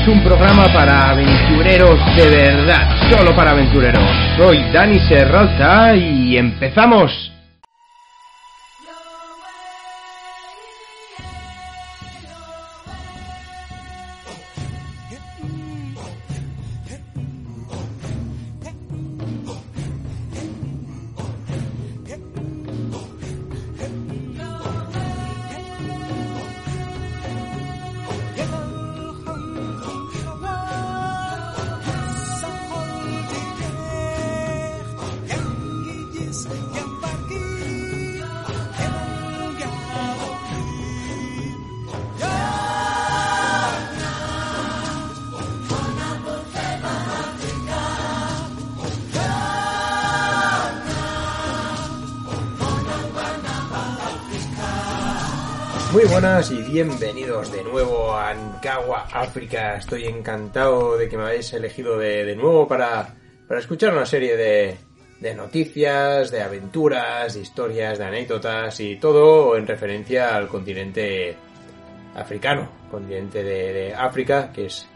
Es 0.00 0.08
un 0.08 0.22
programa 0.22 0.64
para 0.72 1.10
aventureros 1.10 1.98
de 2.16 2.28
verdad, 2.28 2.96
solo 3.10 3.34
para 3.34 3.50
aventureros. 3.50 4.02
Soy 4.36 4.62
Dani 4.72 4.98
Serralta 5.00 5.94
y 5.94 6.36
empezamos. 6.36 7.29
Buenas 56.20 56.50
y 56.50 56.60
bienvenidos 56.60 57.50
de 57.50 57.64
nuevo 57.64 58.12
a 58.12 58.32
Ankawa, 58.32 59.06
África. 59.10 59.76
Estoy 59.76 60.04
encantado 60.04 60.98
de 60.98 61.08
que 61.08 61.16
me 61.16 61.22
hayáis 61.22 61.50
elegido 61.54 61.96
de, 61.96 62.26
de 62.26 62.36
nuevo 62.36 62.68
para, 62.68 63.14
para 63.48 63.58
escuchar 63.58 63.94
una 63.94 64.04
serie 64.04 64.36
de, 64.36 64.76
de 65.18 65.34
noticias, 65.34 66.30
de 66.30 66.42
aventuras, 66.42 67.32
de 67.32 67.40
historias, 67.40 67.98
de 67.98 68.04
anécdotas 68.04 68.78
y 68.80 68.96
todo 68.96 69.56
en 69.56 69.66
referencia 69.66 70.36
al 70.36 70.48
continente 70.48 71.34
africano, 72.14 72.68
continente 72.90 73.42
de, 73.42 73.94
África, 73.94 74.52
que 74.52 74.66
es 74.66 74.86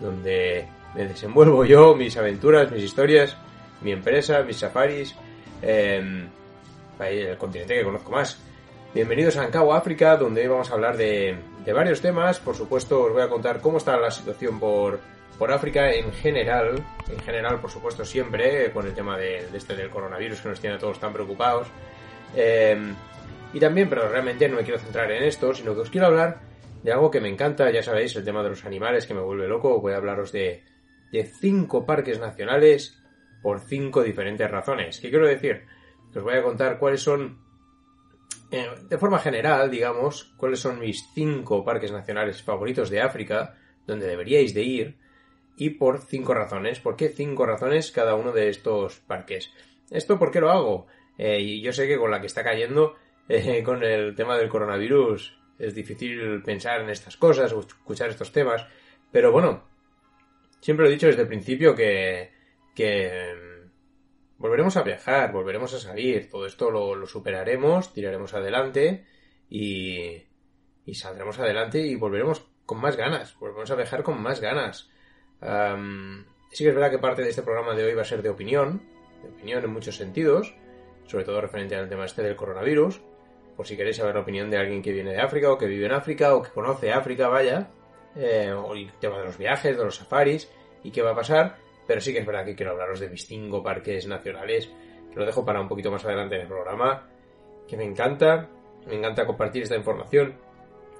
donde 0.00 0.64
me 0.94 1.06
desenvuelvo 1.08 1.64
yo, 1.64 1.96
mis 1.96 2.16
aventuras, 2.16 2.70
mis 2.70 2.84
historias, 2.84 3.36
mi 3.82 3.90
empresa, 3.90 4.44
mis 4.44 4.58
safaris, 4.58 5.12
eh, 5.60 6.28
el 7.00 7.36
continente 7.36 7.74
que 7.74 7.82
conozco 7.82 8.12
más. 8.12 8.38
Bienvenidos 8.98 9.36
a 9.36 9.44
Ancagua 9.44 9.78
África, 9.78 10.16
donde 10.16 10.40
hoy 10.40 10.48
vamos 10.48 10.72
a 10.72 10.74
hablar 10.74 10.96
de, 10.96 11.38
varios 11.72 12.00
temas. 12.00 12.40
Por 12.40 12.56
supuesto, 12.56 13.04
os 13.04 13.12
voy 13.12 13.22
a 13.22 13.28
contar 13.28 13.60
cómo 13.60 13.78
está 13.78 13.96
la 13.96 14.10
situación 14.10 14.58
por, 14.58 14.98
África 15.52 15.92
en 15.92 16.12
general. 16.12 16.84
En 17.08 17.20
general, 17.20 17.60
por 17.60 17.70
supuesto, 17.70 18.04
siempre, 18.04 18.72
con 18.72 18.88
el 18.88 18.94
tema 18.94 19.16
de, 19.16 19.46
este 19.54 19.76
del 19.76 19.90
coronavirus 19.90 20.40
que 20.40 20.48
nos 20.48 20.58
tiene 20.58 20.74
a 20.74 20.78
todos 20.80 20.98
tan 20.98 21.12
preocupados. 21.12 21.68
Eh, 22.34 22.92
y 23.54 23.60
también, 23.60 23.88
pero 23.88 24.08
realmente 24.08 24.48
no 24.48 24.56
me 24.56 24.64
quiero 24.64 24.80
centrar 24.80 25.08
en 25.12 25.22
esto, 25.22 25.54
sino 25.54 25.76
que 25.76 25.82
os 25.82 25.90
quiero 25.90 26.08
hablar 26.08 26.40
de 26.82 26.90
algo 26.90 27.08
que 27.08 27.20
me 27.20 27.28
encanta, 27.28 27.70
ya 27.70 27.84
sabéis, 27.84 28.16
el 28.16 28.24
tema 28.24 28.42
de 28.42 28.48
los 28.48 28.64
animales 28.64 29.06
que 29.06 29.14
me 29.14 29.20
vuelve 29.20 29.46
loco. 29.46 29.80
Voy 29.80 29.92
a 29.92 29.98
hablaros 29.98 30.32
de, 30.32 30.64
de 31.12 31.22
cinco 31.22 31.86
parques 31.86 32.18
nacionales 32.18 33.00
por 33.42 33.60
cinco 33.60 34.02
diferentes 34.02 34.50
razones. 34.50 34.98
¿Qué 34.98 35.08
quiero 35.10 35.28
decir? 35.28 35.66
Os 36.12 36.24
voy 36.24 36.34
a 36.34 36.42
contar 36.42 36.80
cuáles 36.80 37.00
son 37.00 37.46
eh, 38.50 38.68
de 38.88 38.98
forma 38.98 39.18
general, 39.18 39.70
digamos, 39.70 40.32
cuáles 40.36 40.60
son 40.60 40.80
mis 40.80 41.06
cinco 41.12 41.64
parques 41.64 41.92
nacionales 41.92 42.42
favoritos 42.42 42.88
de 42.88 43.00
África, 43.00 43.56
donde 43.86 44.06
deberíais 44.06 44.54
de 44.54 44.62
ir, 44.62 44.96
y 45.56 45.70
por 45.70 46.00
cinco 46.00 46.34
razones. 46.34 46.80
¿Por 46.80 46.96
qué 46.96 47.08
cinco 47.10 47.44
razones 47.44 47.90
cada 47.90 48.14
uno 48.14 48.32
de 48.32 48.48
estos 48.48 49.00
parques? 49.00 49.52
¿Esto 49.90 50.18
por 50.18 50.30
qué 50.30 50.40
lo 50.40 50.50
hago? 50.50 50.86
Eh, 51.18 51.40
y 51.40 51.60
yo 51.60 51.72
sé 51.72 51.86
que 51.86 51.98
con 51.98 52.10
la 52.10 52.20
que 52.20 52.26
está 52.26 52.42
cayendo, 52.42 52.96
eh, 53.28 53.62
con 53.62 53.82
el 53.82 54.14
tema 54.14 54.38
del 54.38 54.48
coronavirus, 54.48 55.38
es 55.58 55.74
difícil 55.74 56.42
pensar 56.42 56.80
en 56.80 56.90
estas 56.90 57.16
cosas 57.16 57.52
o 57.52 57.60
escuchar 57.60 58.08
estos 58.08 58.32
temas, 58.32 58.64
pero 59.10 59.32
bueno, 59.32 59.64
siempre 60.60 60.84
lo 60.84 60.90
he 60.90 60.92
dicho 60.92 61.08
desde 61.08 61.22
el 61.22 61.28
principio 61.28 61.74
que, 61.74 62.30
que 62.74 63.34
volveremos 64.38 64.76
a 64.76 64.82
viajar, 64.82 65.32
volveremos 65.32 65.74
a 65.74 65.80
salir, 65.80 66.30
todo 66.30 66.46
esto 66.46 66.70
lo, 66.70 67.06
superaremos, 67.06 67.92
tiraremos 67.92 68.34
adelante 68.34 69.04
y, 69.50 70.24
saldremos 70.92 71.38
adelante 71.38 71.80
y 71.80 71.96
volveremos 71.96 72.46
con 72.64 72.80
más 72.80 72.96
ganas, 72.96 73.36
volveremos 73.38 73.70
a 73.70 73.74
viajar 73.74 74.02
con 74.02 74.22
más 74.22 74.40
ganas. 74.40 74.90
sí 75.40 76.64
que 76.64 76.70
es 76.70 76.74
verdad 76.74 76.90
que 76.90 76.98
parte 76.98 77.22
de 77.22 77.30
este 77.30 77.42
programa 77.42 77.74
de 77.74 77.84
hoy 77.84 77.94
va 77.94 78.02
a 78.02 78.06
ser 78.06 78.22
de 78.22 78.30
opinión, 78.30 78.82
de 79.22 79.28
opinión 79.28 79.64
en 79.64 79.72
muchos 79.72 79.96
sentidos, 79.96 80.54
sobre 81.06 81.24
todo 81.24 81.40
referente 81.40 81.74
al 81.74 81.88
tema 81.88 82.04
este 82.04 82.22
del 82.22 82.36
coronavirus, 82.36 83.00
por 83.56 83.66
si 83.66 83.76
queréis 83.76 83.96
saber 83.96 84.14
la 84.14 84.20
opinión 84.20 84.50
de 84.50 84.58
alguien 84.58 84.82
que 84.82 84.92
viene 84.92 85.10
de 85.10 85.20
África 85.20 85.50
o 85.50 85.58
que 85.58 85.66
vive 85.66 85.86
en 85.86 85.92
África 85.92 86.34
o 86.34 86.42
que 86.42 86.50
conoce 86.50 86.92
África, 86.92 87.26
vaya, 87.28 87.70
eh, 88.14 88.52
o 88.52 88.74
el 88.74 88.92
tema 89.00 89.18
de 89.18 89.24
los 89.24 89.36
viajes, 89.36 89.76
de 89.76 89.84
los 89.84 89.96
safaris 89.96 90.48
y 90.84 90.92
qué 90.92 91.02
va 91.02 91.10
a 91.10 91.16
pasar, 91.16 91.56
pero 91.88 92.02
sí 92.02 92.12
que 92.12 92.20
es 92.20 92.26
verdad 92.26 92.44
que 92.44 92.54
quiero 92.54 92.72
hablaros 92.72 93.00
de 93.00 93.08
mis 93.08 93.26
cinco 93.26 93.62
parques 93.62 94.06
nacionales, 94.06 94.70
que 95.10 95.18
lo 95.18 95.24
dejo 95.24 95.44
para 95.44 95.60
un 95.60 95.68
poquito 95.68 95.90
más 95.90 96.04
adelante 96.04 96.36
en 96.36 96.42
el 96.42 96.46
programa, 96.46 97.08
que 97.66 97.78
me 97.78 97.84
encanta, 97.84 98.46
me 98.86 98.96
encanta 98.96 99.24
compartir 99.26 99.62
esta 99.62 99.74
información. 99.74 100.36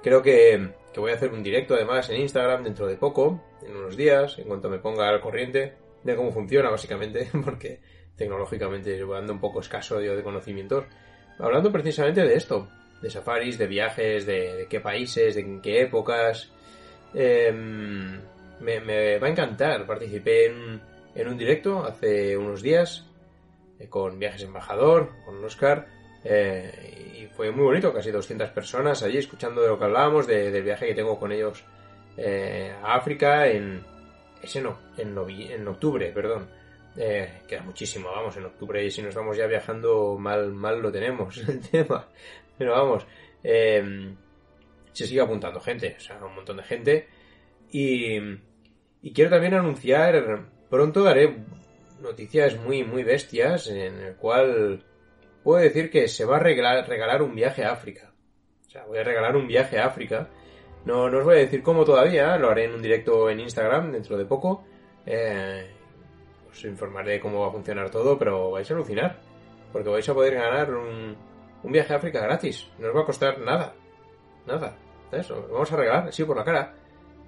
Creo 0.01 0.23
que, 0.23 0.71
que 0.91 0.99
voy 0.99 1.11
a 1.11 1.15
hacer 1.15 1.31
un 1.31 1.43
directo 1.43 1.75
además 1.75 2.09
en 2.09 2.19
Instagram 2.21 2.63
dentro 2.63 2.87
de 2.87 2.97
poco, 2.97 3.39
en 3.63 3.75
unos 3.75 3.95
días, 3.95 4.39
en 4.39 4.47
cuanto 4.47 4.67
me 4.67 4.79
ponga 4.79 5.07
al 5.07 5.21
corriente 5.21 5.75
de 6.03 6.15
cómo 6.15 6.31
funciona 6.31 6.71
básicamente, 6.71 7.29
porque 7.45 7.79
tecnológicamente 8.15 9.03
voy 9.03 9.15
dando 9.15 9.33
un 9.33 9.39
poco 9.39 9.59
escaso 9.59 10.01
yo 10.01 10.15
de 10.15 10.23
conocimientos, 10.23 10.85
hablando 11.37 11.71
precisamente 11.71 12.21
de 12.21 12.33
esto, 12.33 12.67
de 12.99 13.11
safaris, 13.11 13.59
de 13.59 13.67
viajes, 13.67 14.25
de, 14.25 14.65
qué 14.67 14.79
países, 14.79 15.35
de 15.35 15.41
en 15.41 15.61
qué 15.61 15.81
épocas. 15.81 16.51
Em, 17.13 18.19
me, 18.59 19.17
va 19.19 19.27
a 19.27 19.29
encantar. 19.29 19.85
Participé 19.85 20.47
en, 20.47 20.81
en 21.15 21.27
un 21.27 21.37
directo 21.37 21.85
hace 21.85 22.37
unos 22.37 22.61
días 22.61 23.05
eh, 23.79 23.87
con 23.87 24.19
Viajes 24.19 24.43
Embajador, 24.43 25.11
con 25.25 25.43
Oscar, 25.43 25.87
eh, 26.23 27.21
y 27.21 27.25
fue 27.27 27.51
muy 27.51 27.63
bonito, 27.63 27.93
casi 27.93 28.11
200 28.11 28.49
personas 28.49 29.01
allí 29.03 29.17
escuchando 29.17 29.61
de 29.61 29.69
lo 29.69 29.79
que 29.79 29.85
hablábamos, 29.85 30.27
del 30.27 30.63
viaje 30.63 30.87
que 30.87 30.95
tengo 30.95 31.17
con 31.17 31.31
ellos 31.31 31.63
eh, 32.17 32.73
a 32.83 32.95
África 32.95 33.47
en, 33.47 33.83
ese 34.41 34.61
no, 34.61 34.79
en, 34.97 35.17
en 35.17 35.67
octubre, 35.67 36.11
perdón. 36.11 36.49
Eh, 36.97 37.43
queda 37.47 37.61
muchísimo, 37.61 38.09
vamos, 38.09 38.35
en 38.35 38.45
octubre 38.45 38.83
y 38.83 38.91
si 38.91 39.01
nos 39.01 39.09
estamos 39.09 39.37
ya 39.37 39.47
viajando 39.47 40.17
mal, 40.17 40.51
mal 40.51 40.81
lo 40.81 40.91
tenemos 40.91 41.37
el 41.47 41.61
tema. 41.61 42.07
Pero 42.57 42.73
vamos, 42.73 43.05
se 43.41 45.07
sigue 45.07 45.21
apuntando 45.21 45.61
gente, 45.61 45.95
o 45.97 46.01
sea, 46.01 46.17
un 46.17 46.35
montón 46.35 46.57
de 46.57 46.63
gente. 46.63 47.07
Y, 47.71 48.19
y 49.01 49.13
quiero 49.13 49.29
también 49.29 49.53
anunciar, 49.53 50.49
pronto 50.69 51.03
daré 51.03 51.37
noticias 52.01 52.57
muy, 52.57 52.83
muy 52.83 53.03
bestias 53.03 53.67
en 53.67 53.99
el 53.99 54.15
cual 54.15 54.83
puedo 55.43 55.61
decir 55.61 55.89
que 55.89 56.07
se 56.07 56.25
va 56.25 56.37
a 56.37 56.39
regalar, 56.39 57.21
un 57.21 57.35
viaje 57.35 57.63
a 57.63 57.71
África. 57.71 58.11
O 58.67 58.69
sea, 58.69 58.85
voy 58.85 58.99
a 58.99 59.03
regalar 59.03 59.35
un 59.35 59.47
viaje 59.47 59.79
a 59.79 59.87
África. 59.87 60.29
No, 60.85 61.09
no 61.09 61.19
os 61.19 61.25
voy 61.25 61.35
a 61.35 61.39
decir 61.39 61.63
cómo 61.63 61.85
todavía, 61.85 62.37
lo 62.37 62.49
haré 62.49 62.65
en 62.65 62.75
un 62.75 62.81
directo 62.81 63.29
en 63.29 63.39
Instagram 63.39 63.91
dentro 63.91 64.17
de 64.17 64.25
poco. 64.25 64.63
Eh, 65.05 65.69
os 66.49 66.63
informaré 66.65 67.19
cómo 67.19 67.41
va 67.41 67.47
a 67.47 67.51
funcionar 67.51 67.89
todo, 67.89 68.17
pero 68.17 68.51
vais 68.51 68.69
a 68.69 68.73
alucinar. 68.73 69.19
Porque 69.71 69.89
vais 69.89 70.07
a 70.07 70.13
poder 70.13 70.35
ganar 70.35 70.73
un, 70.73 71.15
un 71.63 71.71
viaje 71.71 71.93
a 71.93 71.97
África 71.97 72.21
gratis. 72.21 72.67
No 72.77 72.89
os 72.89 72.95
va 72.95 73.01
a 73.01 73.05
costar 73.05 73.39
nada. 73.39 73.73
Nada. 74.45 74.77
Eso, 75.11 75.47
vamos 75.51 75.71
a 75.71 75.75
regalar 75.75 76.07
así 76.07 76.23
por 76.23 76.37
la 76.37 76.43
cara. 76.43 76.75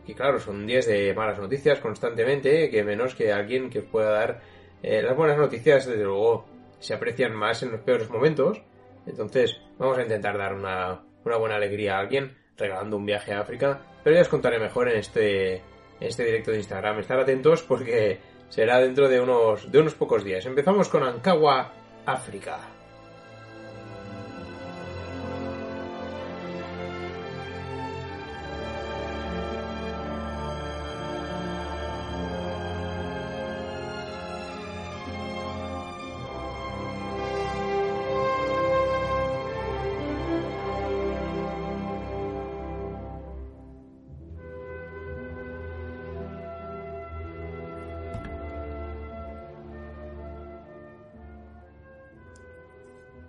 Y 0.07 0.13
claro, 0.13 0.39
son 0.39 0.65
días 0.65 0.85
de 0.87 1.13
malas 1.13 1.39
noticias 1.39 1.79
constantemente, 1.79 2.69
que 2.69 2.83
menos 2.83 3.15
que 3.15 3.31
alguien 3.31 3.69
que 3.69 3.81
pueda 3.81 4.11
dar 4.11 4.41
eh, 4.83 5.01
las 5.01 5.15
buenas 5.15 5.37
noticias, 5.37 5.85
desde 5.85 6.03
luego, 6.03 6.45
se 6.79 6.93
aprecian 6.93 7.35
más 7.35 7.61
en 7.63 7.71
los 7.71 7.81
peores 7.81 8.09
momentos. 8.09 8.61
Entonces, 9.05 9.61
vamos 9.77 9.97
a 9.97 10.03
intentar 10.03 10.37
dar 10.37 10.53
una, 10.53 11.01
una 11.23 11.37
buena 11.37 11.55
alegría 11.55 11.97
a 11.97 11.99
alguien 11.99 12.35
regalando 12.57 12.97
un 12.97 13.05
viaje 13.05 13.33
a 13.33 13.41
África. 13.41 13.81
Pero 14.03 14.15
ya 14.15 14.21
os 14.21 14.29
contaré 14.29 14.59
mejor 14.59 14.89
en 14.89 14.97
este, 14.97 15.61
este 15.99 16.23
directo 16.25 16.51
de 16.51 16.57
Instagram. 16.57 16.99
Estar 16.99 17.19
atentos 17.19 17.61
porque 17.63 18.19
será 18.49 18.79
dentro 18.79 19.07
de 19.07 19.21
unos, 19.21 19.71
de 19.71 19.79
unos 19.79 19.93
pocos 19.93 20.23
días. 20.23 20.45
Empezamos 20.45 20.89
con 20.89 21.03
Ankawa, 21.03 21.73
África. 22.05 22.80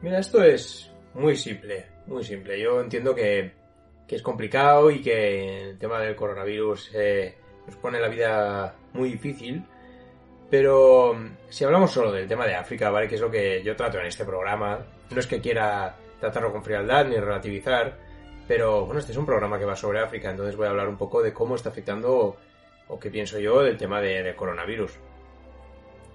Mira, 0.02 0.18
esto 0.18 0.42
es 0.42 0.92
muy 1.14 1.36
simple, 1.36 1.86
muy 2.06 2.24
simple. 2.24 2.60
Yo 2.60 2.80
entiendo 2.80 3.14
que, 3.14 3.52
es 4.08 4.22
complicado 4.22 4.90
y 4.90 5.00
que 5.00 5.70
el 5.70 5.78
tema 5.78 5.98
del 5.98 6.14
coronavirus 6.14 6.90
eh, 6.92 7.34
nos 7.66 7.76
pone 7.76 7.98
la 7.98 8.08
vida 8.08 8.74
muy 8.92 9.12
difícil. 9.12 9.64
Pero 10.50 11.16
si 11.48 11.64
hablamos 11.64 11.92
solo 11.92 12.12
del 12.12 12.28
tema 12.28 12.46
de 12.46 12.54
África, 12.54 12.90
¿vale? 12.90 13.08
Que 13.08 13.14
es 13.14 13.20
lo 13.22 13.30
que 13.30 13.62
yo 13.62 13.74
trato 13.74 13.98
en 13.98 14.06
este 14.06 14.26
programa. 14.26 14.84
No 15.08 15.18
es 15.18 15.26
que 15.26 15.40
quiera 15.40 15.96
tratarlo 16.20 16.52
con 16.52 16.62
frialdad 16.62 17.06
ni 17.06 17.16
relativizar, 17.16 17.98
pero 18.46 18.84
bueno, 18.84 19.00
este 19.00 19.12
es 19.12 19.18
un 19.18 19.26
programa 19.26 19.58
que 19.58 19.64
va 19.64 19.74
sobre 19.74 19.98
África, 19.98 20.30
entonces 20.30 20.56
voy 20.56 20.66
a 20.66 20.70
hablar 20.70 20.88
un 20.88 20.96
poco 20.96 21.20
de 21.20 21.32
cómo 21.32 21.56
está 21.56 21.70
afectando 21.70 22.36
o 22.86 23.00
qué 23.00 23.10
pienso 23.10 23.40
yo 23.40 23.60
del 23.62 23.76
tema 23.76 24.00
de, 24.00 24.34
coronavirus. 24.36 24.92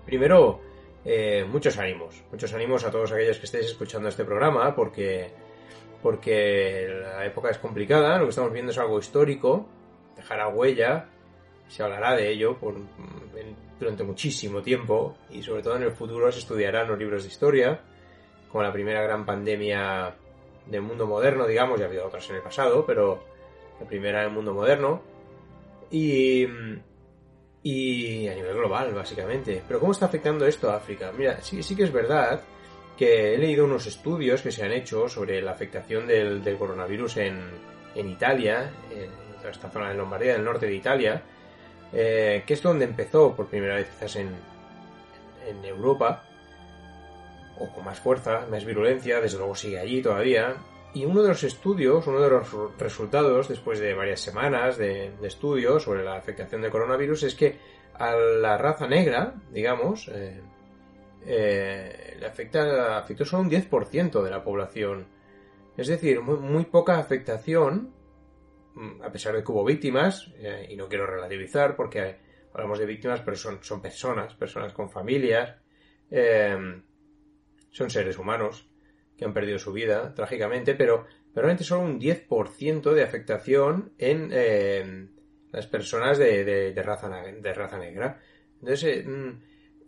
Primero, 0.06 0.62
eh, 1.06 1.46
muchos 1.50 1.78
ánimos, 1.78 2.24
muchos 2.32 2.54
ánimos 2.54 2.84
a 2.84 2.92
todos 2.92 3.12
aquellos 3.12 3.38
que 3.38 3.46
estéis 3.46 3.68
escuchando 3.68 4.10
este 4.10 4.26
programa, 4.26 4.76
porque, 4.76 5.32
porque 6.02 6.88
la 7.02 7.26
época 7.26 7.50
es 7.50 7.58
complicada, 7.58 8.18
lo 8.18 8.26
que 8.26 8.30
estamos 8.32 8.52
viendo 8.52 8.72
es 8.72 8.78
algo 8.78 9.00
histórico, 9.00 9.68
dejará 10.16 10.48
huella, 10.50 11.10
se 11.68 11.84
hablará 11.84 12.16
de 12.16 12.30
ello 12.30 12.58
durante 13.80 14.04
muchísimo 14.04 14.62
tiempo, 14.62 15.18
y 15.30 15.44
sobre 15.44 15.62
todo 15.62 15.76
en 15.78 15.84
el 15.84 15.92
futuro 15.92 16.32
se 16.32 16.40
estudiarán 16.40 16.88
los 16.88 16.98
libros 16.98 17.24
de 17.24 17.30
historia, 17.30 17.80
como 18.52 18.64
la 18.64 18.72
primera 18.72 19.02
gran 19.02 19.26
pandemia 19.26 20.16
del 20.66 20.82
mundo 20.82 21.08
moderno, 21.08 21.48
digamos, 21.48 21.80
ya 21.80 21.86
ha 21.86 21.90
habido 21.90 22.06
otras 22.06 22.30
en 22.30 22.38
el 22.38 22.42
pasado, 22.42 22.86
pero 22.86 23.24
la 23.80 23.88
primera 23.88 24.22
en 24.22 24.30
el 24.30 24.34
mundo 24.34 24.54
moderno. 24.54 25.02
Y, 25.92 26.46
y 27.70 28.30
a 28.30 28.34
nivel 28.34 28.54
global, 28.54 28.94
básicamente. 28.94 29.62
Pero 29.68 29.82
¿cómo 29.82 29.92
está 29.92 30.06
afectando 30.06 30.46
esto 30.46 30.72
a 30.72 30.78
África? 30.78 31.12
Mira, 31.12 31.42
sí, 31.42 31.62
sí 31.62 31.76
que 31.76 31.84
es 31.84 31.92
verdad 31.92 32.42
que 32.98 33.34
he 33.34 33.38
leído 33.38 33.66
unos 33.66 33.86
estudios 33.88 34.42
que 34.42 34.54
se 34.54 34.64
han 34.64 34.72
hecho 34.72 35.10
sobre 35.10 35.42
la 35.42 35.52
afectación 35.52 36.08
del, 36.08 36.42
coronavirus 36.58 37.18
en, 37.18 37.42
en, 37.94 38.10
Italia, 38.10 38.72
en 38.90 39.50
esta 39.50 39.70
zona 39.70 39.90
de 39.90 39.96
Lombardía, 39.96 40.34
del 40.34 40.46
norte 40.46 40.66
de 40.66 40.76
Italia, 40.76 41.22
eh, 41.92 42.44
que 42.48 42.54
es 42.54 42.62
donde 42.62 42.86
empezó 42.86 43.36
por 43.36 43.48
primera 43.48 43.76
vez 43.76 43.90
quizás 43.90 44.16
en, 44.16 44.30
en 45.46 45.66
Europa, 45.66 46.24
o 47.60 47.68
con 47.74 47.84
más 47.84 48.00
fuerza, 48.00 48.46
más 48.50 48.64
virulencia, 48.64 49.20
desde 49.20 49.40
luego 49.40 49.56
sigue 49.56 49.78
allí 49.78 50.02
todavía, 50.02 50.56
y 50.98 51.06
uno 51.06 51.22
de 51.22 51.30
los 51.30 51.44
estudios, 51.44 52.08
uno 52.08 52.20
de 52.22 52.30
los 52.30 52.48
resultados, 52.80 53.48
después 53.48 53.80
de 53.80 53.94
varias 53.94 54.20
semanas 54.20 54.78
de, 54.78 55.14
estudios 55.22 55.84
sobre 55.84 56.04
la 56.04 56.16
afectación 56.16 56.62
del 56.62 56.72
coronavirus, 56.72 57.24
es 57.24 57.36
que 57.36 57.60
a 57.94 58.16
la 58.16 58.58
raza 58.58 58.88
negra, 58.88 59.36
digamos, 59.52 60.08
eh, 60.08 60.42
eh, 61.24 62.18
le 62.20 62.26
afecta, 62.26 62.98
afectó 62.98 63.26
solo 63.26 63.44
un 63.44 63.50
10% 63.52 64.24
de 64.24 64.32
la 64.32 64.44
población. 64.44 65.08
Es 65.76 65.88
decir, 65.88 66.20
muy, 66.22 66.66
poca 66.66 66.98
afectación, 66.98 67.94
mm, 68.74 69.04
a 69.04 69.12
pesar 69.12 69.36
de 69.36 69.44
que 69.44 69.52
hubo 69.52 69.64
víctimas, 69.64 70.32
eh, 70.38 70.68
y 70.72 70.76
no 70.76 70.88
quiero 70.88 71.06
relativizar 71.06 71.76
porque 71.76 72.18
hablamos 72.54 72.80
de 72.80 72.88
víctimas, 72.88 73.22
pero 73.22 73.38
son, 73.38 73.60
son 73.62 73.82
personas, 73.82 74.34
personas 74.34 74.74
con 74.74 74.90
familias, 74.90 75.58
son 77.70 77.90
seres 77.90 78.18
humanos 78.18 78.68
que 79.18 79.26
han 79.26 79.34
perdido 79.34 79.58
su 79.58 79.74
vida, 79.74 80.14
trágicamente, 80.14 80.76
pero, 80.76 81.06
realmente 81.34 81.64
solo 81.64 81.82
un 81.82 82.00
10% 82.00 82.94
de 82.94 83.04
afectación 83.04 83.94
en 83.98 84.30
eh, 84.32 85.08
las 85.52 85.68
personas 85.68 86.18
de, 86.18 86.74
raza, 86.84 87.10
de 87.10 87.54
raza 87.54 87.78
negra. 87.78 88.20
Entonces, 88.60 88.84
eh, 88.84 89.04
mm, 89.04 89.40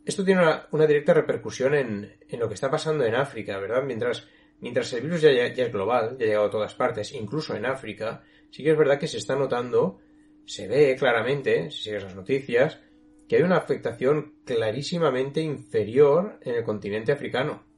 esto 0.06 0.24
tiene 0.24 0.42
una, 0.72 0.88
directa 0.88 1.14
repercusión 1.14 1.76
en, 1.76 2.12
lo 2.40 2.48
que 2.48 2.54
está 2.56 2.70
pasando 2.70 3.06
en 3.06 3.16
África, 3.16 3.58
¿verdad? 3.60 3.84
Mientras, 3.84 4.28
mientras 4.60 4.92
el 4.94 5.02
virus 5.02 5.22
ya, 5.22 5.32
ya, 5.32 5.66
es 5.66 5.72
global, 5.72 6.18
ya 6.18 6.26
ha 6.26 6.28
llegado 6.28 6.46
a 6.48 6.52
todas 6.52 6.74
partes, 6.76 7.14
incluso 7.14 7.56
en 7.56 7.66
África, 7.66 8.24
sí 8.50 8.64
que 8.64 8.72
es 8.72 8.78
verdad 8.78 9.00
que 9.00 9.08
se 9.08 9.18
está 9.18 9.36
notando, 9.36 10.00
se 10.46 10.68
ve 10.68 10.96
claramente, 10.98 11.70
si 11.72 11.84
sigues 11.84 12.04
las 12.04 12.16
noticias, 12.16 12.80
que 13.28 13.36
hay 13.36 13.44
una 13.44 13.58
afectación 13.58 14.40
clarísimamente 14.46 15.42
inferior 15.42 16.40
en 16.42 16.56
el 16.56 16.64
continente 16.64 17.12
africano, 17.12 17.69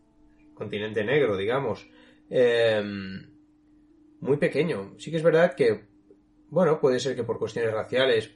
continente 0.62 1.04
negro, 1.04 1.36
digamos. 1.36 1.90
Em, 2.30 3.30
muy 4.20 4.38
pequeño. 4.38 4.94
Sí 5.00 5.10
que 5.10 5.18
es 5.18 5.24
verdad 5.24 5.56
que, 5.56 5.86
bueno, 6.50 6.80
puede 6.80 7.00
ser 7.00 7.16
que 7.16 7.24
por 7.24 7.40
cuestiones 7.40 7.74
raciales, 7.74 8.32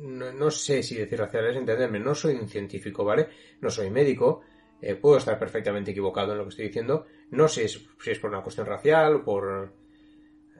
no, 0.00 0.50
sé 0.50 0.82
si 0.82 0.94
decir 0.96 1.18
raciales, 1.18 1.56
entenderme, 1.56 1.98
no 1.98 2.14
soy 2.14 2.34
un 2.34 2.48
científico, 2.48 3.04
¿vale? 3.04 3.28
No 3.60 3.70
soy 3.70 3.90
médico, 3.90 4.40
eh, 4.80 4.94
puedo 4.94 5.18
estar 5.18 5.38
perfectamente 5.38 5.90
equivocado 5.90 6.32
en 6.32 6.38
lo 6.38 6.44
que 6.44 6.50
estoy 6.50 6.66
diciendo, 6.68 7.06
no 7.30 7.46
sé 7.48 7.68
si 7.68 8.10
es 8.10 8.18
por 8.18 8.30
una 8.30 8.42
cuestión 8.42 8.66
racial 8.66 9.22
por 9.24 9.74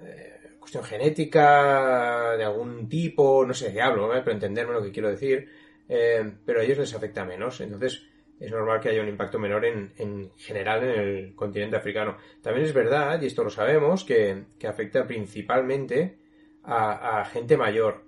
eh, 0.03 0.57
cuestión 0.59 0.85
genética 0.85 2.37
de 2.37 2.45
algún 2.45 2.89
tipo, 2.89 3.47
no 3.47 3.55
sé 3.55 3.73
qué 3.73 3.81
hablo, 3.81 4.11
pero 4.11 4.33
entenderme 4.33 4.75
lo 4.75 4.83
que 4.83 4.93
quiero 4.93 5.09
decir, 5.09 5.49
eh, 5.89 6.33
pero 6.45 6.61
a 6.61 6.65
ellos 6.65 6.79
les 6.79 6.95
afecta 6.95 7.25
menos, 7.25 7.61
entonces 7.61 8.07
es 8.40 8.50
normal 8.50 8.80
que 8.80 8.90
haya 8.90 9.02
un 9.02 9.09
impacto 9.09 9.38
menor 9.38 9.64
en, 9.64 9.92
en, 9.97 10.30
general 10.37 10.85
en 10.85 11.00
el 11.00 11.35
continente 11.35 11.76
africano. 11.76 12.16
También 12.40 12.66
es 12.66 12.73
verdad, 12.73 13.21
y 13.21 13.26
esto 13.26 13.42
lo 13.42 13.50
sabemos, 13.50 14.04
que, 14.04 14.45
afecta 14.66 15.07
principalmente 15.07 16.18
a, 16.62 17.25
gente 17.33 17.57
mayor. 17.57 18.04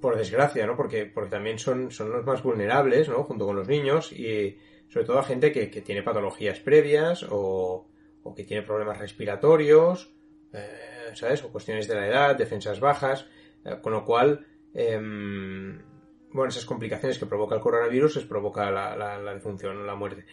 por 0.00 0.16
desgracia, 0.16 0.66
¿no? 0.66 0.76
Porque, 0.76 1.06
porque 1.06 1.30
también 1.30 1.58
son, 1.58 1.90
son 1.90 2.10
los 2.10 2.24
más 2.24 2.42
vulnerables, 2.42 3.08
¿no? 3.08 3.22
Junto 3.24 3.46
con 3.46 3.56
los 3.56 3.68
niños 3.68 4.12
y 4.12 4.58
sobre 4.88 5.06
todo 5.06 5.18
a 5.18 5.22
gente 5.22 5.52
que, 5.52 5.66
tiene 5.82 6.02
patologías 6.02 6.58
previas 6.58 7.24
o, 7.28 7.86
o, 8.22 8.34
que 8.34 8.44
tiene 8.44 8.62
problemas 8.64 8.98
respiratorios, 8.98 10.12
eh, 10.52 11.10
¿sabes? 11.14 11.44
O 11.44 11.52
cuestiones 11.52 11.86
de 11.86 11.94
la 11.94 12.08
edad, 12.08 12.36
defensas 12.36 12.80
bajas, 12.80 13.26
eh, 13.64 13.76
con 13.80 13.92
lo 13.92 14.04
cual 14.04 14.46
em, 14.74 15.80
bueno, 16.32 16.50
esas 16.50 16.64
complicaciones 16.64 17.18
que 17.18 17.26
provoca 17.26 17.54
el 17.54 17.60
coronavirus 17.60 18.16
les 18.16 18.24
provoca 18.24 18.70
la, 18.70 18.96
la, 18.96 19.18
la 19.18 19.34
defunción, 19.34 19.86
la 19.86 19.94
muerte. 19.94 20.24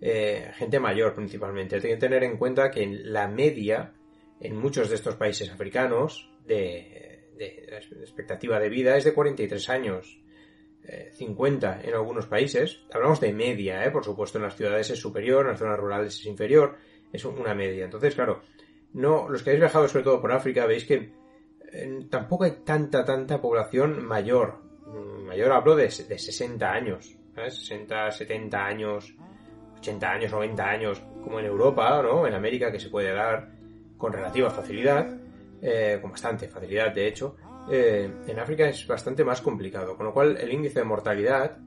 Eh, 0.00 0.50
gente 0.54 0.80
mayor 0.80 1.14
principalmente. 1.14 1.76
Hay 1.76 1.82
que 1.82 1.96
tener 1.96 2.24
en 2.24 2.36
cuenta 2.36 2.70
que 2.70 2.86
la 2.86 3.28
media 3.28 3.94
en 4.40 4.56
muchos 4.56 4.88
de 4.88 4.96
estos 4.96 5.14
países 5.14 5.50
africanos 5.50 6.30
de, 6.46 7.30
de, 7.38 7.78
expectativa 8.00 8.58
de 8.58 8.68
vida 8.68 8.96
es 8.96 9.04
de 9.04 9.14
43 9.14 9.68
años. 9.70 10.20
50 11.12 11.80
eh, 11.80 11.88
en 11.88 11.94
algunos 11.94 12.26
países. 12.26 12.82
Hablamos 12.92 13.20
de 13.20 13.32
media, 13.32 13.82
¿eh? 13.84 13.90
por 13.90 14.04
supuesto, 14.04 14.36
en 14.36 14.44
las 14.44 14.56
ciudades 14.56 14.90
es 14.90 14.98
superior, 14.98 15.46
en 15.46 15.52
las 15.52 15.58
zonas 15.58 15.78
rurales 15.78 16.20
es 16.20 16.26
inferior, 16.26 16.76
es 17.10 17.24
una 17.24 17.54
media. 17.54 17.86
Entonces, 17.86 18.14
claro, 18.14 18.42
no, 18.92 19.28
los 19.30 19.42
que 19.42 19.50
habéis 19.50 19.62
viajado 19.62 19.88
sobre 19.88 20.04
todo 20.04 20.20
por 20.20 20.32
África 20.32 20.66
veis 20.66 20.84
que 20.84 21.14
eh, 21.72 22.06
tampoco 22.10 22.44
hay 22.44 22.58
tanta, 22.64 23.04
tanta 23.04 23.40
población 23.40 24.04
mayor 24.04 24.63
mayor 25.34 25.50
hablo 25.50 25.74
de, 25.74 25.86
de 25.86 26.18
60 26.18 26.72
años, 26.72 27.16
¿sabes? 27.34 27.56
60, 27.56 28.12
70 28.12 28.64
años, 28.64 29.14
80 29.78 30.10
años, 30.10 30.30
90 30.30 30.64
años, 30.64 31.02
como 31.24 31.40
en 31.40 31.46
Europa, 31.46 32.00
¿no? 32.02 32.24
En 32.24 32.34
América, 32.34 32.70
que 32.70 32.78
se 32.78 32.88
puede 32.88 33.12
dar 33.12 33.50
con 33.98 34.12
relativa 34.12 34.48
facilidad, 34.50 35.08
eh, 35.60 35.98
con 36.00 36.12
bastante 36.12 36.46
facilidad, 36.46 36.94
de 36.94 37.08
hecho. 37.08 37.36
Eh, 37.68 38.08
en 38.28 38.38
África 38.38 38.68
es 38.68 38.86
bastante 38.86 39.24
más 39.24 39.40
complicado, 39.40 39.96
con 39.96 40.06
lo 40.06 40.14
cual 40.14 40.36
el 40.36 40.52
índice 40.52 40.78
de 40.78 40.84
mortalidad 40.84 41.58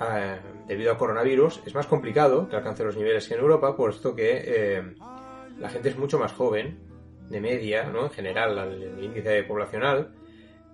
eh, 0.00 0.38
debido 0.66 0.90
al 0.90 0.98
coronavirus 0.98 1.62
es 1.64 1.74
más 1.74 1.86
complicado 1.86 2.46
que 2.46 2.56
alcance 2.56 2.84
los 2.84 2.96
niveles 2.96 3.26
que 3.26 3.34
en 3.34 3.40
Europa, 3.40 3.74
puesto 3.74 4.14
que 4.14 4.82
la 5.58 5.70
gente 5.70 5.88
es 5.88 5.96
mucho 5.96 6.18
más 6.18 6.32
joven, 6.32 6.78
de 7.30 7.40
media, 7.40 7.84
¿no? 7.84 8.04
En 8.04 8.10
general, 8.10 8.58
el 8.58 9.02
índice 9.02 9.42
poblacional, 9.44 10.17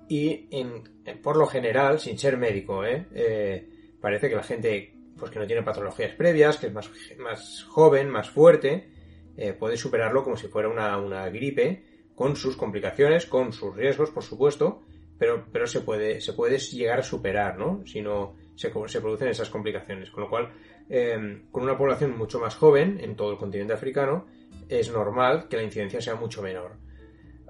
y 0.09 0.49
en, 0.51 0.83
por 1.23 1.37
lo 1.37 1.47
general, 1.47 2.01
sin 2.01 2.19
ser 2.19 2.37
médico, 2.37 2.85
¿eh? 2.85 3.07
¿eh? 3.15 3.69
parece 4.01 4.29
que 4.29 4.37
la 4.37 4.43
gente 4.43 4.95
pues 5.19 5.31
que 5.31 5.39
no 5.39 5.47
tiene 5.47 5.63
patologías 5.63 6.13
previas, 6.13 6.59
que 6.59 6.67
es 6.67 6.73
más, 6.73 6.91
más 7.19 7.65
joven, 7.69 8.11
más 8.11 8.31
fuerte, 8.31 8.89
eh, 9.37 9.53
puede 9.53 9.77
superarlo 9.77 10.25
como 10.25 10.37
si 10.37 10.49
fuera 10.49 10.69
una, 10.69 10.99
una, 10.99 11.29
gripe, 11.29 11.85
con 12.15 12.37
sus 12.37 12.57
complicaciones, 12.57 13.27
con 13.27 13.53
sus 13.53 13.75
riesgos, 13.75 14.11
por 14.11 14.23
supuesto, 14.23 14.83
pero, 15.19 15.47
pero 15.53 15.67
se, 15.67 15.81
puede, 15.81 16.21
se 16.21 16.33
puede 16.33 16.59
llegar 16.59 17.01
a 17.01 17.03
superar, 17.03 17.59
¿no? 17.59 17.83
Si 17.87 18.03
no 18.03 18.35
se, 18.57 18.71
producen 18.71 19.29
esas 19.29 19.51
complicaciones. 19.51 20.11
Con 20.11 20.25
lo 20.25 20.31
cual, 20.31 20.53
eh, 20.89 21.43
con 21.51 21.63
una 21.63 21.77
población 21.77 22.17
mucho 22.17 22.41
más 22.41 22.55
joven 22.57 22.99
en 23.01 23.17
todo 23.17 23.33
el 23.33 23.39
continente 23.39 23.73
africano, 23.73 24.27
es 24.69 24.91
normal 24.91 25.49
que 25.49 25.57
la 25.57 25.63
incidencia 25.63 26.01
sea 26.01 26.15
mucho 26.15 26.43
menor. 26.43 26.77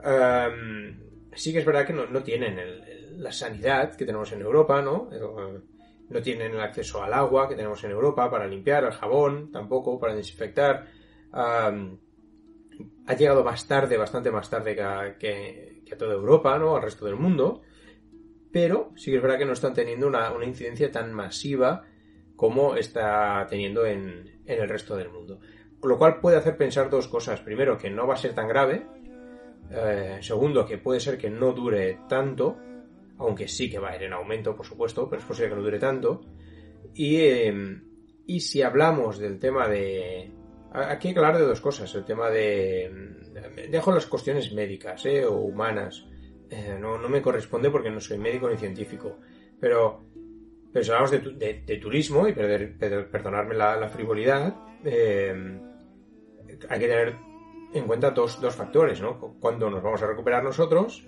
Em, 0.03 0.99
sí 1.37 1.53
que 1.53 1.59
es 1.61 1.65
verdad 1.65 1.87
que 1.87 1.93
no, 1.93 2.07
no 2.07 2.23
tienen 2.23 2.59
la 3.19 3.33
sanidad 3.33 3.95
que 3.97 4.05
tenemos 4.05 4.33
en 4.33 4.41
Europa, 4.41 4.83
¿no? 4.83 5.09
Eh, 5.13 5.61
no 6.09 6.23
tienen 6.23 6.53
el 6.53 6.61
acceso 6.61 7.03
al 7.03 7.13
agua 7.13 7.49
que 7.49 7.57
tenemos 7.57 7.83
en 7.85 7.91
Europa 7.91 8.31
para 8.31 8.47
limpiar, 8.47 8.85
al 8.85 8.93
jabón 8.93 9.51
tampoco, 9.51 9.99
para 9.99 10.15
desinfectar. 10.15 10.87
ha 11.33 11.71
llegado 13.17 13.45
más 13.45 13.67
tarde, 13.67 13.97
bastante 13.97 14.31
más 14.31 14.51
tarde 14.51 14.75
que 14.75 14.83
a, 15.93 15.97
toda 15.97 16.15
Europa, 16.15 16.59
¿no? 16.59 16.77
Al 16.77 16.83
resto 16.83 17.07
del 17.07 17.17
mundo. 17.17 17.63
Pero 18.53 18.93
sí 18.97 19.11
que 19.11 19.17
es 19.17 19.23
verdad 19.23 19.39
que 19.39 19.47
no 19.47 19.53
están 19.53 19.75
teniendo 19.75 20.07
una, 20.07 20.33
incidencia 20.45 20.91
tan 20.91 21.13
masiva 21.13 21.85
como 22.37 22.77
está 22.77 23.47
teniendo 23.49 23.87
en, 23.87 24.43
en 24.45 24.63
el 24.63 24.69
resto 24.69 24.97
del 24.97 25.09
mundo. 25.09 25.41
Lo 25.83 25.99
cual 25.99 26.21
puede 26.21 26.37
hacer 26.37 26.57
pensar 26.57 26.91
dos 26.91 27.09
cosas. 27.09 27.41
Primero, 27.41 27.79
que 27.79 27.91
no 27.91 28.07
va 28.07 28.15
a 28.15 28.19
ser 28.19 28.35
tan 28.35 28.49
grave, 28.49 28.87
eh, 29.71 30.19
segundo, 30.21 30.67
que 30.67 30.79
puede 30.79 31.01
ser 31.01 31.19
que 31.19 31.31
no 31.31 31.53
dure 31.53 32.01
tanto, 32.09 32.57
aunque 33.19 33.49
sí 33.49 33.71
que 33.71 33.79
va 33.79 33.91
a 33.91 33.97
ir 33.97 34.03
en 34.05 34.13
aumento, 34.13 34.55
por 34.55 34.67
supuesto, 34.67 35.09
pero 35.09 35.21
es 35.21 35.27
posible 35.27 35.51
que 35.51 35.57
no 35.57 35.63
dure 35.63 35.79
tanto. 35.79 36.21
Y, 36.95 37.21
em, 37.21 37.83
y 38.27 38.41
si 38.41 38.63
hablamos 38.63 39.19
del 39.19 39.39
tema 39.39 39.69
de... 39.69 40.33
Aquí 40.73 41.09
hay 41.09 41.15
que 41.15 41.21
hablar 41.21 41.39
de 41.39 41.47
dos 41.47 41.61
cosas. 41.61 41.95
El 41.95 42.05
tema 42.05 42.31
de... 42.31 42.91
Dejo 43.71 43.93
las 43.93 44.07
cuestiones 44.07 44.53
médicas 44.53 45.05
eh, 45.07 45.25
o 45.25 45.37
humanas. 45.37 46.07
Eh, 46.51 46.77
no, 46.79 46.99
no, 46.99 47.09
me 47.09 47.23
corresponde 47.23 47.71
porque 47.71 47.91
no 47.91 48.01
soy 48.01 48.19
médico 48.19 48.49
ni 48.49 48.57
científico. 48.57 49.19
Pero, 49.61 50.05
pero 50.73 50.85
si 50.85 50.91
hablamos 50.91 51.11
de, 51.11 51.63
de, 51.65 51.77
turismo, 51.79 52.27
y 52.27 52.33
perder, 52.33 52.77
perdonarme 53.09 53.55
la, 53.55 53.77
la 53.77 53.89
frivolidad, 53.89 54.55
em, 54.85 55.61
hay 56.69 56.81
que 56.81 56.89
tener 56.89 57.15
en 57.75 57.87
cuenta 57.87 58.11
dos, 58.11 58.41
dos 58.41 58.55
factores, 58.55 59.01
¿no? 59.01 59.19
Cuándo 59.41 59.69
nos 59.69 59.83
vamos 59.83 60.03
a 60.03 60.07
recuperar 60.07 60.43
nosotros 60.45 61.05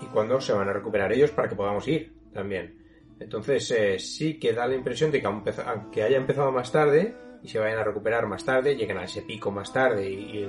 y 0.00 0.06
cuándo 0.06 0.40
se 0.40 0.52
van 0.52 0.68
a 0.68 0.72
recuperar 0.72 1.12
ellos 1.12 1.30
para 1.30 1.48
que 1.48 1.56
podamos 1.56 1.86
ir 1.88 2.12
también. 2.32 2.78
Entonces 3.20 3.70
eh, 3.70 3.98
sí 3.98 4.38
que 4.38 4.52
da 4.52 4.66
la 4.66 4.74
impresión 4.74 5.10
de 5.10 5.20
que 5.20 5.26
aunque 5.26 6.02
haya 6.02 6.16
empezado 6.16 6.52
más 6.52 6.70
tarde 6.70 7.16
y 7.42 7.48
se 7.48 7.58
vayan 7.58 7.78
a 7.78 7.84
recuperar 7.84 8.26
más 8.26 8.44
tarde, 8.44 8.76
lleguen 8.76 8.98
a 8.98 9.04
ese 9.04 9.22
pico 9.22 9.50
más 9.50 9.72
tarde 9.72 10.10
y, 10.10 10.48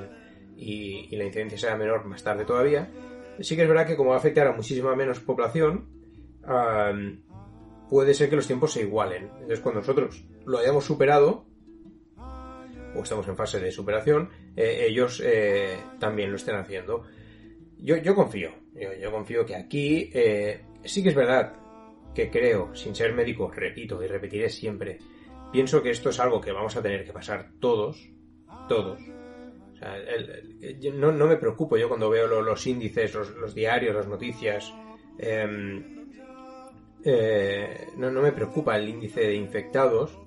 y, 0.57 1.15
la 1.15 1.25
incidencia 1.25 1.57
sea 1.57 1.75
menor 1.75 2.05
más 2.05 2.23
tarde 2.23 2.45
todavía, 2.45 2.91
sí 3.39 3.55
que 3.55 3.63
es 3.63 3.67
verdad 3.67 3.88
que 3.88 3.95
como 3.95 4.09
va 4.09 4.15
a 4.15 4.19
afectar 4.19 4.47
a 4.47 4.53
muchísima 4.53 4.95
menos 4.95 5.19
población, 5.19 5.88
puede 7.89 8.13
ser 8.13 8.29
que 8.29 8.35
los 8.35 8.47
tiempos 8.47 8.73
se 8.73 8.81
igualen. 8.81 9.29
Entonces 9.33 9.59
cuando 9.59 9.81
nosotros 9.81 10.25
lo 10.45 10.57
hayamos 10.57 10.85
superado, 10.85 11.45
o 12.96 13.03
estamos 13.03 13.27
en 13.27 13.36
fase 13.36 13.60
de 13.60 13.72
superación, 13.72 14.29
eh, 14.55 14.86
ellos 14.88 15.22
eh, 15.25 15.77
también 16.00 16.31
lo 16.31 16.38
estén 16.38 16.55
haciendo. 16.55 17.03
Yo, 17.77 17.98
yo 17.98 18.15
confío, 18.15 18.51
yo, 18.74 19.12
confío 19.12 19.46
que 19.46 19.55
aquí 19.55 20.10
eh, 20.13 20.62
sí 20.84 21.01
que 21.01 21.10
es 21.10 21.15
verdad 21.15 21.53
que 22.13 22.29
creo, 22.29 22.75
sin 22.75 22.96
ser 22.96 23.13
médico, 23.13 23.51
repito 23.51 24.03
y 24.03 24.08
repetiré 24.08 24.50
siempre, 24.50 24.98
pienso 25.51 25.81
que 25.81 25.91
esto 25.91 26.10
es 26.10 26.19
algo 26.19 26.41
que 26.41 26.51
vamos 26.51 26.75
a 26.75 26.81
tener 26.81 27.05
que 27.05 27.13
pasar 27.13 27.51
todos, 27.60 28.10
todos. 28.67 29.00
no, 30.93 31.12
me 31.27 31.38
preocupo 31.38 31.77
yo 31.77 31.88
cuando 31.88 32.10
veo 32.10 32.27
los, 32.41 32.67
índices, 32.67 33.13
los, 33.13 33.55
diarios, 33.55 33.96
las 33.96 34.08
noticias. 34.08 34.74
Em, 35.17 36.00
no, 37.96 38.12
no 38.12 38.22
me 38.22 38.34
preocupa 38.34 38.77
el 38.77 38.89
índice 38.89 39.22
de 39.22 39.36
infectados, 39.36 40.19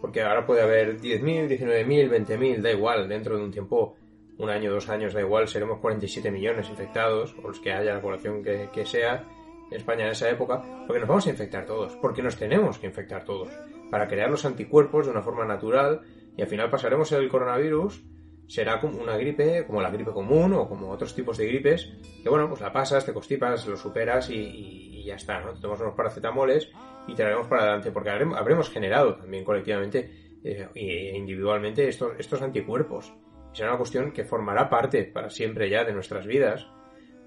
porque 0.00 0.22
ahora 0.22 0.46
puede 0.46 0.62
haber 0.62 1.00
10.000, 1.00 1.48
19.000, 1.48 2.26
20.000, 2.26 2.62
da 2.62 2.70
igual, 2.70 3.08
dentro 3.08 3.36
de 3.36 3.44
un 3.44 3.50
tiempo, 3.50 3.96
un 4.38 4.50
año, 4.50 4.72
dos 4.72 4.88
años, 4.88 5.12
da 5.12 5.20
igual, 5.20 5.48
seremos 5.48 5.78
47 5.80 6.30
millones 6.30 6.68
infectados, 6.68 7.34
o 7.42 7.48
los 7.48 7.60
que 7.60 7.72
haya 7.72 7.94
la 7.94 8.00
población 8.00 8.42
que, 8.42 8.86
sea 8.86 9.24
en 9.70 9.76
España 9.76 10.06
en 10.06 10.12
esa 10.12 10.30
época, 10.30 10.62
porque 10.86 11.00
nos 11.00 11.08
vamos 11.08 11.26
a 11.26 11.30
infectar 11.30 11.66
todos, 11.66 11.96
porque 11.96 12.22
nos 12.22 12.36
tenemos 12.36 12.78
que 12.78 12.86
infectar 12.86 13.24
todos, 13.24 13.50
para 13.90 14.08
crear 14.08 14.30
los 14.30 14.44
anticuerpos 14.44 15.06
de 15.06 15.12
una 15.12 15.22
forma 15.22 15.44
natural, 15.44 16.00
y 16.36 16.42
al 16.42 16.48
final 16.48 16.70
pasaremos 16.70 17.12
el 17.12 17.28
coronavirus, 17.28 18.02
será 18.50 18.80
como 18.80 19.00
una 19.00 19.16
gripe, 19.16 19.64
como 19.64 19.80
la 19.80 19.90
gripe 19.90 20.10
común, 20.10 20.54
o 20.54 20.68
como 20.68 20.90
otros 20.90 21.14
tipos 21.14 21.36
de 21.38 21.46
gripes, 21.46 21.92
que 22.22 22.28
bueno, 22.28 22.48
pues 22.48 22.60
la 22.60 22.72
pasas, 22.72 23.06
te 23.06 23.12
constipas, 23.12 23.66
lo 23.66 23.76
superas 23.76 24.28
y, 24.30 25.04
ya 25.04 25.14
está, 25.14 25.40
¿no? 25.40 25.52
Te 25.52 25.60
tomas 25.60 25.80
unos 25.80 25.94
paracetamoles 25.94 26.70
y 27.06 27.14
te 27.14 27.22
haremos 27.22 27.46
para 27.46 27.62
adelante, 27.62 27.90
porque 27.90 28.10
habremos 28.10 28.70
generado 28.70 29.16
también 29.16 29.44
colectivamente 29.44 30.38
eh, 30.44 30.68
e 30.74 31.16
individualmente 31.16 31.88
estos, 31.88 32.12
estos 32.18 32.40
anticuerpos. 32.42 33.12
Será 33.52 33.70
una 33.70 33.78
cuestión 33.78 34.12
que 34.12 34.24
formará 34.24 34.68
parte 34.68 35.04
para 35.04 35.28
siempre 35.30 35.68
ya 35.68 35.84
de 35.84 35.92
nuestras 35.92 36.26
vidas, 36.26 36.66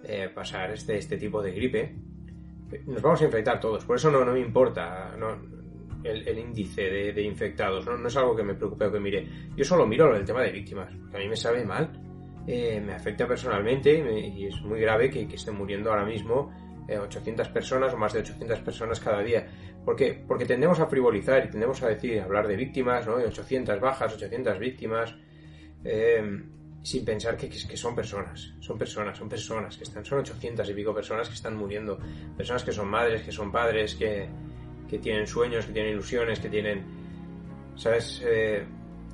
eh, 0.04 0.30
pasar 0.34 0.72
este, 0.72 0.98
este 0.98 1.18
tipo 1.18 1.42
de 1.42 1.52
gripe. 1.52 1.96
Nos 2.88 3.02
vamos 3.02 3.22
a 3.22 3.26
infectar 3.26 3.60
todos, 3.60 3.86
por 3.86 3.98
eso 3.98 4.10
no, 4.10 4.26
no 4.26 4.34
me 4.34 4.40
importa 4.40 5.16
el, 6.04 6.40
índice 6.40 7.14
de, 7.14 7.22
infectados, 7.22 7.86
¿no? 7.86 8.08
es 8.08 8.18
algo 8.18 8.36
que 8.36 8.44
me 8.44 8.56
preocupe 8.56 8.86
o 8.86 8.92
que 8.92 9.00
mire. 9.00 9.28
Yo 9.56 9.64
solo 9.64 9.86
miro 9.86 10.16
el 10.16 10.26
tema 10.26 10.42
de 10.42 10.52
víctimas, 10.52 10.92
que 11.12 11.18
a 11.18 11.20
mí 11.20 11.28
me 11.28 11.36
sabe 11.36 11.64
mal, 11.66 11.92
eh, 12.48 12.82
me 12.84 12.94
afecta 12.94 13.28
personalmente 13.28 13.94
y 14.28 14.46
es 14.48 14.60
muy 14.62 14.80
grave 14.80 15.10
que, 15.10 15.28
que 15.28 15.36
estén 15.36 15.56
muriendo 15.56 15.92
ahora 15.92 16.06
mismo 16.06 16.52
800 16.90 17.48
personas 17.50 17.94
o 17.94 17.98
más 17.98 18.14
de 18.14 18.20
800 18.20 18.60
personas 18.60 19.00
cada 19.00 19.22
día. 19.22 19.48
Porque, 19.86 20.24
porque 20.28 20.46
tendemos 20.46 20.80
a 20.80 20.88
frivolizar 20.88 21.46
y 21.46 21.50
tendemos 21.50 21.82
a 21.84 21.90
decir, 21.90 22.22
hablar 22.22 22.48
de 22.48 22.56
víctimas, 22.56 23.06
¿no? 23.06 23.16
800 23.16 23.80
bajas, 23.80 24.14
800 24.14 24.60
víctimas, 24.60 25.16
eh, 25.84 26.44
sin 26.84 27.06
pensar 27.06 27.38
que, 27.38 27.50
que, 27.50 27.78
son 27.78 27.96
personas, 27.96 28.54
son 28.60 28.78
personas, 28.78 29.18
son 29.18 29.30
personas 29.30 29.78
que 29.78 29.84
están, 29.84 30.04
son 30.04 30.20
800 30.20 30.70
y 30.70 30.74
pico 30.74 30.94
personas 30.94 31.30
que 31.30 31.36
están 31.36 31.56
muriendo, 31.56 31.98
personas 32.36 32.64
que 32.64 32.74
son 32.74 32.90
madres, 32.90 33.22
que 33.24 33.32
son 33.32 33.52
padres, 33.52 33.96
que, 33.96 34.28
que 34.90 35.00
tienen 35.00 35.26
sueños, 35.26 35.66
que 35.66 35.72
tienen 35.72 35.94
ilusiones, 35.94 36.40
que 36.40 36.50
tienen, 36.50 36.84
¿sabes? 37.76 38.22
Eh, 38.26 38.66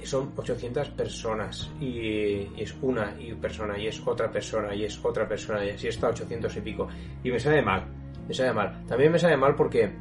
son 0.05 0.31
800 0.35 0.89
personas 0.89 1.71
y, 1.79 2.61
es 2.61 2.75
una 2.81 3.15
y 3.19 3.33
persona 3.33 3.77
y 3.77 3.87
es 3.87 4.01
otra 4.05 4.31
persona 4.31 4.73
y 4.73 4.85
es 4.85 5.03
otra 5.03 5.27
persona 5.27 5.65
y 5.65 5.71
así 5.71 5.87
está 5.87 6.09
800 6.09 6.55
y 6.57 6.61
pico. 6.61 6.87
Y 7.23 7.31
me 7.31 7.39
sale 7.39 7.61
mal 7.61 7.85
me 8.29 8.35
sale 8.35 8.53
mal. 8.53 8.85
También 8.87 9.11
me 9.11 9.19
sale 9.19 9.35
mal 9.35 9.55
porque 9.55 9.91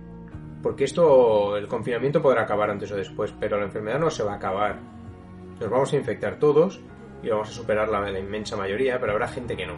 porque 0.63 0.85
esto 0.85 1.57
el 1.57 1.67
confinamiento 1.67 2.21
podrá 2.21 2.43
acabar 2.43 2.71
antes 2.71 2.93
o 2.93 2.97
después 2.97 3.33
pero 3.41 3.59
la 3.59 3.65
enfermedad 3.65 3.99
no 3.99 4.11
se 4.11 4.23
va 4.23 4.35
a 4.35 4.37
acabar. 4.37 4.79
Nos 5.59 5.71
vamos 5.71 5.93
a 5.93 5.97
infectar 5.97 6.39
todos 6.39 6.79
y 7.23 7.31
vamos 7.31 7.49
a 7.49 7.53
superar 7.53 7.89
la, 7.89 8.17
inmensa 8.19 8.57
mayoría 8.57 9.01
pero 9.01 9.13
habrá 9.13 9.29
gente 9.29 9.57
que 9.57 9.67
no. 9.67 9.75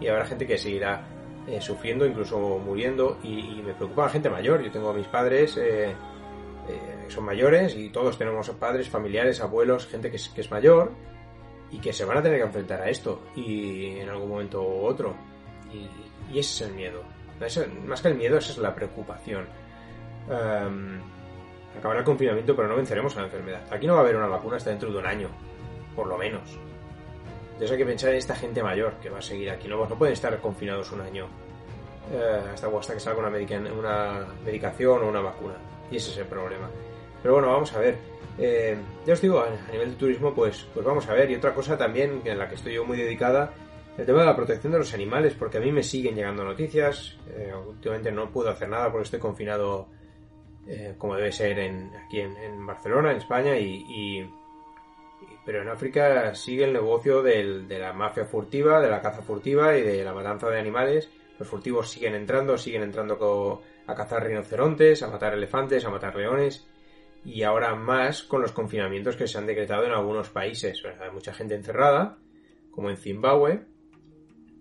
Y 0.00 0.08
habrá 0.08 0.26
gente 0.26 0.44
que 0.44 0.58
seguirá 0.58 1.06
eh, 1.46 1.60
sufriendo 1.60 2.04
incluso 2.04 2.58
muriendo 2.58 3.18
y, 3.22 3.62
me 3.64 3.74
preocupa 3.74 4.04
la 4.04 4.10
gente 4.10 4.28
mayor. 4.28 4.60
Yo 4.60 4.72
tengo 4.72 4.90
a 4.90 4.92
mis 4.92 5.06
padres 5.06 5.56
eh, 5.56 5.90
eh, 5.90 6.93
son 7.08 7.24
mayores 7.24 7.74
y 7.76 7.88
todos 7.90 8.18
tenemos 8.18 8.48
padres, 8.50 8.88
familiares, 8.88 9.40
abuelos, 9.40 9.86
gente 9.86 10.10
que 10.10 10.16
es, 10.16 10.50
mayor 10.50 10.92
y 11.70 11.78
que 11.78 11.92
se 11.92 12.04
van 12.04 12.18
a 12.18 12.22
tener 12.22 12.38
que 12.38 12.46
enfrentar 12.46 12.80
a 12.80 12.88
esto 12.88 13.22
y 13.34 13.98
en 13.98 14.08
algún 14.08 14.28
momento 14.28 14.62
u 14.62 14.84
otro. 14.84 15.14
Y, 15.72 16.38
ese 16.38 16.64
es 16.64 16.70
el 16.70 16.74
miedo. 16.74 17.02
más 17.86 18.02
que 18.02 18.08
el 18.08 18.14
miedo, 18.14 18.38
esa 18.38 18.52
es 18.52 18.58
la 18.58 18.74
preocupación. 18.74 19.46
Um, 20.28 21.00
acabará 21.78 22.00
el 22.00 22.04
confinamiento, 22.04 22.56
pero 22.56 22.68
no 22.68 22.76
venceremos 22.76 23.16
a 23.16 23.20
la 23.20 23.26
enfermedad. 23.26 23.62
Aquí 23.70 23.86
no 23.86 23.94
va 23.94 24.00
a 24.00 24.02
haber 24.02 24.16
una 24.16 24.26
vacuna 24.26 24.56
hasta 24.56 24.70
dentro 24.70 24.90
de 24.90 24.98
un 24.98 25.06
año, 25.06 25.28
por 25.94 26.06
lo 26.06 26.16
menos. 26.16 26.58
Entonces 27.44 27.70
hay 27.70 27.78
que 27.78 27.86
pensar 27.86 28.10
en 28.10 28.16
esta 28.16 28.34
gente 28.34 28.62
mayor 28.62 28.94
que 28.94 29.10
va 29.10 29.18
a 29.18 29.22
seguir 29.22 29.50
aquí. 29.50 29.68
No, 29.68 29.86
no 29.86 29.96
pueden 29.96 30.14
estar 30.14 30.36
confinados 30.40 30.90
un 30.92 31.02
año 31.02 31.28
eh, 32.12 32.40
hasta, 32.52 32.66
hasta 32.66 32.94
que 32.94 33.00
salga 33.00 33.20
una 33.20 33.30
medicación 33.30 35.02
o 35.02 35.08
una 35.08 35.20
vacuna. 35.20 35.54
Y 35.90 35.96
ese 35.96 36.10
es 36.10 36.18
el 36.18 36.26
problema. 36.26 36.68
Pero 37.24 37.36
bueno, 37.36 37.48
vamos 37.52 37.72
a 37.72 37.78
ver. 37.78 37.96
Eh, 38.36 38.76
ya 39.06 39.14
os 39.14 39.20
digo, 39.22 39.40
a 39.40 39.72
nivel 39.72 39.92
de 39.92 39.96
turismo, 39.96 40.34
pues, 40.34 40.66
pues 40.74 40.84
vamos 40.84 41.08
a 41.08 41.14
ver. 41.14 41.30
Y 41.30 41.36
otra 41.36 41.54
cosa 41.54 41.78
también 41.78 42.20
en 42.22 42.38
la 42.38 42.46
que 42.50 42.56
estoy 42.56 42.74
yo 42.74 42.84
muy 42.84 42.98
dedicada, 42.98 43.54
el 43.96 44.04
tema 44.04 44.20
de 44.20 44.26
la 44.26 44.36
protección 44.36 44.74
de 44.74 44.80
los 44.80 44.92
animales, 44.92 45.32
porque 45.32 45.56
a 45.56 45.60
mí 45.62 45.72
me 45.72 45.82
siguen 45.82 46.16
llegando 46.16 46.44
noticias. 46.44 47.16
Eh, 47.30 47.50
últimamente 47.66 48.12
no 48.12 48.30
puedo 48.30 48.50
hacer 48.50 48.68
nada 48.68 48.92
porque 48.92 49.04
estoy 49.04 49.20
confinado 49.20 49.88
eh, 50.68 50.96
como 50.98 51.16
debe 51.16 51.32
ser 51.32 51.58
en, 51.58 51.92
aquí 51.96 52.20
en, 52.20 52.66
Barcelona, 52.66 53.12
en 53.12 53.16
España, 53.16 53.56
y, 53.58 54.30
pero 55.46 55.62
en 55.62 55.68
África 55.70 56.34
sigue 56.34 56.64
el 56.64 56.74
negocio 56.74 57.22
de 57.22 57.78
la 57.78 57.94
mafia 57.94 58.26
furtiva, 58.26 58.82
de 58.82 58.90
la 58.90 59.00
caza 59.00 59.22
furtiva 59.22 59.78
y 59.78 59.80
de 59.80 60.04
la 60.04 60.12
matanza 60.12 60.50
de 60.50 60.60
animales. 60.60 61.08
Los 61.38 61.48
furtivos 61.48 61.88
siguen 61.88 62.16
entrando, 62.16 62.58
siguen 62.58 62.82
entrando 62.82 63.62
a 63.86 63.94
cazar 63.94 64.26
rinocerontes, 64.26 65.02
a 65.02 65.08
matar 65.08 65.32
elefantes, 65.32 65.86
a 65.86 65.90
matar 65.90 66.14
leones 66.16 66.66
y 67.24 67.42
ahora 67.42 67.74
más 67.74 68.22
con 68.22 68.42
los 68.42 68.52
confinamientos 68.52 69.16
que 69.16 69.26
se 69.26 69.38
han 69.38 69.46
decretado 69.46 69.84
en 69.84 69.92
algunos 69.92 70.30
países. 70.30 70.82
Hay 71.00 71.10
mucha 71.10 71.32
gente 71.32 71.54
encerrada, 71.54 72.18
como 72.70 72.90
en 72.90 72.96
Zimbabue, 72.96 73.64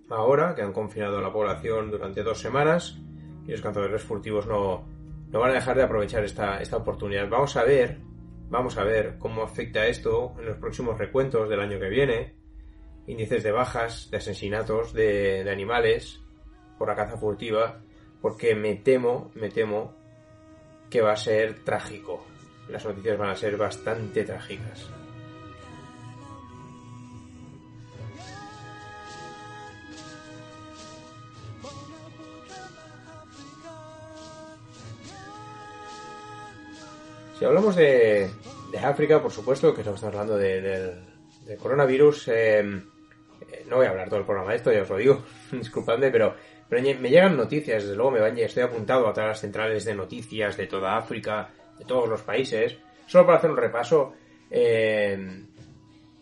ahora 0.09 0.55
que 0.55 0.61
han 0.61 0.73
confinado 0.73 1.17
a 1.17 1.21
la 1.21 1.33
población 1.33 1.91
durante 1.91 2.23
dos 2.23 2.39
semanas 2.39 2.99
y 3.45 3.51
los 3.51 3.61
cazadores 3.61 4.03
furtivos 4.03 4.47
no, 4.47 4.87
no 5.29 5.39
van 5.39 5.51
a 5.51 5.55
dejar 5.55 5.75
de 5.75 5.83
aprovechar 5.83 6.23
esta, 6.23 6.61
esta 6.61 6.77
oportunidad. 6.77 7.27
Vamos 7.29 7.57
a 7.57 7.63
ver, 7.63 7.99
vamos 8.49 8.77
a 8.77 8.83
ver 8.83 9.17
cómo 9.17 9.43
afecta 9.43 9.87
esto 9.87 10.35
en 10.39 10.45
los 10.45 10.57
próximos 10.57 10.97
recuentos 10.97 11.49
del 11.49 11.59
año 11.59 11.79
que 11.79 11.89
viene. 11.89 12.35
Índices 13.07 13.43
de 13.43 13.51
bajas, 13.51 14.09
de 14.09 14.17
asesinatos 14.17 14.93
de, 14.93 15.43
de 15.43 15.51
animales 15.51 16.21
por 16.77 16.87
la 16.87 16.95
caza 16.95 17.17
furtiva 17.17 17.81
porque 18.21 18.55
me 18.55 18.75
temo, 18.75 19.31
me 19.35 19.49
temo 19.49 19.93
que 20.89 21.01
va 21.01 21.11
a 21.11 21.17
ser 21.17 21.65
trágico. 21.65 22.25
Las 22.69 22.85
noticias 22.85 23.17
van 23.17 23.29
a 23.29 23.35
ser 23.35 23.57
bastante 23.57 24.23
trágicas. 24.23 24.89
Si 37.37 37.45
hablamos 37.45 37.75
de, 37.75 38.29
África, 38.81 39.21
por 39.21 39.31
supuesto, 39.31 39.73
que 39.73 39.81
estamos 39.81 40.03
hablando 40.03 40.37
de, 40.37 40.61
del 40.61 41.57
coronavirus, 41.57 42.29
eh, 42.29 42.59
eh, 42.59 43.65
no 43.67 43.77
voy 43.77 43.85
a 43.85 43.89
hablar 43.89 44.07
todo 44.07 44.19
el 44.19 44.25
programa 44.25 44.51
de 44.51 44.57
esto, 44.57 44.71
ya 44.71 44.83
os 44.83 44.89
lo 44.89 44.97
digo, 44.97 45.23
disculpadme, 45.51 46.09
pero 46.09 46.35
pero 46.69 46.81
me 46.99 47.09
llegan 47.09 47.37
noticias, 47.37 47.83
desde 47.83 47.95
luego 47.95 48.11
me 48.11 48.19
van, 48.19 48.35
estoy 48.39 48.63
apuntado 48.63 49.07
a 49.07 49.13
todas 49.13 49.29
las 49.29 49.39
centrales 49.41 49.85
de 49.85 49.93
noticias 49.93 50.57
de 50.57 50.65
toda 50.65 50.97
África, 50.97 51.49
de 51.77 51.85
todos 51.85 52.07
los 52.07 52.21
países, 52.21 52.77
solo 53.05 53.25
para 53.25 53.37
hacer 53.37 53.51
un 53.51 53.57
repaso, 53.57 54.13
eh, 54.49 55.45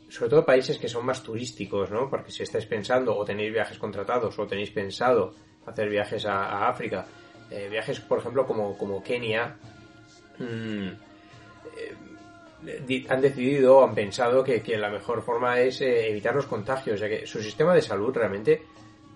sobre 0.10 0.30
todo 0.30 0.46
países 0.46 0.78
que 0.78 0.88
son 0.88 1.06
más 1.06 1.24
turísticos, 1.24 1.92
¿no? 1.92 2.10
Porque 2.10 2.32
si 2.32 2.44
estáis 2.44 2.66
pensando 2.66 3.16
o 3.16 3.24
tenéis 3.24 3.54
viajes 3.54 3.78
contratados 3.78 4.38
o 4.38 4.48
tenéis 4.48 4.72
pensado 4.72 5.34
hacer 5.66 5.90
viajes 5.90 6.26
a, 6.26 6.68
África, 6.68 7.06
eh, 7.50 7.68
viajes 7.70 8.00
por 8.02 8.20
ejemplo 8.20 8.46
como, 8.46 8.78
como 8.78 9.04
Kenia, 9.04 9.56
mm, 10.38 10.88
eh, 11.78 13.06
han 13.10 13.22
decidido, 13.22 13.84
han 13.84 13.96
pensado 13.96 14.44
que, 14.44 14.62
que 14.62 14.78
la 14.78 14.90
mejor 14.90 15.22
forma 15.22 15.60
es 15.60 15.82
evitar 15.82 16.36
los 16.36 16.46
contagios, 16.46 17.00
ya 17.00 17.10
que 17.10 17.26
su 17.26 17.42
sistema 17.42 17.74
de 17.74 17.82
salud 17.82 18.14
realmente 18.14 18.64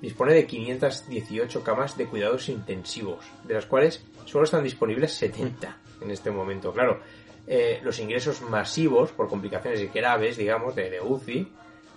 dispone 0.02 0.34
de 0.34 0.46
518 0.46 1.64
camas 1.64 1.98
de 1.98 2.06
cuidados 2.06 2.50
intensivos, 2.50 3.26
de 3.44 3.54
las 3.54 3.66
cuales 3.66 4.04
solo 4.26 4.46
están 4.46 4.64
disponibles 4.64 5.14
70 5.14 5.85
en 6.02 6.12
este 6.12 6.32
momento. 6.32 6.74
Claro, 6.74 7.00
eh, 7.48 7.80
los 7.84 8.00
ingresos 8.00 8.42
masivos 8.42 9.12
por 9.12 9.28
complicaciones 9.28 9.94
graves, 9.94 10.38
digamos, 10.38 10.76
de, 10.76 11.00
UCI, 11.02 11.48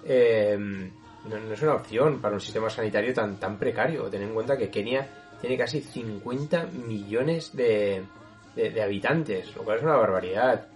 eh, 0.05 0.57
no, 0.59 1.53
es 1.53 1.63
una 1.63 1.75
opción 1.75 2.21
para 2.21 2.35
un 2.35 2.41
sistema 2.41 2.71
sanitario 2.71 3.13
tan, 3.13 3.39
tan 3.39 3.59
precario. 3.59 4.05
Ten 4.05 4.23
en 4.23 4.35
cuenta 4.35 4.57
que 4.57 4.71
Kenia 4.71 5.09
tiene 5.41 5.57
casi 5.57 5.81
50 5.81 6.67
millones 6.87 7.55
de, 7.57 8.03
de, 8.55 8.83
habitantes, 8.83 9.55
lo 9.57 9.63
cual 9.63 9.79
es 9.79 9.83
una 9.85 9.97
barbaridad. 9.97 10.67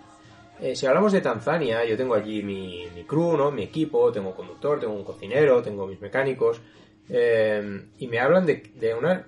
Eh, 0.61 0.77
si 0.77 0.87
hablamos 0.87 1.13
de 1.13 1.21
Tanzania, 1.21 1.85
yo 1.85 1.97
tengo 1.97 2.15
allí 2.15 2.43
mi, 2.43 2.87
mi 2.95 3.05
crew, 3.05 3.37
¿no? 3.37 3.51
mi 3.51 3.65
equipo, 3.65 4.13
tengo 4.13 4.35
conductor, 4.35 4.79
tengo 4.79 4.95
un 4.95 5.05
cocinero, 5.05 5.63
tengo 5.63 5.87
mis 5.87 6.01
mecánicos, 6.01 6.61
eh, 7.09 7.87
y 7.99 8.07
me 8.07 8.19
hablan 8.21 8.47
de, 8.47 8.71
de, 8.75 8.95
una. 8.95 9.27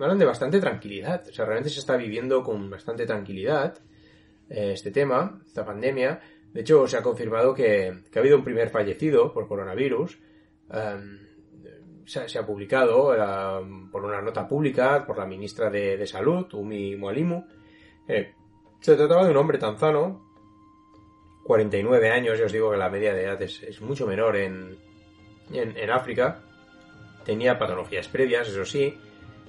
Hablan 0.00 0.18
de 0.18 0.24
bastante 0.24 0.60
tranquilidad. 0.60 1.24
O 1.28 1.32
sea, 1.32 1.44
realmente 1.44 1.70
se 1.70 1.80
está 1.80 1.96
viviendo 1.96 2.42
con 2.42 2.70
bastante 2.70 3.06
tranquilidad 3.06 3.78
eh, 4.48 4.72
este 4.72 4.90
tema, 4.90 5.40
esta 5.46 5.64
pandemia. 5.64 6.20
De 6.52 6.60
hecho, 6.60 6.86
se 6.86 6.96
ha 6.96 7.02
confirmado 7.02 7.54
que, 7.54 8.02
que 8.10 8.18
ha 8.18 8.22
habido 8.22 8.36
un 8.36 8.44
primer 8.44 8.68
fallecido 8.70 9.32
por 9.32 9.48
coronavirus. 9.48 10.18
Em, 10.70 11.18
se, 12.04 12.38
ha 12.38 12.46
publicado 12.46 13.14
por 13.90 14.04
una 14.04 14.20
nota 14.20 14.46
pública 14.46 15.06
por 15.06 15.18
la 15.18 15.26
ministra 15.26 15.70
de, 15.70 16.06
Salud, 16.06 16.52
Umi 16.52 16.96
Mwalimu. 16.96 17.46
Eh, 18.08 18.34
se 18.80 18.96
trataba 18.96 19.24
de 19.24 19.30
un 19.30 19.36
hombre 19.36 19.58
tanzano, 19.58 20.32
49 21.44 22.10
años, 22.10 22.38
ya 22.38 22.46
os 22.46 22.52
digo 22.52 22.70
que 22.70 22.76
la 22.76 22.90
media 22.90 23.14
de 23.14 23.24
edad 23.24 23.40
es, 23.40 23.80
mucho 23.80 24.06
menor 24.06 24.36
en, 24.36 24.76
en, 25.52 25.76
en 25.76 25.90
África 25.90 26.42
tenía 27.24 27.58
patologías 27.58 28.08
previas, 28.08 28.48
eso 28.48 28.64
sí. 28.64 28.98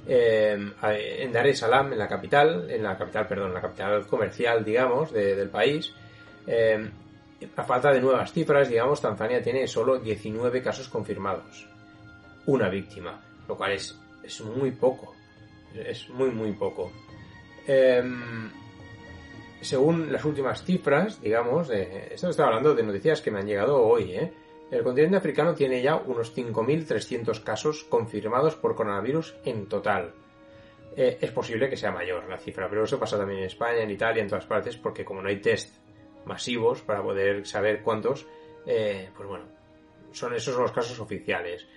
Eh, 0.05 0.57
en 0.81 1.31
Dar 1.31 1.47
es 1.47 1.59
Salaam, 1.59 1.93
en 1.93 1.99
la 1.99 2.07
capital, 2.07 2.69
en 2.69 2.83
la 2.83 2.97
capital, 2.97 3.27
perdón, 3.27 3.49
en 3.49 3.53
la 3.53 3.61
capital 3.61 4.05
comercial, 4.07 4.63
digamos, 4.63 5.13
del 5.13 5.49
país, 5.49 5.93
eh, 6.45 6.89
a 7.55 7.63
falta 7.63 7.91
de 7.91 8.01
nuevas 8.01 8.31
cifras, 8.31 8.69
digamos, 8.69 9.01
Tanzania 9.01 9.41
tiene 9.41 9.67
solo 9.67 9.99
19 9.99 10.61
casos 10.61 10.89
confirmados. 10.89 11.67
Una 12.45 12.69
víctima, 12.69 13.21
lo 13.47 13.55
cual 13.55 13.73
es, 13.73 13.97
es 14.23 14.41
muy 14.41 14.71
poco. 14.71 15.15
Es 15.73 16.09
muy, 16.09 16.29
muy 16.29 16.51
poco. 16.53 16.91
Eh, 17.65 18.03
según 19.61 20.11
las 20.11 20.25
últimas 20.25 20.63
cifras, 20.63 21.21
digamos, 21.21 21.69
esto 21.69 22.29
estaba 22.29 22.49
hablando 22.49 22.75
de 22.75 22.83
noticias 22.83 23.21
que 23.21 23.31
me 23.31 23.39
han 23.39 23.47
llegado 23.47 23.81
hoy, 23.81 24.11
¿eh? 24.11 24.33
El 24.73 24.81
continente 24.81 25.17
africano 25.17 25.53
tiene 25.53 25.83
ya 25.83 25.97
unos 25.97 26.35
5.300 26.35 27.43
casos 27.43 27.83
confirmados 27.83 28.55
por 28.55 28.75
coronavirus 28.75 29.35
en 29.45 29.67
total. 29.67 30.15
Eh, 30.97 31.19
es 31.21 31.29
posible 31.29 31.69
que 31.69 31.77
sea 31.77 31.91
mayor 31.91 32.27
la 32.27 32.39
cifra, 32.39 32.67
pero 32.67 32.83
eso 32.83 32.99
pasa 32.99 33.15
también 33.15 33.41
en 33.41 33.45
España, 33.45 33.83
en 33.83 33.91
Italia, 33.91 34.23
en 34.23 34.29
todas 34.29 34.47
partes, 34.47 34.75
porque 34.75 35.05
como 35.05 35.21
no 35.21 35.29
hay 35.29 35.39
test 35.39 35.75
masivos 36.25 36.81
para 36.81 37.03
poder 37.03 37.45
saber 37.45 37.83
cuántos, 37.83 38.25
eh, 38.65 39.11
pues 39.15 39.29
bueno, 39.29 39.45
son 40.11 40.33
esos 40.33 40.57
los 40.57 40.71
casos 40.71 40.99
oficiales. 40.99 41.67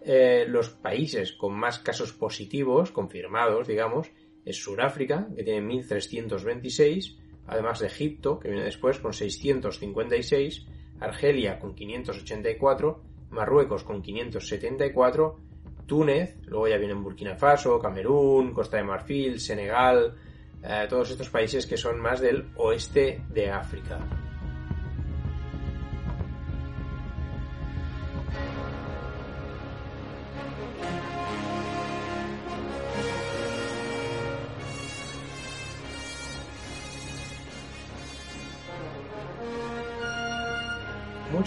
Eh, 0.00 0.46
los 0.48 0.70
países 0.70 1.32
con 1.32 1.52
más 1.52 1.80
casos 1.80 2.14
positivos, 2.14 2.90
confirmados, 2.90 3.68
digamos, 3.68 4.10
es 4.46 4.56
Sudáfrica, 4.56 5.28
que 5.36 5.44
tiene 5.44 5.60
1.326, 5.60 7.18
además 7.48 7.80
de 7.80 7.88
Egipto, 7.88 8.40
que 8.40 8.48
viene 8.48 8.64
después 8.64 8.98
con 8.98 9.12
656, 9.12 10.66
Argelia 11.00 11.58
con 11.58 11.74
584, 11.74 13.02
Marruecos 13.30 13.84
con 13.84 14.02
574, 14.02 15.38
Túnez, 15.86 16.36
luego 16.46 16.68
ya 16.68 16.78
vienen 16.78 17.02
Burkina 17.02 17.36
Faso, 17.36 17.78
Camerún, 17.78 18.52
Costa 18.52 18.76
de 18.76 18.84
Marfil, 18.84 19.40
Senegal, 19.40 20.14
eh, 20.62 20.86
todos 20.88 21.10
estos 21.10 21.30
países 21.30 21.66
que 21.66 21.76
son 21.76 22.00
más 22.00 22.20
del 22.20 22.46
oeste 22.56 23.22
de 23.30 23.50
África. 23.50 23.98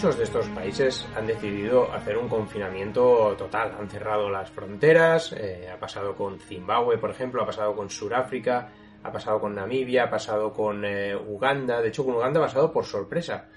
Muchos 0.00 0.16
de 0.16 0.24
estos 0.24 0.48
países 0.48 1.06
han 1.14 1.26
decidido 1.26 1.92
hacer 1.92 2.16
un 2.16 2.26
confinamiento 2.26 3.34
total, 3.36 3.76
han 3.78 3.90
cerrado 3.90 4.30
las 4.30 4.48
fronteras, 4.48 5.34
eh, 5.34 5.68
ha 5.70 5.78
pasado 5.78 6.14
con 6.14 6.40
Zimbabue, 6.40 6.96
por 6.96 7.10
ejemplo, 7.10 7.42
ha 7.42 7.44
pasado 7.44 7.76
con 7.76 7.90
Sudáfrica, 7.90 8.72
ha 9.02 9.12
pasado 9.12 9.38
con 9.38 9.54
Namibia, 9.54 10.04
ha 10.04 10.10
pasado 10.10 10.54
con 10.54 10.86
eh, 10.86 11.14
Uganda, 11.14 11.82
de 11.82 11.88
hecho 11.88 12.02
con 12.02 12.14
Uganda 12.14 12.40
ha 12.40 12.44
pasado 12.44 12.72
por 12.72 12.86
sorpresa. 12.86 13.50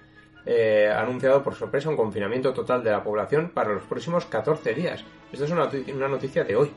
Eh, 0.45 0.91
ha 0.93 0.99
anunciado 0.99 1.41
por 1.41 1.55
sorpresa 1.55 1.89
un 1.89 1.95
confinamiento 1.95 2.51
total 2.51 2.83
de 2.83 2.91
la 2.91 3.01
población 3.01 3.51
para 3.53 3.71
los 3.71 3.83
próximos 3.83 4.25
14 4.25 4.73
días. 4.73 5.01
Esto 5.31 5.45
es 5.45 5.51
una, 5.51 5.69
una 5.95 6.09
noticia 6.09 6.43
de 6.43 6.57
hoy. 6.57 6.69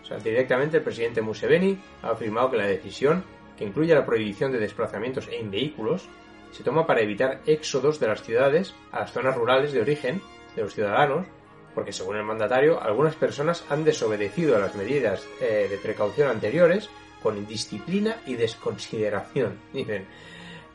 O 0.00 0.04
sea, 0.06 0.16
directamente 0.16 0.78
el 0.78 0.82
presidente 0.82 1.20
Museveni 1.20 1.78
ha 2.02 2.12
afirmado 2.12 2.50
que 2.52 2.56
la 2.56 2.66
decisión, 2.66 3.22
que 3.58 3.66
incluye 3.66 3.94
la 3.94 4.06
prohibición 4.06 4.50
de 4.50 4.60
desplazamientos 4.60 5.28
en 5.30 5.50
vehículos, 5.50 6.08
se 6.52 6.64
toma 6.64 6.86
para 6.86 7.02
evitar 7.02 7.40
éxodos 7.46 8.00
de 8.00 8.08
las 8.08 8.22
ciudades 8.22 8.74
a 8.92 9.00
las 9.00 9.12
zonas 9.12 9.36
rurales 9.36 9.72
de 9.72 9.80
origen 9.80 10.20
de 10.56 10.62
los 10.62 10.74
ciudadanos, 10.74 11.26
porque 11.74 11.92
según 11.92 12.16
el 12.16 12.24
mandatario, 12.24 12.82
algunas 12.82 13.14
personas 13.14 13.64
han 13.68 13.84
desobedecido 13.84 14.56
a 14.56 14.60
las 14.60 14.74
medidas 14.74 15.26
eh, 15.40 15.66
de 15.70 15.78
precaución 15.78 16.28
anteriores 16.28 16.88
con 17.22 17.36
indisciplina 17.36 18.16
y 18.26 18.34
desconsideración. 18.34 19.58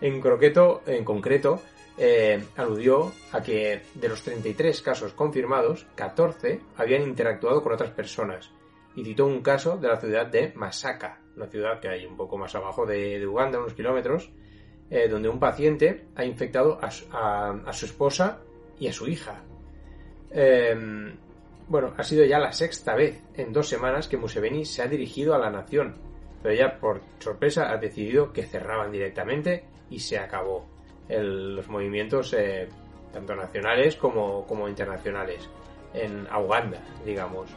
En, 0.02 0.20
croqueto, 0.20 0.84
en 0.86 1.06
concreto, 1.06 1.62
eh, 1.98 2.44
aludió 2.58 3.14
a 3.32 3.42
que 3.42 3.84
de 3.94 4.10
los 4.10 4.22
33 4.24 4.82
casos 4.82 5.14
confirmados, 5.14 5.88
14 5.96 6.60
habían 6.76 7.04
interactuado 7.04 7.64
con 7.64 7.72
otras 7.72 7.92
personas 7.92 8.52
y 8.94 9.06
citó 9.06 9.26
un 9.26 9.42
caso 9.42 9.78
de 9.78 9.88
la 9.88 9.98
ciudad 9.98 10.28
de 10.28 10.52
Masaka, 10.54 11.22
una 11.38 11.48
ciudad 11.48 11.80
que 11.80 11.88
hay 11.88 12.06
un 12.06 12.18
poco 12.18 12.38
más 12.38 12.54
abajo 12.56 12.86
de 12.86 13.26
Uganda, 13.26 13.58
unos 13.58 13.74
kilómetros, 13.74 14.32
eh, 14.90 15.08
donde 15.08 15.30
un 15.30 15.40
paciente 15.40 16.06
ha 16.16 16.26
infectado 16.26 16.80
a 16.82 16.92
su, 16.92 17.86
esposa 17.86 18.40
y 18.80 18.88
a 18.88 18.94
su 18.94 19.08
hija. 19.08 19.42
Em, 20.32 21.16
bueno, 21.68 21.94
ha 21.98 22.04
sido 22.04 22.24
ya 22.26 22.40
la 22.40 22.52
sexta 22.52 22.96
vez 22.96 23.22
en 23.36 23.52
dos 23.52 23.68
semanas 23.68 24.08
que 24.08 24.18
Museveni 24.18 24.66
se 24.66 24.84
ha 24.84 24.88
dirigido 24.88 25.34
a 25.34 25.40
la 25.40 25.50
nación, 25.50 25.96
pero 26.44 26.54
ya 26.54 26.78
por 26.78 27.02
sorpresa 27.20 27.72
ha 27.72 27.78
decidido 27.78 28.32
que 28.32 28.44
cerraban 28.46 28.92
directamente 28.92 29.66
y 29.90 30.00
se 30.00 30.20
acabó 30.20 30.68
los 31.10 31.68
movimientos 31.68 32.34
eh, 32.34 32.68
tanto 33.12 33.36
nacionales 33.36 33.96
como, 33.96 34.46
como 34.46 34.68
internacionales 34.68 35.50
en 35.94 36.28
Uganda, 36.36 36.82
digamos. 37.06 37.50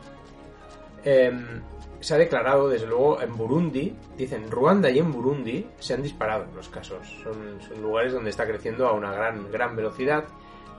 Em, 1.04 1.60
se 2.00 2.14
ha 2.14 2.18
declarado, 2.18 2.68
desde 2.68 2.86
luego, 2.86 3.20
en 3.20 3.36
Burundi, 3.36 3.94
dicen 4.16 4.50
Ruanda 4.50 4.90
y 4.90 4.98
en 4.98 5.10
Burundi 5.10 5.66
se 5.78 5.94
han 5.94 6.02
disparado 6.02 6.46
los 6.54 6.68
casos. 6.68 6.98
Son, 7.22 7.82
lugares 7.82 8.12
donde 8.12 8.30
está 8.30 8.46
creciendo 8.46 8.86
a 8.86 8.92
una 8.92 9.12
gran, 9.12 9.50
gran 9.50 9.74
velocidad 9.74 10.24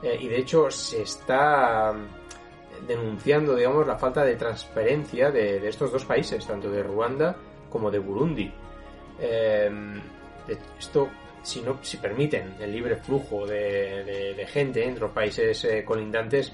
eh, 0.02 0.16
y 0.18 0.28
de 0.28 0.38
hecho 0.38 0.70
se 0.70 1.02
está 1.02 1.92
mm, 1.92 2.86
denunciando, 2.86 3.54
digamos, 3.54 3.86
la 3.86 3.98
falta 3.98 4.24
de 4.24 4.36
transparencia 4.36 5.30
de, 5.30 5.68
estos 5.68 5.92
dos 5.92 6.04
países, 6.04 6.46
tanto 6.46 6.70
de 6.70 6.82
Ruanda 6.82 7.36
como 7.68 7.90
de 7.90 7.98
Burundi. 7.98 8.50
Em, 9.20 10.00
esto, 10.78 11.08
si, 11.42 11.60
no, 11.60 11.78
si 11.82 11.98
permiten 11.98 12.54
el 12.60 12.72
libre 12.72 12.96
flujo 12.96 13.46
de, 13.46 14.46
gente 14.48 14.84
entre 14.84 15.02
los 15.02 15.12
países 15.12 15.62
eh, 15.64 15.84
colindantes, 15.84 16.50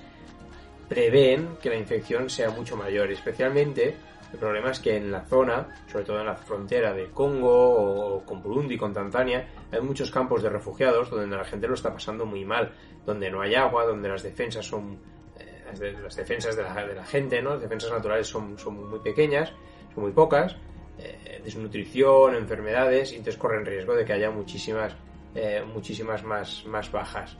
prevén 0.88 1.56
que 1.62 1.70
la 1.70 1.76
infección 1.76 2.28
sea 2.28 2.50
mucho 2.50 2.76
mayor, 2.76 3.10
especialmente 3.10 3.94
el 4.36 4.40
problema 4.40 4.70
es 4.70 4.80
que 4.80 4.96
en 4.96 5.10
la 5.10 5.22
zona, 5.22 5.66
sobre 5.90 6.04
todo 6.04 6.20
en 6.20 6.26
la 6.26 6.36
frontera 6.36 6.92
de 6.92 7.10
Congo 7.10 8.16
o 8.16 8.22
con 8.22 8.42
Burundi, 8.42 8.76
con 8.76 8.92
Tanzania, 8.92 9.48
hay 9.72 9.80
muchos 9.80 10.10
campos 10.10 10.42
de 10.42 10.50
refugiados 10.50 11.08
donde 11.08 11.34
la 11.34 11.44
gente 11.44 11.66
lo 11.66 11.72
está 11.72 11.90
pasando 11.90 12.26
muy 12.26 12.44
mal, 12.44 12.70
donde 13.06 13.30
no 13.30 13.40
hay 13.40 13.54
agua, 13.54 13.86
donde 13.86 14.10
las 14.10 14.22
defensas 14.22 14.66
son 14.66 14.98
eh, 15.38 15.96
las 16.02 16.16
defensas 16.16 16.54
de 16.54 16.62
la, 16.62 17.04
gente, 17.04 17.40
¿no? 17.40 17.52
Las 17.52 17.62
defensas 17.62 17.90
naturales 17.90 18.26
son, 18.26 18.58
son 18.58 18.90
muy 18.90 18.98
pequeñas, 18.98 19.54
son 19.94 20.04
muy 20.04 20.12
pocas, 20.12 20.54
eh, 20.98 21.40
desnutrición, 21.42 22.34
enfermedades, 22.34 23.12
y 23.12 23.16
entonces 23.16 23.40
corren 23.40 23.64
riesgo 23.64 23.94
de 23.94 24.04
que 24.04 24.12
haya 24.12 24.30
muchísimas, 24.30 24.94
eh, 25.34 25.64
muchísimas 25.66 26.22
más, 26.24 26.66
más 26.66 26.92
bajas. 26.92 27.38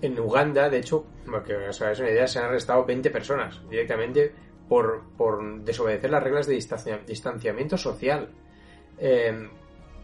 En 0.00 0.18
Uganda, 0.18 0.68
de 0.68 0.78
hecho, 0.78 1.06
para 1.26 1.42
que 1.42 1.56
os 1.56 1.82
hagáis 1.82 1.98
una 1.98 2.10
idea, 2.10 2.26
se 2.26 2.38
han 2.38 2.46
arrestado 2.46 2.84
20 2.84 3.10
personas 3.10 3.60
directamente 3.68 4.32
por, 4.68 5.02
desobedecer 5.64 6.10
las 6.10 6.22
reglas 6.22 6.46
de 6.46 6.54
distanciamiento 7.06 7.76
social. 7.76 8.28
Em, 8.98 9.50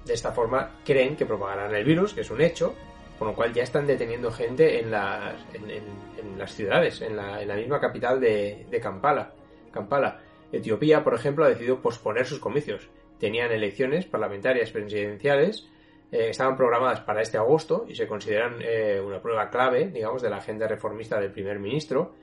de 0.05 0.13
esta 0.13 0.33
forma 0.33 0.81
creen 0.85 1.17
que 1.17 1.27
propagarán 1.27 1.75
el 1.75 1.85
virus, 1.85 2.13
que 2.13 2.23
es 2.23 2.31
un 2.31 2.41
hecho, 2.41 2.75
con 3.19 3.29
lo 3.29 3.35
cual 3.35 3.53
ya 3.53 3.63
están 3.63 3.87
deteniendo 3.87 4.31
gente 4.33 4.81
en 4.81 4.91
las, 4.91 5.35
en, 5.55 6.39
las 6.39 6.55
ciudades, 6.55 7.01
en 7.01 7.17
la, 7.17 7.55
misma 7.57 7.81
capital 7.81 8.21
de, 8.21 8.67
de 8.69 8.81
Kampala. 8.81 9.33
Kampala. 9.73 10.21
Etiopía, 10.53 11.03
por 11.03 11.15
ejemplo, 11.15 11.45
ha 11.45 11.49
decidido 11.49 11.81
posponer 11.81 12.27
sus 12.27 12.39
comicios. 12.39 12.89
Tenían 13.19 13.53
elecciones 13.53 14.07
parlamentarias 14.07 14.71
presidenciales 14.71 15.69
eh, 16.15 16.29
estaban 16.31 16.57
programadas 16.57 17.01
para 17.01 17.23
este 17.23 17.39
agosto 17.39 17.87
y 17.89 17.97
se 17.97 18.07
consideran 18.07 18.59
eh, 18.61 19.03
una 19.05 19.21
prueba 19.21 19.51
clave, 19.51 19.89
digamos, 19.89 20.23
de 20.23 20.31
la 20.31 20.37
agenda 20.37 20.69
reformista 20.69 21.19
del 21.19 21.33
primer 21.33 21.59
ministro. 21.59 22.15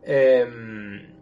Em, 0.00 1.12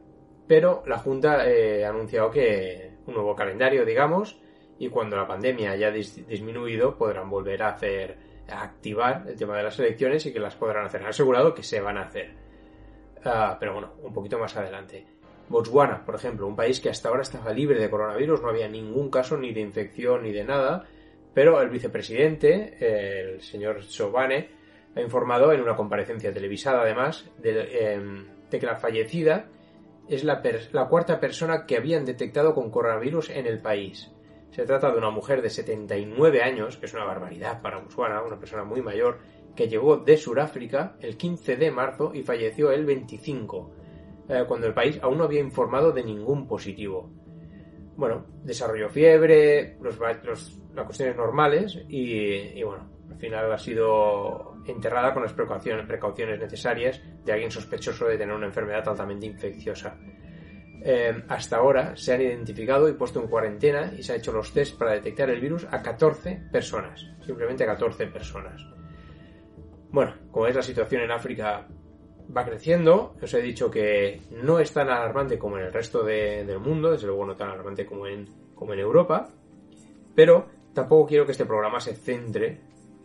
pero 0.46 0.82
la 0.84 0.98
Junta 0.98 1.48
eh, 1.48 1.82
ha 1.82 1.88
anunciado 1.88 2.30
que 2.30 2.90
un 3.06 3.14
nuevo 3.14 3.34
calendario, 3.34 3.86
digamos, 3.86 4.38
y 4.78 4.90
cuando 4.90 5.16
la 5.16 5.26
pandemia 5.26 5.70
haya 5.70 5.90
disminuido 5.90 6.98
podrán 6.98 7.30
volver 7.30 7.62
a 7.62 7.68
hacer, 7.70 8.18
a 8.50 8.64
activar 8.64 9.24
el 9.26 9.38
tema 9.38 9.56
de 9.56 9.62
las 9.62 9.78
elecciones 9.78 10.26
y 10.26 10.32
que 10.34 10.40
las 10.40 10.56
podrán 10.56 10.84
hacer. 10.84 11.00
Han 11.00 11.08
asegurado 11.08 11.54
que 11.54 11.62
se 11.62 11.80
van 11.80 11.96
a 11.96 12.02
hacer. 12.02 12.34
Ah, 13.24 13.56
pero 13.58 13.72
bueno, 13.72 13.94
un 14.02 14.12
poquito 14.12 14.38
más 14.38 14.54
adelante. 14.58 15.06
Botswana, 15.48 16.04
por 16.04 16.16
ejemplo, 16.16 16.46
un 16.46 16.54
país 16.54 16.80
que 16.80 16.90
hasta 16.90 17.08
ahora 17.08 17.22
estaba 17.22 17.54
libre 17.54 17.80
de 17.80 17.88
coronavirus, 17.88 18.42
no 18.42 18.50
había 18.50 18.68
ningún 18.68 19.10
caso 19.10 19.38
ni 19.38 19.54
de 19.54 19.62
infección 19.62 20.22
ni 20.22 20.32
de 20.32 20.44
nada, 20.44 20.86
pero 21.34 21.60
el 21.60 21.70
vicepresidente, 21.70 22.76
el 22.80 23.40
señor 23.40 23.82
Sobane, 23.82 24.50
ha 24.94 25.00
informado 25.00 25.52
en 25.52 25.60
una 25.60 25.76
comparecencia 25.76 26.32
televisada, 26.32 26.82
además, 26.82 27.30
de, 27.38 27.94
em, 27.94 28.26
que 28.50 28.60
la 28.66 28.76
fallecida 28.76 29.46
es 30.08 30.24
la, 30.24 30.42
la, 30.72 30.88
cuarta 30.88 31.20
persona 31.20 31.66
que 31.66 31.76
habían 31.76 32.04
detectado 32.04 32.54
con 32.54 32.70
coronavirus 32.70 33.30
en 33.30 33.46
el 33.46 33.60
país. 33.60 34.10
Se 34.50 34.64
trata 34.64 34.90
de 34.90 34.98
una 34.98 35.10
mujer 35.10 35.42
de 35.42 35.50
79 35.50 36.42
años, 36.42 36.76
que 36.76 36.86
es 36.86 36.94
una 36.94 37.04
barbaridad 37.04 37.62
para 37.62 37.78
Botswana, 37.78 38.22
una 38.22 38.40
persona 38.40 38.64
muy 38.64 38.82
mayor, 38.82 39.18
que 39.54 39.68
llegó 39.68 39.98
de 39.98 40.16
Sudáfrica 40.16 40.96
el 41.00 41.16
15 41.16 41.56
de 41.56 41.70
marzo 41.70 42.12
y 42.12 42.24
falleció 42.24 42.72
el 42.72 42.84
25, 42.84 43.70
eh, 44.28 44.44
cuando 44.48 44.66
el 44.66 44.74
país 44.74 44.98
aún 45.02 45.18
no 45.18 45.24
había 45.24 45.40
informado 45.40 45.92
de 45.92 46.02
ningún 46.02 46.48
positivo 46.48 47.10
bueno, 48.00 48.24
desarrolló 48.42 48.88
fiebre, 48.88 49.76
los, 49.82 49.98
las 50.74 50.84
cuestiones 50.86 51.16
normales 51.16 51.78
y, 51.86 52.62
bueno, 52.62 52.90
al 53.10 53.18
final 53.18 53.52
ha 53.52 53.58
sido 53.58 54.56
enterrada 54.66 55.12
con 55.12 55.22
las 55.22 55.34
precauciones, 55.34 55.86
precauciones 55.86 56.40
necesarias 56.40 56.98
de 57.22 57.32
alguien 57.32 57.50
sospechoso 57.50 58.06
de 58.06 58.16
tener 58.16 58.34
una 58.34 58.46
enfermedad 58.46 58.88
altamente 58.88 59.26
infecciosa. 59.26 59.98
eh, 60.82 61.24
hasta 61.28 61.58
ahora 61.58 61.94
se 61.94 62.14
han 62.14 62.22
identificado 62.22 62.88
y 62.88 62.94
puesto 62.94 63.20
en 63.20 63.28
cuarentena 63.28 63.92
y 63.94 64.02
se 64.02 64.14
ha 64.14 64.16
hecho 64.16 64.32
los 64.32 64.50
test 64.50 64.78
para 64.78 64.92
detectar 64.92 65.28
el 65.28 65.38
virus 65.38 65.66
a 65.70 65.82
14 65.82 66.44
personas. 66.50 67.06
Simplemente 67.26 67.64
a 67.64 67.66
14 67.66 68.06
personas. 68.06 68.66
Bueno, 69.90 70.14
como 70.30 70.46
es 70.46 70.56
la 70.56 70.62
situación 70.62 71.02
en 71.02 71.10
África 71.10 71.68
va 72.36 72.44
creciendo, 72.44 73.14
os 73.20 73.34
he 73.34 73.42
dicho 73.42 73.70
que 73.70 74.20
no 74.42 74.60
es 74.60 74.72
tan 74.72 74.88
alarmante 74.88 75.38
como 75.38 75.58
en 75.58 75.64
el 75.64 75.72
resto 75.72 76.02
de- 76.04 76.44
del 76.44 76.58
mundo, 76.60 76.90
desde 76.92 77.06
luego 77.06 77.26
no 77.26 77.36
tan 77.36 77.50
alarmante 77.50 77.86
como 77.86 78.06
en, 78.06 78.26
Europa, 78.78 79.28
pero 80.14 80.46
tampoco 80.74 81.06
quiero 81.08 81.24
que 81.26 81.32
este 81.32 81.46
programa 81.46 81.80
se 81.80 81.94
centre 81.94 82.60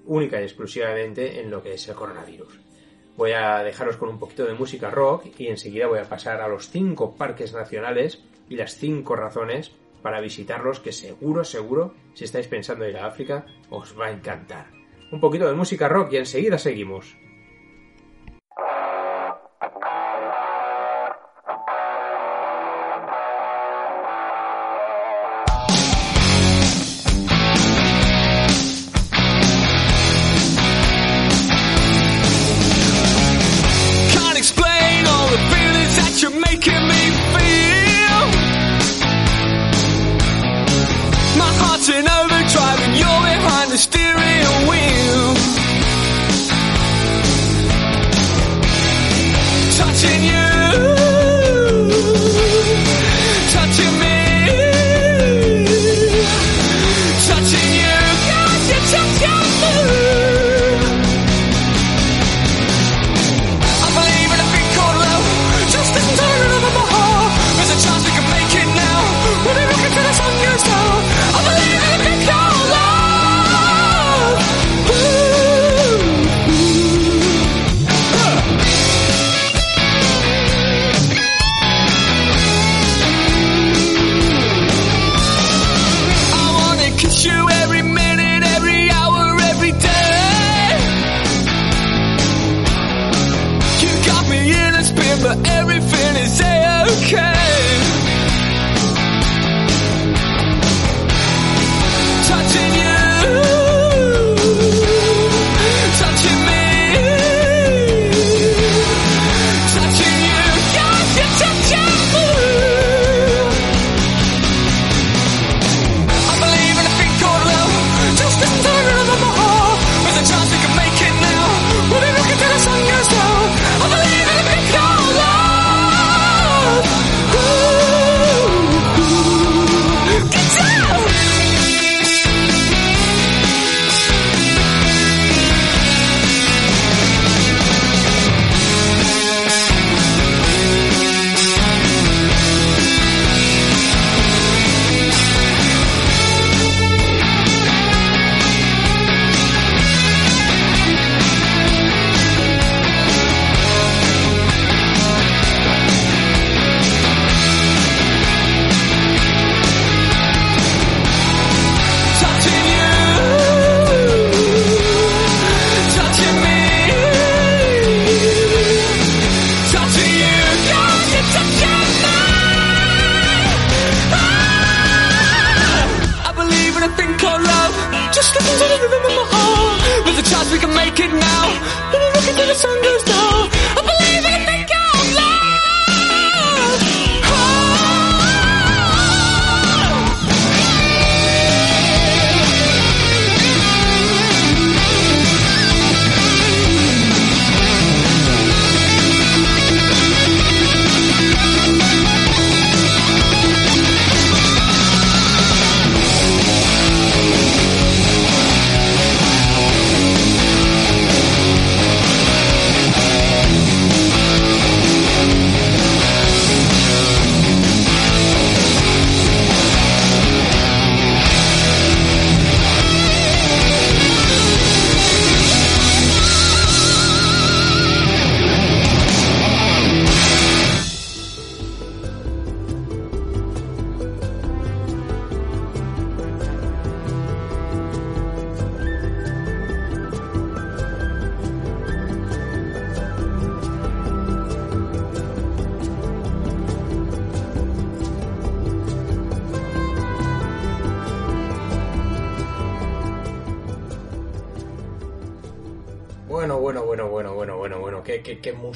única 0.05 0.39
y 0.39 0.43
exclusivamente 0.43 1.39
en 1.39 1.49
lo 1.49 1.63
que 1.63 1.73
es 1.73 1.87
el 1.87 1.95
coronavirus. 1.95 2.59
Voy 3.17 3.31
a 3.31 3.63
dejaros 3.63 3.95
con 3.97 4.09
un 4.09 4.19
poquito 4.19 4.45
de 4.45 4.53
música 4.53 4.89
rock 4.89 5.27
y 5.37 5.47
enseguida 5.47 5.87
voy 5.87 5.99
a 5.99 6.03
pasar 6.09 6.41
a 6.41 6.47
los 6.49 6.69
cinco 6.69 7.15
parques 7.15 7.53
nacionales 7.53 8.21
y 8.49 8.57
las 8.57 8.75
cinco 8.75 9.15
razones 9.15 9.71
para 10.01 10.19
visitarlos 10.19 10.81
que 10.81 10.91
seguro, 10.91 11.43
seguro, 11.45 11.93
si 12.13 12.25
estáis 12.25 12.47
pensando 12.47 12.83
en 12.85 12.91
ir 12.91 12.97
a 12.97 13.07
África, 13.07 13.45
os 13.69 13.97
va 13.99 14.07
a 14.07 14.11
encantar. 14.11 14.67
Un 15.11 15.19
poquito 15.19 15.47
de 15.47 15.55
música 15.55 15.87
rock 15.87 16.11
y 16.13 16.17
enseguida 16.17 16.57
seguimos. 16.57 17.15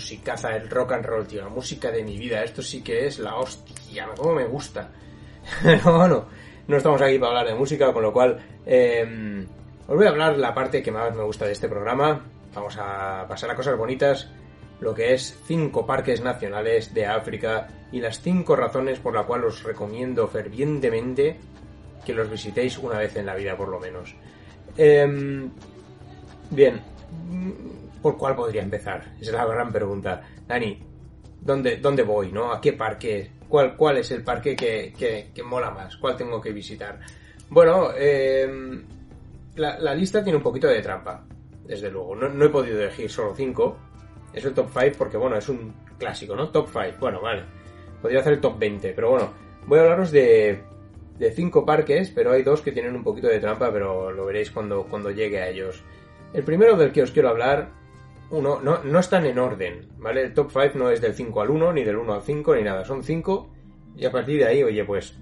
Musicaza 0.10 0.56
el 0.56 0.68
rock 0.68 0.94
and 0.94 1.06
roll, 1.06 1.28
tío, 1.28 1.44
la 1.44 1.50
música 1.50 1.92
de 1.92 2.04
mi 2.04 2.18
vida, 2.18 2.44
esto 2.44 2.64
sí 2.64 2.82
que 2.82 3.06
es 3.06 3.20
la 3.20 3.36
hostia, 3.36 4.10
cómo 4.18 4.34
me 4.34 4.46
gusta. 4.46 4.90
Pero 5.64 5.98
bueno, 5.98 6.26
no 6.68 6.78
estamos 6.78 7.00
aquí 7.00 7.20
para 7.20 7.30
hablar 7.30 7.54
de 7.54 7.60
música, 7.60 7.94
con 7.94 8.02
lo 8.02 8.12
cual 8.12 8.40
eh, 8.66 9.46
os 9.88 9.96
voy 9.96 10.08
a 10.08 10.10
hablar 10.10 10.36
la 10.40 10.52
parte 10.52 10.82
que 10.82 10.92
más 10.92 11.14
me 11.16 11.22
gusta 11.22 11.46
de 11.46 11.52
este 11.52 11.70
programa. 11.70 12.26
Vamos 12.56 12.76
a 12.80 13.28
pasar 13.30 13.52
a 13.52 13.56
cosas 13.56 13.78
bonitas 13.78 14.28
lo 14.80 14.96
que 14.96 15.14
es 15.14 15.38
cinco 15.46 15.86
parques 15.86 16.22
nacionales 16.22 16.92
de 16.92 17.06
África 17.06 17.68
y 17.92 18.02
las 18.02 18.20
cinco 18.20 18.56
razones 18.56 18.98
por 18.98 19.14
las 19.14 19.28
cuales 19.28 19.48
os 19.48 19.64
recomiendo 19.64 20.28
fervientemente 20.28 21.38
que 22.04 22.14
los 22.14 22.32
visitéis 22.32 22.80
una 22.80 22.98
vez 22.98 23.16
en 23.16 23.28
la 23.28 23.36
vida 23.36 23.56
por 23.56 23.68
lo 23.68 23.80
menos. 23.80 24.16
Em, 24.76 25.52
bien, 26.50 26.82
¿por 28.02 28.18
cuál 28.18 28.36
podría 28.36 28.62
empezar? 28.62 29.16
Esa 29.20 29.32
es 29.32 29.34
la 29.34 29.46
gran 29.46 29.72
pregunta. 29.72 30.22
Dani, 30.48 30.80
¿dónde, 31.42 31.78
dónde 31.78 32.04
voy? 32.04 32.32
¿no? 32.32 32.52
¿A 32.52 32.62
qué 32.62 32.74
parque? 32.74 33.32
¿Cuál, 33.48 33.76
cuál 33.76 33.98
es 33.98 34.12
el 34.12 34.24
parque 34.24 34.56
que, 34.56 34.94
que, 35.34 35.44
mola 35.44 35.72
más? 35.72 35.98
¿Cuál 35.98 36.16
tengo 36.16 36.40
que 36.40 36.52
visitar? 36.52 37.00
Bueno, 37.50 37.92
em, 37.98 38.84
la, 39.56 39.96
lista 39.96 40.24
tiene 40.24 40.38
un 40.38 40.44
poquito 40.44 40.68
de 40.68 40.82
trampa, 40.82 41.26
desde 41.66 41.90
luego. 41.90 42.16
No, 42.16 42.30
no 42.30 42.46
he 42.46 42.50
podido 42.50 42.80
elegir 42.80 43.10
solo 43.10 43.34
5. 43.36 43.78
Es 44.34 44.46
el 44.46 44.54
top 44.54 44.70
5 44.72 44.96
porque, 44.98 45.18
bueno, 45.18 45.36
es 45.36 45.50
un 45.50 45.74
clásico, 45.98 46.36
¿no? 46.36 46.50
Top 46.50 46.70
5. 46.72 46.98
Bueno, 47.00 47.22
vale. 47.22 47.44
Podría 48.02 48.20
hacer 48.20 48.34
el 48.34 48.42
top 48.42 48.60
20, 48.60 48.94
pero 48.94 49.10
bueno. 49.10 49.34
Voy 49.66 49.80
a 49.80 49.82
hablaros 49.82 50.12
de, 50.12 50.62
de 51.18 51.32
5 51.32 51.66
parques, 51.66 52.12
pero 52.14 52.32
hay 52.32 52.44
dos 52.44 52.62
que 52.62 52.72
tienen 52.72 52.96
un 52.96 53.04
poquito 53.04 53.28
de 53.28 53.40
trampa, 53.40 53.72
pero 53.72 54.12
lo 54.12 54.26
veréis 54.26 54.52
cuando, 54.52 54.84
cuando 54.84 55.10
llegue 55.12 55.42
a 55.42 55.50
ellos. 55.50 55.84
El 56.34 56.44
primero 56.44 56.78
del 56.78 56.92
que 56.92 57.02
os 57.02 57.12
quiero 57.12 57.30
hablar, 57.30 57.72
uno, 58.32 58.60
no, 58.62 58.84
no 58.84 59.00
están 59.00 59.26
en 59.26 59.40
orden, 59.40 59.88
¿vale? 59.98 60.24
El 60.24 60.34
top 60.34 60.52
5 60.52 60.78
no 60.78 60.90
es 60.90 61.02
del 61.02 61.14
5 61.14 61.42
al 61.42 61.50
1, 61.50 61.74
ni 61.74 61.84
del 61.84 61.98
1 61.98 62.14
al 62.14 62.22
5, 62.22 62.56
ni 62.56 62.64
nada. 62.64 62.86
Son 62.86 63.04
5 63.04 63.50
y 63.96 64.06
a 64.06 64.12
partir 64.12 64.40
de 64.40 64.48
ahí, 64.48 64.64
oye, 64.64 64.84
pues 64.84 65.18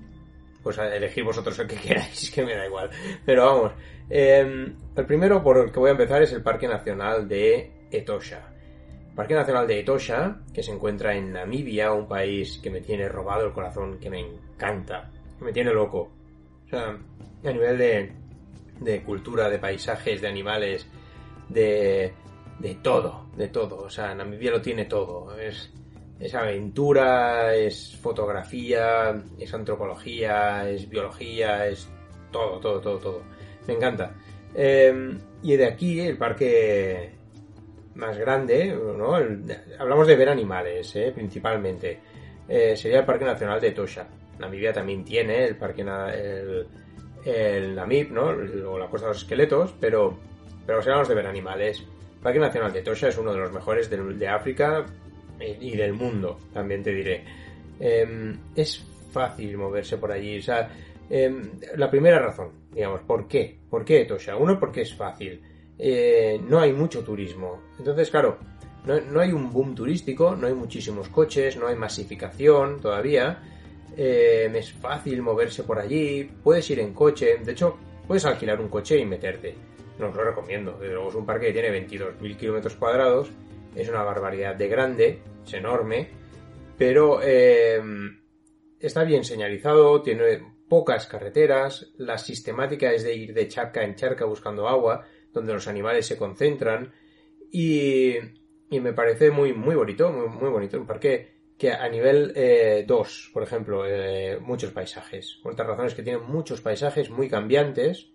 pues 0.68 0.78
elegir 0.80 1.24
vosotros 1.24 1.58
el 1.60 1.68
que 1.68 1.76
queráis, 1.88 2.30
que 2.30 2.44
me 2.44 2.54
da 2.54 2.66
igual. 2.66 2.90
Pero 3.26 3.46
vamos, 3.46 3.72
eh, 4.10 4.74
el 4.96 5.06
primero 5.06 5.42
por 5.42 5.58
el 5.58 5.72
que 5.72 5.80
voy 5.80 5.90
a 5.90 5.92
empezar 5.92 6.22
es 6.22 6.34
el 6.34 6.44
Parque 6.44 6.68
Nacional 6.68 7.28
de 7.28 7.72
Etosha. 7.90 8.54
Parque 9.16 9.34
Nacional 9.34 9.66
de 9.66 9.80
Etosha, 9.80 10.42
que 10.54 10.62
se 10.62 10.74
encuentra 10.74 11.16
en 11.16 11.32
Namibia, 11.32 11.94
un 11.94 12.08
país 12.08 12.60
que 12.62 12.70
me 12.70 12.82
tiene 12.82 13.08
robado 13.08 13.46
el 13.46 13.54
corazón, 13.54 13.98
que 13.98 14.10
me 14.10 14.20
encanta, 14.20 15.10
que 15.40 15.46
me 15.46 15.54
tiene 15.54 15.72
loco. 15.72 16.12
O 16.66 16.70
sea, 16.70 16.98
a 17.46 17.52
nivel 17.52 17.78
de, 17.78 18.12
de 18.82 19.04
cultura, 19.04 19.50
de 19.50 19.60
paisajes, 19.60 20.22
de 20.22 20.28
animales, 20.28 20.86
de, 21.48 22.14
de 22.60 22.76
todo, 22.76 23.28
de 23.36 23.48
todo. 23.50 23.78
O 23.80 23.90
sea, 23.90 24.14
Namibia 24.16 24.52
lo 24.52 24.62
tiene 24.62 24.86
todo. 24.86 25.38
Es, 25.40 25.72
es 26.20 26.34
aventura, 26.36 27.54
es 27.56 27.96
fotografía, 28.02 29.22
es 29.40 29.54
antropología, 29.54 30.70
es 30.70 30.90
biología, 30.90 31.68
es 31.68 31.88
todo, 32.32 32.60
todo, 32.60 32.80
todo, 32.82 32.98
todo. 32.98 33.22
Me 33.68 33.74
encanta. 33.76 34.14
Eh, 34.56 35.18
y 35.44 35.56
de 35.56 35.66
aquí, 35.66 36.00
el 36.00 36.18
parque 36.18 37.12
más 37.96 38.18
grande, 38.18 38.76
¿no? 38.98 39.18
El- 39.18 39.44
hablamos 39.80 40.08
de 40.08 40.16
ver 40.16 40.30
animales, 40.30 40.96
¿eh? 40.96 41.12
principalmente. 41.14 42.00
Eh, 42.48 42.76
sería 42.78 43.00
el 43.00 43.06
Parque 43.06 43.26
Nacional 43.26 43.60
de 43.60 43.68
Etosha. 43.70 44.08
Namibia 44.40 44.72
también 44.72 45.04
tiene 45.04 45.46
el 45.46 45.58
Parque 45.58 45.84
Na- 45.84 46.14
el, 46.14 46.66
el 47.26 47.76
Namib, 47.76 48.12
¿no? 48.12 48.28
O 48.72 48.78
la 48.80 48.88
Costa 48.88 49.08
de 49.08 49.14
los 49.14 49.24
Esqueletos, 49.24 49.74
pero, 49.80 50.18
pero 50.66 50.82
si 50.82 50.90
hablamos 50.90 51.10
de 51.10 51.16
ver 51.16 51.28
animales, 51.28 51.84
Parque 52.22 52.40
Nacional 52.40 52.74
de 52.74 52.80
Etosha 52.80 53.10
es 53.10 53.18
uno 53.18 53.32
de 53.34 53.40
los 53.40 53.52
mejores 53.52 53.90
de, 53.90 54.28
África 54.28 54.86
eh, 55.40 55.58
y 55.60 55.76
del 55.76 55.94
mundo, 55.94 56.40
también 56.54 56.84
te 56.84 56.94
diré. 56.94 57.24
Eh, 57.80 58.36
es 58.56 58.84
fácil 59.12 59.58
moverse 59.58 59.98
por 59.98 60.12
allí, 60.12 60.40
o 60.40 60.42
sea, 60.42 60.70
eh, 61.10 61.32
la 61.76 61.90
primera 61.90 62.20
razón, 62.20 62.52
digamos, 62.74 63.02
¿por 63.02 63.28
qué? 63.28 63.58
¿Por 63.70 63.86
qué 63.86 64.02
Etosha? 64.02 64.36
Uno, 64.36 64.60
porque 64.60 64.82
es 64.82 64.94
fácil. 64.94 65.42
Eh, 65.80 66.40
no 66.48 66.60
hay 66.60 66.74
mucho 66.74 67.04
turismo. 67.04 67.62
Entonces, 67.78 68.10
claro, 68.10 68.38
no, 68.86 69.00
no 69.00 69.20
hay 69.20 69.32
un 69.32 69.52
boom 69.52 69.76
turístico, 69.76 70.36
no 70.36 70.48
hay 70.48 70.54
muchísimos 70.54 71.10
coches, 71.10 71.58
no 71.58 71.68
hay 71.68 71.76
masificación 71.76 72.82
todavía. 72.82 73.42
Eh, 73.96 74.52
es 74.54 74.74
fácil 74.74 75.22
moverse 75.22 75.64
por 75.64 75.80
allí, 75.80 76.30
puedes 76.44 76.70
ir 76.70 76.80
en 76.80 76.94
coche, 76.94 77.38
de 77.44 77.52
hecho, 77.52 77.78
puedes 78.06 78.26
alquilar 78.26 78.60
un 78.62 78.70
coche 78.70 79.00
y 79.00 79.06
meterte. 79.06 79.56
No 80.00 80.10
os 80.10 80.16
lo 80.16 80.24
recomiendo, 80.24 80.78
desde 80.80 80.94
luego 80.94 81.10
es 81.10 81.16
un 81.16 81.26
parque 81.26 81.48
que 81.48 81.54
tiene 81.54 81.88
22.000 81.88 82.38
kilómetros 82.38 82.76
cuadrados, 82.76 83.32
es 83.76 83.90
una 83.90 84.04
barbaridad 84.04 84.56
de 84.56 84.68
grande, 84.68 85.20
es 85.46 85.54
enorme, 85.54 86.10
pero 86.78 87.20
eh, 87.24 87.82
está 88.80 89.04
bien 89.04 89.24
señalizado, 89.24 90.02
tiene 90.02 90.58
pocas 90.70 91.08
carreteras, 91.08 91.92
la 91.98 92.18
sistemática 92.18 92.92
es 92.92 93.04
de 93.04 93.16
ir 93.16 93.34
de 93.34 93.48
charca 93.48 93.84
en 93.84 93.96
charca 93.96 94.26
buscando 94.26 94.68
agua, 94.68 95.06
donde 95.34 95.54
los 95.54 95.68
animales 95.68 96.06
se 96.06 96.18
concentran. 96.18 96.94
Y, 97.52 98.16
y 98.70 98.80
me 98.82 98.94
parece 98.94 99.32
muy, 99.32 99.54
muy 99.54 99.76
bonito, 99.76 100.12
muy, 100.12 100.28
muy 100.28 100.50
bonito, 100.50 100.78
un 100.78 100.86
parque 100.86 101.38
que 101.58 101.72
a 101.72 101.90
nivel 101.90 102.34
2, 102.86 103.32
por 103.34 103.44
ejemplo, 103.44 103.84
eh, 103.86 104.38
muchos 104.40 104.72
paisajes. 104.72 105.40
Por 105.42 105.54
otras 105.54 105.68
razones 105.68 105.96
que 105.96 106.04
tiene 106.04 106.20
muchos 106.20 106.62
paisajes 106.62 107.10
muy 107.10 107.30
cambiantes, 107.30 108.12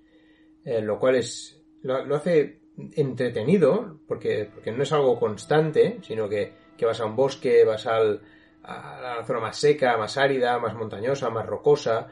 eh, 0.64 0.80
lo 0.80 0.98
cual 0.98 1.16
es 1.16 1.61
lo, 1.82 2.04
lo 2.04 2.16
hace 2.16 2.60
entretenido, 2.94 4.00
porque, 4.08 4.48
porque 4.52 4.72
no 4.72 4.82
es 4.82 4.92
algo 4.92 5.18
constante, 5.18 5.98
sino 6.02 6.28
que, 6.28 6.52
que 6.76 6.86
vas 6.86 7.00
a 7.00 7.06
un 7.06 7.16
bosque, 7.16 7.64
vas 7.64 7.86
al, 7.86 8.22
a 8.64 9.16
la 9.18 9.24
zona 9.24 9.40
más 9.40 9.56
seca, 9.56 9.96
más 9.96 10.16
árida, 10.16 10.58
más 10.58 10.74
montañosa, 10.74 11.30
más 11.30 11.46
rocosa. 11.46 12.08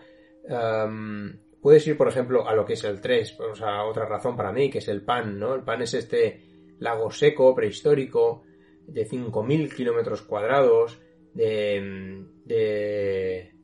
Puedes 1.60 1.86
ir, 1.86 1.96
por 1.96 2.08
ejemplo, 2.08 2.48
a 2.48 2.54
lo 2.54 2.64
que 2.64 2.72
es 2.72 2.84
el 2.84 3.00
3, 3.00 3.40
o 3.40 3.54
sea, 3.54 3.84
otra 3.84 4.06
razón 4.06 4.36
para 4.36 4.52
mí, 4.52 4.70
que 4.70 4.78
es 4.78 4.88
el 4.88 5.02
Pan, 5.02 5.38
¿no? 5.38 5.54
El 5.54 5.62
Pan 5.62 5.82
es 5.82 5.94
este 5.94 6.74
lago 6.78 7.10
seco, 7.10 7.54
prehistórico, 7.54 8.42
de 8.86 9.06
5.000 9.06 9.74
kilómetros 9.74 10.22
cuadrados, 10.22 10.98
de, 11.34 12.24
de 12.44 13.54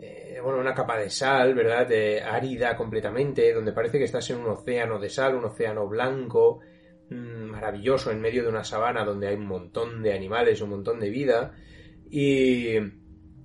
eh, 0.00 0.38
bueno, 0.42 0.60
una 0.60 0.74
capa 0.74 0.96
de 0.96 1.10
sal, 1.10 1.54
¿verdad? 1.54 1.86
De 1.86 2.22
árida 2.22 2.76
completamente, 2.76 3.52
donde 3.52 3.72
parece 3.72 3.98
que 3.98 4.04
estás 4.04 4.30
en 4.30 4.38
un 4.38 4.46
océano 4.46 4.98
de 4.98 5.10
sal, 5.10 5.34
un 5.34 5.46
océano 5.46 5.88
blanco, 5.88 6.60
mm, 7.10 7.50
maravilloso, 7.50 8.12
en 8.12 8.20
medio 8.20 8.44
de 8.44 8.48
una 8.48 8.62
sabana 8.62 9.04
donde 9.04 9.28
hay 9.28 9.34
un 9.34 9.46
montón 9.46 10.02
de 10.02 10.14
animales, 10.14 10.60
un 10.60 10.70
montón 10.70 11.00
de 11.00 11.10
vida. 11.10 11.52
Y, 12.10 12.76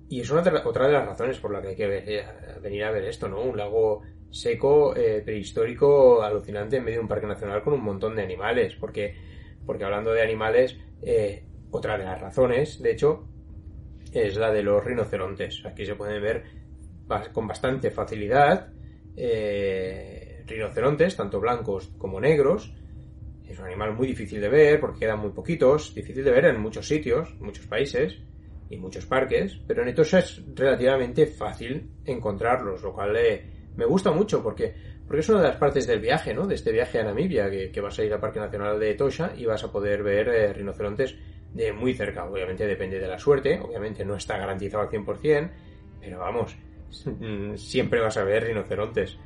y 0.08 0.20
es 0.20 0.30
una 0.30 0.42
otra 0.42 0.86
de 0.86 0.92
las 0.92 1.06
razones 1.06 1.38
por 1.40 1.52
la 1.52 1.60
que 1.60 1.68
hay 1.68 1.76
que 1.76 2.18
eh, 2.18 2.24
venir 2.62 2.84
a 2.84 2.92
ver 2.92 3.04
esto, 3.04 3.28
¿no? 3.28 3.42
Un 3.42 3.56
lago 3.56 4.02
seco, 4.30 4.94
eh, 4.96 5.22
prehistórico, 5.24 6.22
alucinante 6.22 6.76
en 6.76 6.84
medio 6.84 6.98
de 6.98 7.02
un 7.02 7.08
parque 7.08 7.26
nacional 7.26 7.62
con 7.62 7.74
un 7.74 7.82
montón 7.82 8.14
de 8.14 8.22
animales. 8.22 8.76
Porque, 8.76 9.16
porque 9.66 9.84
hablando 9.84 10.12
de 10.12 10.22
animales, 10.22 10.78
otra 11.72 11.98
de 11.98 12.04
las 12.04 12.20
razones, 12.20 12.80
de 12.80 12.92
hecho, 12.92 13.26
es 14.14 14.36
la 14.36 14.50
de 14.50 14.62
los 14.62 14.82
rinocerontes. 14.84 15.62
Aquí 15.64 15.84
se 15.84 15.94
pueden 15.94 16.22
ver 16.22 16.44
con 17.32 17.46
bastante 17.46 17.90
facilidad 17.90 18.72
eh, 19.16 20.42
rinocerontes, 20.46 21.16
tanto 21.16 21.40
blancos 21.40 21.92
como 21.98 22.20
negros. 22.20 22.72
Es 23.46 23.58
un 23.58 23.66
animal 23.66 23.94
muy 23.94 24.08
difícil 24.08 24.40
de 24.40 24.48
ver 24.48 24.80
porque 24.80 25.00
quedan 25.00 25.20
muy 25.20 25.30
poquitos, 25.30 25.94
difícil 25.94 26.24
de 26.24 26.30
ver 26.30 26.46
en 26.46 26.60
muchos 26.60 26.86
sitios, 26.86 27.34
muchos 27.40 27.66
países 27.66 28.18
y 28.70 28.76
muchos 28.78 29.04
parques, 29.04 29.60
pero 29.66 29.82
en 29.82 29.88
Etosha 29.88 30.20
es 30.20 30.42
relativamente 30.54 31.26
fácil 31.26 31.90
encontrarlos, 32.04 32.82
lo 32.82 32.94
cual 32.94 33.14
eh, 33.16 33.44
me 33.76 33.84
gusta 33.84 34.10
mucho 34.10 34.42
porque, 34.42 34.74
porque 35.06 35.20
es 35.20 35.28
una 35.28 35.42
de 35.42 35.48
las 35.48 35.56
partes 35.56 35.86
del 35.86 36.00
viaje, 36.00 36.32
¿no? 36.32 36.46
De 36.46 36.54
este 36.54 36.72
viaje 36.72 36.98
a 37.00 37.04
Namibia, 37.04 37.50
que, 37.50 37.70
que 37.70 37.80
vas 37.80 37.98
a 37.98 38.04
ir 38.04 38.12
al 38.12 38.20
Parque 38.20 38.40
Nacional 38.40 38.80
de 38.80 38.92
Etosha 38.92 39.34
y 39.36 39.44
vas 39.44 39.62
a 39.62 39.70
poder 39.70 40.02
ver 40.02 40.28
eh, 40.28 40.52
rinocerontes 40.52 41.14
de 41.54 41.72
muy 41.72 41.94
cerca. 41.94 42.24
Obviamente 42.24 42.66
depende 42.66 42.98
de 42.98 43.08
la 43.08 43.18
suerte, 43.18 43.60
obviamente 43.60 44.04
no 44.04 44.16
está 44.16 44.36
garantizado 44.36 44.82
al 44.82 44.90
100%, 44.90 45.50
pero 46.00 46.18
vamos, 46.18 46.56
siempre 47.56 48.00
vas 48.00 48.16
a 48.16 48.24
ver 48.24 48.44
rinocerontes. 48.44 49.16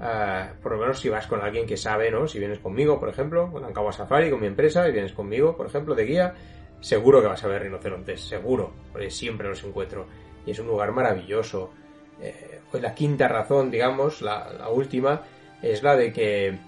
Ah, 0.00 0.54
por 0.60 0.72
lo 0.72 0.78
menos 0.78 0.98
si 0.98 1.08
vas 1.08 1.26
con 1.28 1.40
alguien 1.40 1.66
que 1.66 1.76
sabe, 1.76 2.10
¿no? 2.10 2.26
Si 2.26 2.38
vienes 2.38 2.58
conmigo, 2.58 2.98
por 2.98 3.08
ejemplo, 3.08 3.52
con 3.52 3.64
Ankawa 3.64 3.92
Safari, 3.92 4.30
con 4.30 4.40
mi 4.40 4.48
empresa, 4.48 4.88
y 4.88 4.92
vienes 4.92 5.12
conmigo, 5.12 5.56
por 5.56 5.66
ejemplo, 5.66 5.94
de 5.94 6.04
guía, 6.04 6.34
seguro 6.80 7.20
que 7.20 7.28
vas 7.28 7.44
a 7.44 7.48
ver 7.48 7.62
rinocerontes, 7.62 8.20
seguro, 8.20 8.72
porque 8.90 9.10
siempre 9.10 9.48
los 9.48 9.62
encuentro. 9.62 10.06
Y 10.44 10.50
es 10.50 10.58
un 10.58 10.66
lugar 10.66 10.90
maravilloso. 10.90 11.70
Eh, 12.20 12.60
la 12.72 12.94
quinta 12.94 13.28
razón, 13.28 13.70
digamos, 13.70 14.20
la, 14.20 14.52
la 14.52 14.68
última, 14.68 15.22
es 15.62 15.82
la 15.82 15.96
de 15.96 16.12
que 16.12 16.58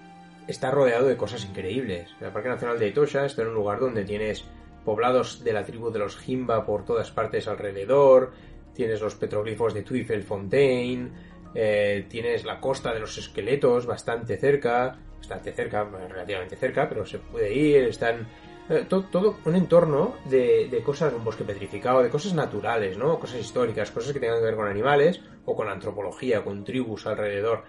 está 0.47 0.71
rodeado 0.71 1.07
de 1.07 1.17
cosas 1.17 1.43
increíbles. 1.43 2.09
El 2.21 2.31
Parque 2.31 2.49
Nacional 2.49 2.79
de 2.79 2.87
Etosha 2.87 3.25
está 3.25 3.41
en 3.41 3.49
un 3.49 3.55
lugar 3.55 3.79
donde 3.79 4.05
tienes 4.05 4.45
poblados 4.87 5.43
de 5.43 5.51
la 5.51 5.65
tribu 5.65 5.91
de 5.91 5.99
los 5.99 6.15
Jimba 6.17 6.65
por 6.65 6.85
todas 6.85 7.11
partes 7.11 7.45
alrededor, 7.49 8.31
tienes 8.73 9.01
los 9.01 9.15
petroglifos 9.15 9.73
de 9.73 9.83
Tweefelfontein, 9.83 11.11
eh, 11.53 12.05
tienes 12.07 12.45
la 12.45 12.61
costa 12.61 12.93
de 12.93 13.01
los 13.01 13.17
esqueletos 13.17 13.85
bastante 13.85 14.37
cerca, 14.37 14.97
bastante 15.17 15.51
cerca, 15.51 15.83
relativamente 15.83 16.55
cerca, 16.55 16.87
pero 16.87 17.05
se 17.05 17.19
puede 17.19 17.53
ir, 17.53 17.83
están 17.83 18.29
eh, 18.69 18.85
to- 18.87 19.03
todo, 19.11 19.35
un 19.43 19.57
entorno 19.57 20.15
de, 20.23 20.69
de 20.71 20.81
cosas, 20.81 21.13
un 21.13 21.25
bosque 21.25 21.43
petrificado, 21.43 22.01
de 22.01 22.09
cosas 22.09 22.33
naturales, 22.33 22.97
¿no? 22.97 23.19
Cosas 23.19 23.41
históricas, 23.41 23.91
cosas 23.91 24.13
que 24.13 24.21
tengan 24.21 24.39
que 24.39 24.45
ver 24.45 24.55
con 24.55 24.69
animales 24.69 25.19
o 25.43 25.53
con 25.53 25.67
antropología, 25.67 26.45
con 26.45 26.63
tribus 26.63 27.07
alrededor. 27.07 27.63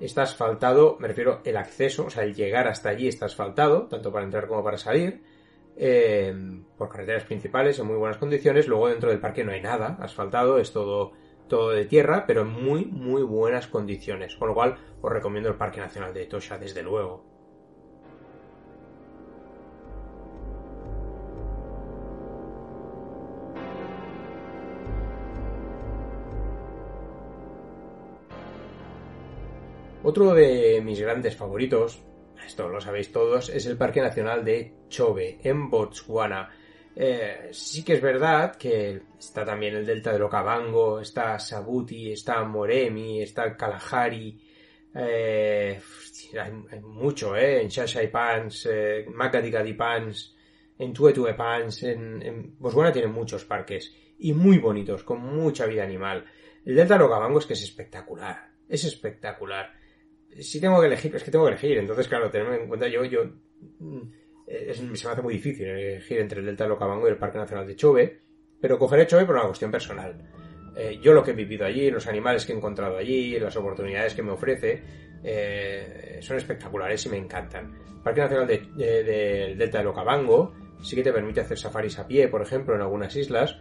Está 0.00 0.22
asfaltado, 0.22 0.96
me 0.98 1.08
refiero 1.08 1.42
el 1.44 1.58
acceso, 1.58 2.06
o 2.06 2.10
sea, 2.10 2.22
el 2.24 2.34
llegar 2.34 2.68
hasta 2.68 2.88
allí 2.88 3.06
está 3.06 3.26
asfaltado, 3.26 3.82
tanto 3.82 4.10
para 4.10 4.24
entrar 4.24 4.46
como 4.48 4.64
para 4.64 4.78
salir. 4.78 5.33
Eh, 5.76 6.34
por 6.76 6.88
carreteras 6.88 7.24
principales 7.24 7.78
en 7.78 7.86
muy 7.86 7.96
buenas 7.96 8.18
condiciones. 8.18 8.68
Luego 8.68 8.88
dentro 8.88 9.10
del 9.10 9.20
parque 9.20 9.44
no 9.44 9.52
hay 9.52 9.60
nada 9.60 9.96
asfaltado, 10.00 10.58
es 10.58 10.72
todo, 10.72 11.12
todo 11.48 11.70
de 11.70 11.84
tierra, 11.84 12.24
pero 12.26 12.42
en 12.42 12.48
muy, 12.48 12.84
muy 12.84 13.22
buenas 13.22 13.66
condiciones. 13.66 14.36
Con 14.36 14.48
lo 14.48 14.54
cual 14.54 14.76
os 15.00 15.12
recomiendo 15.12 15.48
el 15.48 15.56
Parque 15.56 15.80
Nacional 15.80 16.14
de 16.14 16.22
Etosha, 16.22 16.58
desde 16.58 16.82
luego. 16.82 17.34
Otro 30.06 30.34
de 30.34 30.82
mis 30.84 31.00
grandes 31.00 31.34
favoritos, 31.34 32.02
esto 32.46 32.68
lo 32.68 32.80
sabéis 32.80 33.12
todos, 33.12 33.48
es 33.48 33.66
el 33.66 33.76
Parque 33.76 34.00
Nacional 34.00 34.44
de 34.44 34.72
Chobe, 34.88 35.38
en 35.42 35.70
Botswana. 35.70 36.50
Eh, 36.96 37.48
sí 37.50 37.82
que 37.84 37.94
es 37.94 38.00
verdad 38.00 38.54
que 38.56 39.02
está 39.18 39.44
también 39.44 39.74
el 39.74 39.86
delta 39.86 40.12
del 40.12 40.22
Okavango, 40.22 41.00
está 41.00 41.38
Sabuti, 41.38 42.12
está 42.12 42.44
Moremi, 42.44 43.22
está 43.22 43.56
Kalahari, 43.56 44.40
eh, 44.94 45.80
hay, 46.40 46.80
mucho, 46.80 47.36
¿eh? 47.36 47.62
En 47.62 47.68
Shashai 47.68 48.10
Pans, 48.10 48.68
eh, 48.70 49.06
Makadikadi 49.12 49.74
Pans, 49.74 50.36
en 50.78 50.92
Tuetue 50.92 51.34
Pans, 51.34 51.82
en, 51.82 52.22
en 52.22 52.58
Botswana 52.58 52.92
tienen 52.92 53.12
muchos 53.12 53.44
parques 53.44 53.92
y 54.18 54.32
muy 54.32 54.58
bonitos, 54.58 55.02
con 55.02 55.20
mucha 55.20 55.66
vida 55.66 55.82
animal. 55.82 56.24
El 56.64 56.76
delta 56.76 56.94
del 56.94 57.02
Okavango 57.02 57.40
es 57.40 57.46
que 57.46 57.54
es 57.54 57.62
espectacular, 57.62 58.50
es 58.68 58.84
espectacular 58.84 59.83
si 60.40 60.60
tengo 60.60 60.80
que 60.80 60.86
elegir, 60.86 61.14
es 61.14 61.22
que 61.22 61.30
tengo 61.30 61.44
que 61.46 61.52
elegir. 61.52 61.78
Entonces, 61.78 62.08
claro, 62.08 62.30
tenedme 62.30 62.56
en 62.56 62.68
cuenta, 62.68 62.88
yo, 62.88 63.04
yo, 63.04 63.24
mm, 63.80 64.00
es- 64.46 64.76
se 64.78 65.06
me 65.06 65.12
hace 65.12 65.22
muy 65.22 65.34
difícil 65.34 65.66
elegir 65.66 66.18
entre 66.20 66.40
el 66.40 66.46
Delta 66.46 66.64
del 66.64 66.72
Okavango 66.72 67.06
y 67.08 67.10
el 67.10 67.16
Parque 67.18 67.38
Nacional 67.38 67.66
de 67.66 67.76
Chobe, 67.76 68.20
pero 68.60 68.78
cogeré 68.78 69.06
Chobe 69.06 69.24
por 69.26 69.36
una 69.36 69.46
cuestión 69.46 69.70
personal. 69.70 70.16
Eh, 70.76 70.98
yo 71.00 71.12
lo 71.12 71.22
que 71.22 71.30
he 71.30 71.34
vivido 71.34 71.64
allí, 71.64 71.90
los 71.90 72.06
animales 72.08 72.44
que 72.44 72.52
he 72.52 72.56
encontrado 72.56 72.96
allí, 72.96 73.38
las 73.38 73.56
oportunidades 73.56 74.14
que 74.14 74.22
me 74.22 74.32
ofrece, 74.32 74.82
eh, 75.22 76.18
son 76.20 76.36
espectaculares 76.36 77.06
y 77.06 77.08
me 77.10 77.16
encantan. 77.16 77.72
El 77.96 78.02
Parque 78.02 78.20
Nacional 78.20 78.46
de- 78.46 78.66
de- 78.76 79.02
del 79.04 79.56
Delta 79.58 79.78
del 79.78 79.86
Okavango 79.86 80.52
sí 80.82 80.96
que 80.96 81.02
te 81.02 81.12
permite 81.12 81.40
hacer 81.40 81.56
safaris 81.58 81.98
a 81.98 82.06
pie, 82.06 82.28
por 82.28 82.42
ejemplo, 82.42 82.74
en 82.74 82.80
algunas 82.82 83.14
islas, 83.16 83.56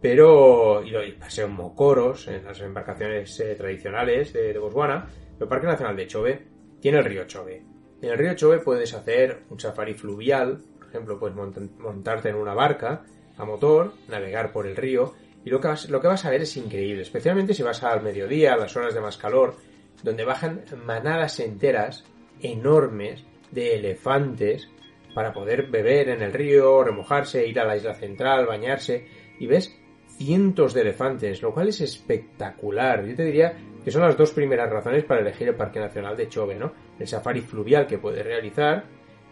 pero 0.00 0.82
y, 0.84 0.90
lo- 0.90 1.00
paseo 1.18 1.46
en 1.46 1.52
mocoros, 1.52 2.28
en 2.28 2.44
las 2.44 2.60
embarcaciones 2.60 3.38
eh, 3.40 3.54
tradicionales 3.56 4.32
de, 4.32 4.52
de 4.52 4.58
Botswana. 4.58 5.08
El 5.40 5.48
Parque 5.48 5.66
Nacional 5.66 5.96
de 5.96 6.06
Chobe 6.06 6.42
tiene 6.80 6.98
el 6.98 7.04
río 7.04 7.24
Chobe. 7.26 7.62
En 8.02 8.10
el 8.10 8.18
río 8.18 8.34
Chobe 8.34 8.58
puedes 8.58 8.94
hacer 8.94 9.42
un 9.50 9.58
safari 9.58 9.94
fluvial, 9.94 10.58
por 10.78 10.88
ejemplo, 10.88 11.18
puedes 11.18 11.36
mont- 11.36 11.70
montarte 11.78 12.28
en 12.28 12.36
una 12.36 12.54
barca 12.54 13.04
a 13.36 13.44
motor, 13.44 13.92
navegar 14.08 14.52
por 14.52 14.66
el 14.66 14.76
río, 14.76 15.14
y 15.44 15.50
lo 15.50 15.60
que, 15.60 15.68
vas, 15.68 15.88
lo 15.88 16.00
que 16.00 16.08
vas 16.08 16.24
a 16.24 16.30
ver 16.30 16.42
es 16.42 16.56
increíble, 16.56 17.02
especialmente 17.02 17.54
si 17.54 17.62
vas 17.62 17.82
al 17.82 18.02
mediodía, 18.02 18.54
a 18.54 18.56
las 18.56 18.76
horas 18.76 18.94
de 18.94 19.00
más 19.00 19.16
calor, 19.16 19.56
donde 20.02 20.24
bajan 20.24 20.62
manadas 20.84 21.40
enteras, 21.40 22.04
enormes, 22.40 23.24
de 23.50 23.76
elefantes, 23.76 24.68
para 25.14 25.32
poder 25.32 25.68
beber 25.70 26.10
en 26.10 26.22
el 26.22 26.32
río, 26.32 26.84
remojarse, 26.84 27.46
ir 27.46 27.58
a 27.58 27.64
la 27.64 27.76
isla 27.76 27.94
central, 27.94 28.46
bañarse, 28.46 29.06
y 29.38 29.46
ves 29.46 29.74
cientos 30.08 30.74
de 30.74 30.82
elefantes, 30.82 31.42
lo 31.42 31.54
cual 31.54 31.68
es 31.68 31.80
espectacular. 31.80 33.04
Yo 33.04 33.16
te 33.16 33.24
diría 33.24 33.56
que 33.88 33.92
son 33.92 34.02
las 34.02 34.18
dos 34.18 34.32
primeras 34.32 34.68
razones 34.68 35.02
para 35.04 35.22
elegir 35.22 35.48
el 35.48 35.54
Parque 35.54 35.80
Nacional 35.80 36.14
de 36.14 36.28
Chobe, 36.28 36.54
¿no? 36.54 36.74
El 36.98 37.08
safari 37.08 37.40
fluvial 37.40 37.86
que 37.86 37.96
puedes 37.96 38.22
realizar 38.22 38.84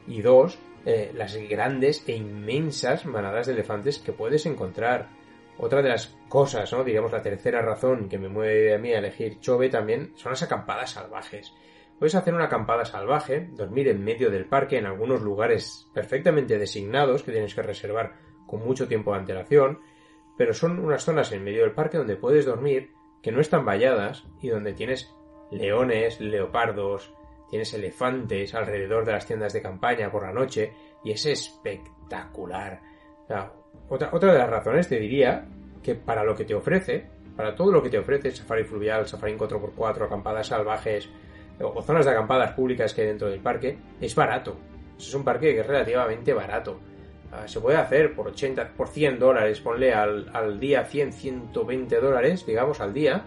y 0.07 0.23
dos, 0.23 0.59
eh, 0.87 1.13
las 1.15 1.37
grandes 1.37 2.03
e 2.09 2.17
inmensas 2.17 3.05
manadas 3.05 3.49
de 3.49 3.53
elefantes 3.53 3.99
que 3.99 4.15
puedes 4.15 4.47
encontrar. 4.47 5.11
Otra 5.59 5.83
de 5.83 5.91
las 5.91 6.17
cosas, 6.31 6.73
¿no? 6.73 6.85
Digamos 6.85 7.13
la 7.13 7.21
tercera 7.21 7.61
razón 7.61 8.09
que 8.09 8.17
me 8.17 8.31
mueve 8.31 8.75
a 8.75 8.79
mí 8.79 8.95
a 8.95 8.99
elegir 9.01 9.41
Chobe 9.41 9.69
también 9.69 10.13
son 10.17 10.33
las 10.33 10.43
acampadas 10.43 10.93
salvajes. 10.93 11.53
Puedes 11.99 12.15
hacer 12.15 12.33
una 12.33 12.45
acampada 12.45 12.87
salvaje, 12.87 13.51
dormir 13.53 13.89
en 13.89 14.03
medio 14.03 14.31
del 14.31 14.47
parque 14.47 14.79
en 14.79 14.87
algunos 14.87 15.21
lugares 15.21 15.87
perfectamente 15.93 16.59
designados 16.59 17.23
que 17.23 17.33
tienes 17.33 17.55
que 17.55 17.61
reservar 17.61 18.15
con 18.47 18.65
mucho 18.65 18.89
tiempo 18.89 19.13
de 19.13 19.19
antelación, 19.19 19.81
pero 20.39 20.55
son 20.55 20.79
unas 20.79 21.05
zonas 21.05 21.31
en 21.33 21.45
medio 21.45 21.61
del 21.61 21.73
parque 21.73 21.99
donde 21.99 22.17
puedes 22.17 22.47
dormir 22.47 22.96
que 23.27 23.33
no 23.33 23.41
están 23.41 23.65
valladas 23.65 24.23
y 24.41 24.51
donde 24.51 24.73
tienes 24.73 25.13
leones, 25.51 26.21
leopardos, 26.21 27.13
tienes 27.51 27.75
elefantes 27.75 28.55
alrededor 28.55 29.05
de 29.05 29.11
las 29.11 29.27
tiendas 29.27 29.53
de 29.53 29.61
campaña 29.61 30.13
por 30.13 30.23
la 30.23 30.33
noche 30.33 30.73
y 31.03 31.11
es 31.11 31.27
espectacular. 31.27 32.81
Otra, 33.89 34.11
otra 34.13 34.33
de 34.33 34.39
las 34.39 34.49
razones 34.49 34.89
te 34.89 35.01
diría 35.01 35.45
que 35.83 35.97
para 35.97 36.23
lo 36.23 36.37
que 36.37 36.45
te 36.45 36.55
ofrece, 36.55 37.11
para 37.35 37.57
todo 37.57 37.73
lo 37.73 37.83
que 37.83 37.91
te 37.91 37.99
ofrece, 37.99 38.31
safari 38.31 38.63
fluvial, 38.63 39.09
safari 39.09 39.33
en 39.33 39.41
4x4, 39.41 40.05
acampadas 40.05 40.47
salvajes 40.47 41.11
o 41.61 41.83
zonas 41.83 42.05
de 42.05 42.13
acampadas 42.13 42.53
públicas 42.53 42.95
que 42.95 43.01
hay 43.01 43.09
dentro 43.09 43.29
del 43.29 43.41
parque, 43.41 43.77
es 44.01 44.15
barato. 44.15 44.57
Es 44.97 45.13
un 45.13 45.25
parque 45.25 45.53
que 45.53 45.63
es 45.63 45.67
relativamente 45.67 46.33
barato. 46.33 46.79
Ah, 47.37 47.47
se 47.47 47.61
puede 47.61 47.77
hacer 47.77 48.15
por 48.15 48.29
80, 48.29 48.73
por 48.77 48.89
100 48.89 49.19
dólares, 49.19 49.61
ponle 49.61 49.93
al, 49.93 50.31
al 50.33 50.59
día 50.59 50.85
100, 50.85 51.13
120 51.13 52.01
dólares, 52.01 52.47
digamos, 52.47 52.81
al 52.81 52.95
día, 52.95 53.25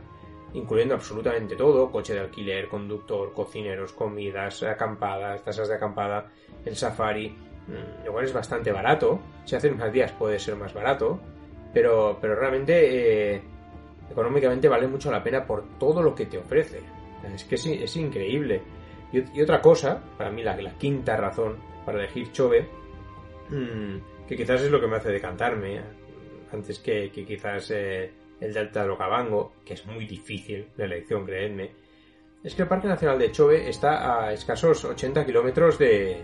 incluyendo 0.53 0.95
absolutamente 0.95 1.55
todo, 1.55 1.91
coche 1.91 2.15
de 2.15 2.21
alquiler, 2.21 2.67
conductor, 2.67 3.33
cocineros, 3.33 3.93
comidas, 3.93 4.63
acampadas, 4.63 5.43
tasas 5.43 5.67
de 5.67 5.75
acampada, 5.75 6.25
el 6.65 6.75
safari, 6.75 7.29
mm, 7.29 8.05
igual 8.05 8.25
es 8.25 8.33
bastante 8.33 8.71
barato, 8.71 9.19
si 9.45 9.55
haces 9.55 9.75
más 9.75 9.93
días 9.93 10.11
puede 10.13 10.39
ser 10.39 10.55
más 10.55 10.73
barato, 10.73 11.19
pero, 11.71 12.17
pero 12.19 12.35
realmente 12.35 13.35
eh, 13.35 13.41
económicamente 14.09 14.67
vale 14.67 14.87
mucho 14.87 15.11
la 15.11 15.23
pena 15.23 15.45
por 15.45 15.77
todo 15.77 16.01
lo 16.01 16.15
que 16.15 16.25
te 16.25 16.39
ofrece. 16.39 16.81
Es 17.35 17.43
que 17.43 17.55
es, 17.55 17.65
es 17.67 17.95
increíble. 17.97 18.63
Y, 19.11 19.41
otra 19.41 19.61
cosa, 19.61 20.01
para 20.17 20.31
mí 20.31 20.41
la, 20.41 20.55
la 20.55 20.73
quinta 20.77 21.15
razón 21.15 21.57
para 21.85 21.99
elegir 21.99 22.31
Chobe, 22.31 22.78
mm, 23.49 24.27
que 24.27 24.35
quizás 24.35 24.61
es 24.61 24.71
lo 24.71 24.79
que 24.79 24.87
me 24.87 24.97
hace 24.97 25.11
decantarme, 25.11 25.77
eh, 25.77 25.81
antes 26.51 26.79
que, 26.79 27.11
que 27.11 27.25
quizás 27.25 27.71
eh, 27.71 28.11
el 28.39 28.53
Delta 28.53 28.81
del 28.81 28.91
Okavango, 28.91 29.53
que 29.65 29.73
es 29.73 29.85
muy 29.85 30.05
difícil 30.05 30.67
la 30.77 30.85
elección, 30.85 31.25
creedme, 31.25 31.71
es 32.43 32.55
que 32.55 32.61
el 32.61 32.67
Parque 32.67 32.87
Nacional 32.87 33.19
de 33.19 33.31
Chobe 33.31 33.69
está 33.69 34.23
a 34.23 34.33
escasos 34.33 34.85
80 34.85 35.25
kilómetros 35.25 35.77
de, 35.77 36.21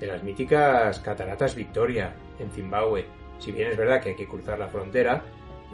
de 0.00 0.06
las 0.06 0.22
míticas 0.22 1.00
Cataratas 1.00 1.54
Victoria, 1.54 2.14
en 2.38 2.50
Zimbabue. 2.50 3.04
Si 3.38 3.52
bien 3.52 3.70
es 3.70 3.76
verdad 3.76 4.00
que 4.00 4.10
hay 4.10 4.16
que 4.16 4.26
cruzar 4.26 4.58
la 4.58 4.68
frontera, 4.68 5.22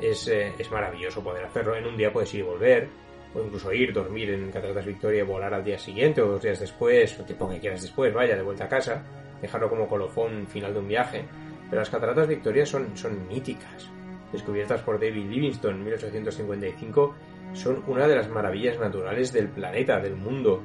es, 0.00 0.26
eh, 0.28 0.52
es 0.58 0.70
maravilloso 0.70 1.22
poder 1.22 1.44
hacerlo. 1.44 1.76
En 1.76 1.86
un 1.86 1.96
día 1.96 2.12
puedes 2.12 2.32
ir 2.34 2.40
y 2.40 2.42
volver, 2.42 2.88
o 3.34 3.40
incluso 3.40 3.72
ir, 3.72 3.92
dormir 3.92 4.30
en 4.30 4.50
Cataratas 4.50 4.84
Victoria 4.84 5.24
volar 5.24 5.54
al 5.54 5.64
día 5.64 5.78
siguiente 5.78 6.20
o 6.20 6.26
dos 6.26 6.42
días 6.42 6.60
después, 6.60 7.18
o 7.18 7.24
tiempo 7.24 7.48
que 7.48 7.58
quieras 7.58 7.82
después, 7.82 8.12
vaya, 8.12 8.36
de 8.36 8.42
vuelta 8.42 8.64
a 8.64 8.68
casa, 8.68 9.02
dejarlo 9.40 9.68
como 9.68 9.88
colofón 9.88 10.46
final 10.46 10.72
de 10.72 10.80
un 10.80 10.88
viaje. 10.88 11.24
Pero 11.68 11.80
las 11.80 11.90
Cataratas 11.90 12.28
Victoria 12.28 12.66
son, 12.66 12.96
son 12.96 13.26
míticas. 13.26 13.88
Descubiertas 14.32 14.82
por 14.82 15.00
David 15.00 15.30
Livingstone 15.30 15.76
en 15.76 15.84
1855, 15.84 17.14
son 17.54 17.82
una 17.86 18.06
de 18.06 18.16
las 18.16 18.28
maravillas 18.28 18.78
naturales 18.78 19.32
del 19.32 19.48
planeta, 19.48 20.00
del 20.00 20.16
mundo. 20.16 20.62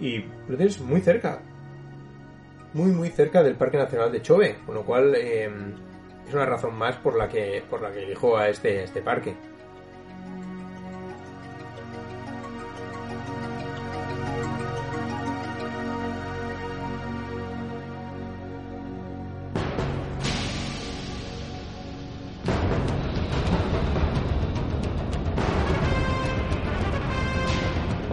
Y 0.00 0.18
lo 0.48 0.84
muy 0.84 1.00
cerca. 1.00 1.42
Muy, 2.74 2.92
muy 2.92 3.08
cerca 3.10 3.42
del 3.42 3.56
Parque 3.56 3.78
Nacional 3.78 4.12
de 4.12 4.22
Chobe, 4.22 4.56
con 4.66 4.74
lo 4.74 4.84
cual 4.84 5.14
eh, 5.16 5.50
es 6.28 6.34
una 6.34 6.44
razón 6.44 6.74
más 6.76 6.96
por 6.96 7.16
la 7.16 7.28
que, 7.28 7.62
por 7.68 7.80
la 7.80 7.90
que 7.90 8.04
elijo 8.04 8.36
a 8.36 8.48
este, 8.48 8.80
a 8.80 8.84
este 8.84 9.00
parque. 9.00 9.34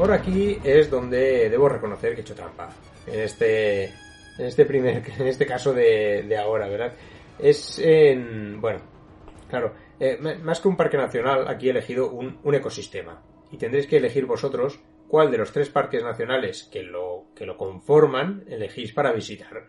Ahora 0.06 0.18
aquí 0.18 0.60
es 0.64 0.92
donde 0.92 1.50
debo 1.50 1.68
reconocer 1.68 2.14
que 2.14 2.20
he 2.20 2.22
hecho 2.22 2.36
trampa. 2.36 2.70
En 3.08 3.22
este, 3.22 3.86
en 3.86 4.46
este 4.46 4.64
primer, 4.64 5.02
en 5.18 5.26
este 5.26 5.48
caso 5.48 5.74
de, 5.74 6.22
de 6.22 6.38
ahora, 6.38 6.68
¿verdad? 6.68 6.94
Es 7.40 7.80
en, 7.80 8.62
bueno, 8.62 8.82
claro, 9.50 9.74
eh, 10.00 10.20
más 10.44 10.60
que 10.60 10.68
un 10.68 10.78
parque 10.78 10.96
nacional, 10.96 11.48
aquí 11.48 11.70
he 11.70 11.72
elegido 11.72 12.12
un, 12.12 12.38
un 12.44 12.54
ecosistema. 12.54 13.20
Y 13.50 13.58
tendréis 13.58 13.88
que 13.88 13.98
elegir 13.98 14.28
vosotros 14.28 14.80
cuál 15.08 15.32
de 15.32 15.40
los 15.40 15.52
tres 15.52 15.70
parques 15.70 16.04
nacionales 16.04 16.70
que 16.72 16.84
lo, 16.84 17.32
que 17.36 17.48
lo 17.48 17.58
conforman 17.58 18.44
elegís 18.48 18.94
para 18.94 19.12
visitar. 19.12 19.66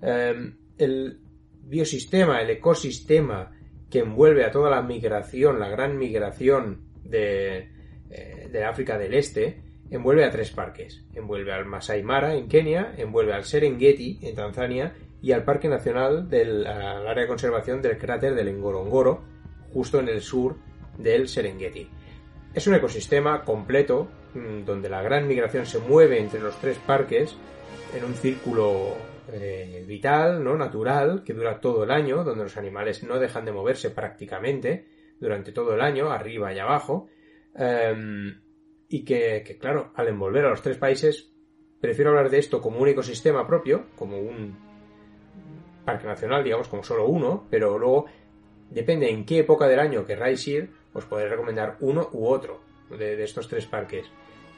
Eh, 0.00 0.52
el 0.78 1.18
biosistema, 1.60 2.40
el 2.40 2.50
ecosistema 2.50 3.50
que 3.90 3.98
envuelve 3.98 4.44
a 4.44 4.52
toda 4.52 4.70
la 4.70 4.82
migración, 4.82 5.58
la 5.58 5.68
gran 5.68 5.98
migración 5.98 6.86
de, 7.02 7.68
eh, 8.10 8.48
de 8.48 8.64
África 8.64 8.96
del 8.96 9.14
Este, 9.14 9.71
envuelve 9.92 10.24
a 10.24 10.30
tres 10.30 10.50
parques. 10.50 11.04
Envuelve 11.14 11.52
al 11.52 11.66
Masai 11.66 12.02
Mara 12.02 12.34
en 12.34 12.48
Kenia, 12.48 12.94
envuelve 12.96 13.34
al 13.34 13.44
Serengeti 13.44 14.18
en 14.22 14.34
Tanzania 14.34 14.94
y 15.20 15.32
al 15.32 15.44
Parque 15.44 15.68
Nacional 15.68 16.28
del 16.28 16.66
área 16.66 17.22
de 17.22 17.28
conservación 17.28 17.82
del 17.82 17.98
cráter 17.98 18.34
del 18.34 18.52
Ngorongoro, 18.56 19.22
justo 19.72 20.00
en 20.00 20.08
el 20.08 20.22
sur 20.22 20.56
del 20.98 21.28
Serengeti. 21.28 21.88
Es 22.54 22.66
un 22.66 22.74
ecosistema 22.74 23.44
completo 23.44 24.08
mm, 24.34 24.64
donde 24.64 24.88
la 24.88 25.02
gran 25.02 25.28
migración 25.28 25.66
se 25.66 25.78
mueve 25.78 26.18
entre 26.18 26.40
los 26.40 26.58
tres 26.58 26.78
parques 26.78 27.36
en 27.94 28.04
un 28.04 28.14
círculo 28.14 28.96
eh, 29.30 29.84
vital, 29.86 30.42
¿no? 30.42 30.56
natural, 30.56 31.22
que 31.22 31.34
dura 31.34 31.60
todo 31.60 31.84
el 31.84 31.90
año, 31.90 32.24
donde 32.24 32.44
los 32.44 32.56
animales 32.56 33.02
no 33.02 33.18
dejan 33.18 33.44
de 33.44 33.52
moverse 33.52 33.90
prácticamente 33.90 34.86
durante 35.20 35.52
todo 35.52 35.74
el 35.74 35.82
año, 35.82 36.10
arriba 36.10 36.52
y 36.52 36.58
abajo, 36.58 37.08
em, 37.54 38.40
y 38.92 39.04
que, 39.04 39.56
claro, 39.58 39.90
al 39.96 40.08
envolver 40.08 40.44
a 40.44 40.50
los 40.50 40.60
tres 40.62 40.76
países, 40.76 41.32
prefiero 41.80 42.10
hablar 42.10 42.28
de 42.30 42.38
esto 42.38 42.60
como 42.60 42.78
un 42.78 42.88
ecosistema 42.88 43.46
propio, 43.46 43.86
como 43.96 44.18
un 44.18 44.54
parque 45.84 46.06
nacional, 46.06 46.44
digamos, 46.44 46.68
como 46.68 46.84
solo 46.84 47.06
uno, 47.06 47.46
pero 47.50 47.78
luego 47.78 48.04
depende 48.70 49.10
en 49.10 49.24
qué 49.24 49.38
época 49.40 49.66
del 49.66 49.80
año 49.80 50.04
querráis 50.04 50.46
ir, 50.46 50.70
os 50.92 51.06
podré 51.06 51.28
recomendar 51.28 51.78
uno 51.80 52.10
u 52.12 52.26
otro 52.26 52.60
de, 52.90 53.16
de 53.16 53.24
estos 53.24 53.48
tres 53.48 53.66
parques. 53.66 54.06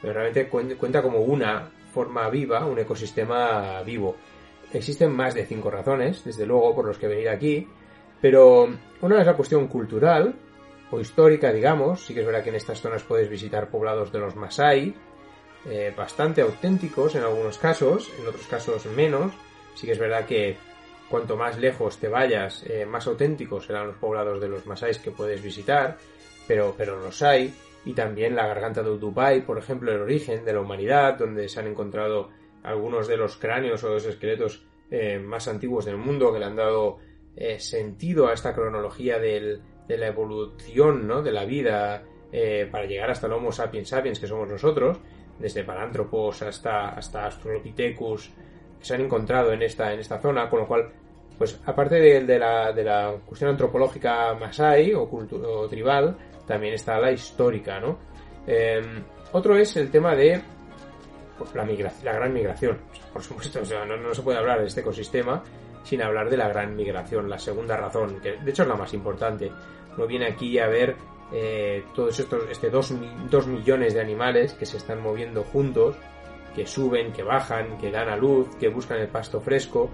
Pero 0.01 0.13
realmente 0.13 0.51
cuen- 0.51 0.75
cuenta 0.77 1.01
como 1.01 1.19
una 1.19 1.71
forma 1.93 2.29
viva, 2.29 2.65
un 2.65 2.77
ecosistema 2.77 3.81
vivo. 3.83 4.17
Existen 4.73 5.15
más 5.15 5.33
de 5.33 5.45
cinco 5.45 5.71
razones, 5.71 6.25
desde 6.25 6.45
luego, 6.45 6.75
por 6.75 6.85
los 6.85 6.97
que 6.97 7.07
venir 7.07 7.29
aquí, 7.29 7.67
pero 8.21 8.67
una 9.01 9.21
es 9.21 9.25
la 9.25 9.35
cuestión 9.37 9.67
cultural 9.67 10.35
o 10.91 10.99
histórica, 10.99 11.51
digamos. 11.51 12.05
Sí 12.05 12.13
que 12.13 12.21
es 12.21 12.25
verdad 12.25 12.43
que 12.43 12.49
en 12.49 12.55
estas 12.55 12.81
zonas 12.81 13.03
puedes 13.03 13.29
visitar 13.29 13.69
poblados 13.69 14.11
de 14.11 14.19
los 14.19 14.35
Masai, 14.35 14.95
eh, 15.65 15.93
bastante 15.95 16.41
auténticos 16.41 17.15
en 17.15 17.23
algunos 17.23 17.57
casos, 17.57 18.11
en 18.19 18.27
otros 18.27 18.45
casos 18.47 18.85
menos. 18.87 19.33
Sí 19.75 19.85
que 19.87 19.93
es 19.93 19.99
verdad 19.99 20.25
que 20.25 20.57
cuanto 21.09 21.35
más 21.37 21.57
lejos 21.57 21.97
te 21.97 22.07
vayas, 22.07 22.63
eh, 22.67 22.85
más 22.85 23.07
auténticos 23.07 23.65
serán 23.65 23.87
los 23.87 23.97
poblados 23.97 24.39
de 24.41 24.47
los 24.47 24.65
Masai 24.65 24.91
que 25.03 25.11
puedes 25.11 25.41
visitar, 25.43 25.97
pero, 26.47 26.73
pero 26.77 26.99
los 26.99 27.21
hay. 27.21 27.53
Y 27.85 27.93
también 27.93 28.35
la 28.35 28.47
garganta 28.47 28.81
de 28.81 28.97
Dubai, 28.97 29.45
por 29.45 29.57
ejemplo, 29.59 29.91
el 29.91 30.01
origen 30.01 30.43
de 30.43 30.53
la 30.53 30.61
humanidad, 30.61 31.17
donde 31.19 31.47
se 31.49 31.59
han 31.59 31.67
encontrado 31.67 32.29
algunos 32.63 33.07
de 33.07 33.15
los 33.17 33.37
cráneos 33.37 33.83
o 33.83 33.89
los 33.89 34.05
esqueletos 34.05 34.65
eh, 34.89 35.19
más 35.19 35.47
antiguos 35.47 35.85
del 35.85 35.97
mundo 35.97 36.31
que 36.33 36.39
le 36.39 36.45
han 36.45 36.55
dado 36.55 36.97
eh, 37.35 37.59
sentido 37.59 38.27
a 38.27 38.33
esta 38.33 38.53
cronología 38.55 39.19
del- 39.19 39.61
de 39.87 39.97
la 39.97 40.07
evolución 40.07 41.07
¿no? 41.07 41.21
de 41.21 41.31
la 41.31 41.45
vida 41.45 42.03
eh, 42.31 42.67
para 42.71 42.85
llegar 42.85 43.11
hasta 43.11 43.27
el 43.27 43.33
Homo 43.33 43.51
sapiens 43.51 43.89
sapiens 43.89 44.19
que 44.19 44.27
somos 44.27 44.47
nosotros, 44.49 44.97
desde 45.39 45.63
Parántropos 45.63 46.41
hasta, 46.41 46.89
hasta 46.89 47.25
Australopithecus, 47.25 48.29
que 48.79 48.85
se 48.85 48.95
han 48.95 49.01
encontrado 49.01 49.51
en 49.53 49.61
esta, 49.61 49.93
en 49.93 49.99
esta 49.99 50.19
zona, 50.19 50.49
con 50.49 50.59
lo 50.61 50.67
cual, 50.67 50.89
pues 51.37 51.59
aparte 51.65 51.95
de, 51.95 52.23
de 52.23 52.39
la, 52.39 52.71
de 52.71 52.83
la 52.83 53.15
cuestión 53.25 53.51
antropológica 53.51 54.33
masai 54.35 54.93
o, 54.93 55.03
o 55.03 55.67
tribal, 55.67 56.17
también 56.47 56.73
está 56.73 56.99
la 56.99 57.11
histórica, 57.11 57.79
¿no? 57.79 57.97
Eh, 58.47 58.81
otro 59.31 59.57
es 59.57 59.75
el 59.77 59.89
tema 59.91 60.15
de 60.15 60.39
pues, 61.37 61.53
la, 61.55 61.65
migra- 61.65 61.91
la 62.03 62.13
gran 62.13 62.31
migración. 62.33 62.77
Por 63.11 63.21
supuesto, 63.23 63.59
no, 63.85 63.97
no 63.97 64.13
se 64.13 64.21
puede 64.21 64.37
hablar 64.37 64.61
de 64.61 64.67
este 64.67 64.81
ecosistema 64.81 65.43
sin 65.85 66.01
hablar 66.01 66.29
de 66.29 66.35
la 66.35 66.49
gran 66.49 66.75
migración, 66.75 67.29
la 67.29 67.39
segunda 67.39 67.77
razón, 67.77 68.19
que 68.19 68.33
de 68.33 68.51
hecho 68.51 68.63
es 68.63 68.67
la 68.67 68.75
más 68.75 68.93
importante. 68.93 69.49
Uno 69.95 70.05
viene 70.07 70.25
aquí 70.27 70.59
a 70.59 70.67
ver 70.67 70.97
eh, 71.31 71.85
todos 71.95 72.19
estos, 72.19 72.43
este 72.51 72.69
dos, 72.69 72.93
dos 73.29 73.47
millones 73.47 73.93
de 73.93 74.01
animales 74.01 74.51
que 74.53 74.65
se 74.65 74.75
están 74.77 75.01
moviendo 75.01 75.43
juntos, 75.43 75.95
que 76.53 76.67
suben, 76.67 77.13
que 77.13 77.23
bajan, 77.23 77.77
que 77.77 77.91
dan 77.91 78.09
a 78.09 78.17
luz, 78.17 78.53
que 78.59 78.67
buscan 78.67 78.97
el 78.99 79.07
pasto 79.07 79.39
fresco, 79.39 79.89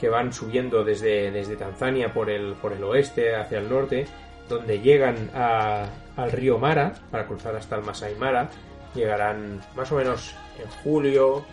que 0.00 0.08
van 0.08 0.32
subiendo 0.32 0.82
desde, 0.84 1.30
desde 1.30 1.56
Tanzania 1.56 2.12
por 2.12 2.30
el, 2.30 2.54
por 2.54 2.72
el 2.72 2.82
oeste 2.84 3.36
hacia 3.36 3.58
el 3.58 3.68
norte, 3.68 4.06
donde 4.48 4.80
llegan 4.80 5.30
a- 5.34 5.86
al 6.16 6.30
río 6.32 6.58
Mara 6.58 6.92
para 7.10 7.26
cruzar 7.26 7.56
hasta 7.56 7.76
el 7.76 7.82
Masai 7.84 8.14
Mara. 8.16 8.48
Llegarán 8.94 9.60
más 9.74 9.90
o 9.92 9.96
menos 9.96 10.34
en 10.62 10.70
julio, 10.82 11.44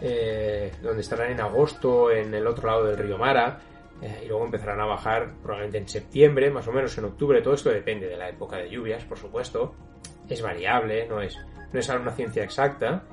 eh, 0.00 0.72
donde 0.82 1.00
estarán 1.00 1.32
en 1.32 1.40
agosto 1.40 2.10
en 2.10 2.32
el 2.32 2.46
otro 2.46 2.68
lado 2.68 2.86
del 2.86 2.98
río 2.98 3.18
Mara, 3.18 3.60
eh, 4.00 4.22
y 4.24 4.28
luego 4.28 4.44
empezarán 4.44 4.80
a 4.80 4.84
bajar 4.84 5.32
probablemente 5.42 5.78
en 5.78 5.88
septiembre, 5.88 6.50
más 6.50 6.68
o 6.68 6.72
menos 6.72 6.96
en 6.98 7.04
octubre. 7.04 7.42
Todo 7.42 7.54
esto 7.54 7.70
depende 7.70 8.06
de 8.06 8.16
la 8.16 8.28
época 8.28 8.56
de 8.58 8.70
lluvias, 8.70 9.04
por 9.04 9.18
supuesto. 9.18 9.74
Es 10.28 10.40
variable, 10.42 11.06
no 11.08 11.20
es, 11.20 11.36
no 11.72 11.80
es 11.80 11.88
una 11.88 12.12
ciencia 12.12 12.44
exacta, 12.44 13.04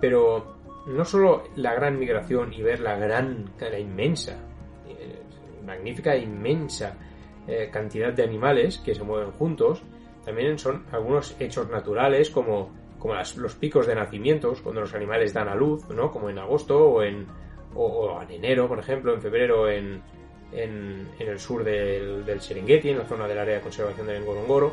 pero 0.00 0.58
no 0.86 1.04
solo 1.04 1.44
la 1.56 1.72
gran 1.74 1.98
migración 1.98 2.52
y 2.52 2.62
ver 2.62 2.80
la 2.80 2.96
gran, 2.96 3.50
la 3.58 3.78
inmensa, 3.78 4.36
eh, 4.88 5.22
magnífica 5.64 6.14
e 6.14 6.20
inmensa 6.20 6.96
cantidad 7.70 8.10
de 8.10 8.22
animales 8.22 8.78
que 8.78 8.94
se 8.94 9.02
mueven 9.02 9.30
juntos, 9.32 9.82
también 10.24 10.58
son 10.58 10.86
algunos 10.90 11.36
hechos 11.38 11.68
naturales 11.68 12.30
como, 12.30 12.70
como 13.04 13.16
las- 13.16 13.36
los 13.36 13.54
picos 13.54 13.86
de 13.86 13.94
nacimientos, 13.94 14.62
cuando 14.62 14.80
los 14.80 14.94
animales 14.94 15.34
dan 15.34 15.46
a 15.50 15.54
luz, 15.54 15.86
¿no? 15.90 16.10
como 16.10 16.30
en 16.30 16.38
agosto 16.38 16.88
o 16.88 17.02
en, 17.02 17.26
o, 17.74 18.18
en 18.22 18.30
enero, 18.30 18.66
por 18.66 18.78
ejemplo, 18.78 19.12
en 19.12 19.20
febrero 19.20 19.68
en, 19.68 20.00
en, 20.52 21.06
en 21.18 21.28
el 21.28 21.38
sur 21.38 21.62
del, 21.64 22.24
del 22.24 22.40
Serengeti, 22.40 22.88
en 22.88 22.96
la 23.00 23.04
zona 23.04 23.28
del 23.28 23.38
área 23.38 23.56
de 23.56 23.60
conservación 23.60 24.06
del 24.06 24.22
Ngorongoro, 24.22 24.72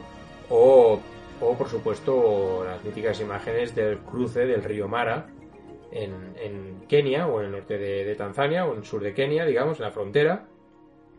o, 0.50 0.98
o 1.42 1.58
por 1.58 1.68
supuesto 1.68 2.64
las 2.64 2.82
míticas 2.86 3.20
imágenes 3.20 3.76
del 3.76 3.98
cruce 4.00 4.46
del 4.46 4.64
río 4.64 4.88
Mara 4.88 5.28
en, 5.92 6.34
en 6.42 6.86
Kenia 6.88 7.28
o 7.28 7.42
en 7.42 7.48
el 7.48 7.52
norte 7.52 7.78
de, 7.78 8.06
de 8.06 8.16
Tanzania 8.16 8.66
o 8.66 8.72
en 8.72 8.78
el 8.78 8.86
sur 8.86 9.02
de 9.04 9.14
Kenia, 9.14 9.44
digamos, 9.44 9.78
en 9.78 9.84
la 9.88 9.92
frontera, 9.92 10.46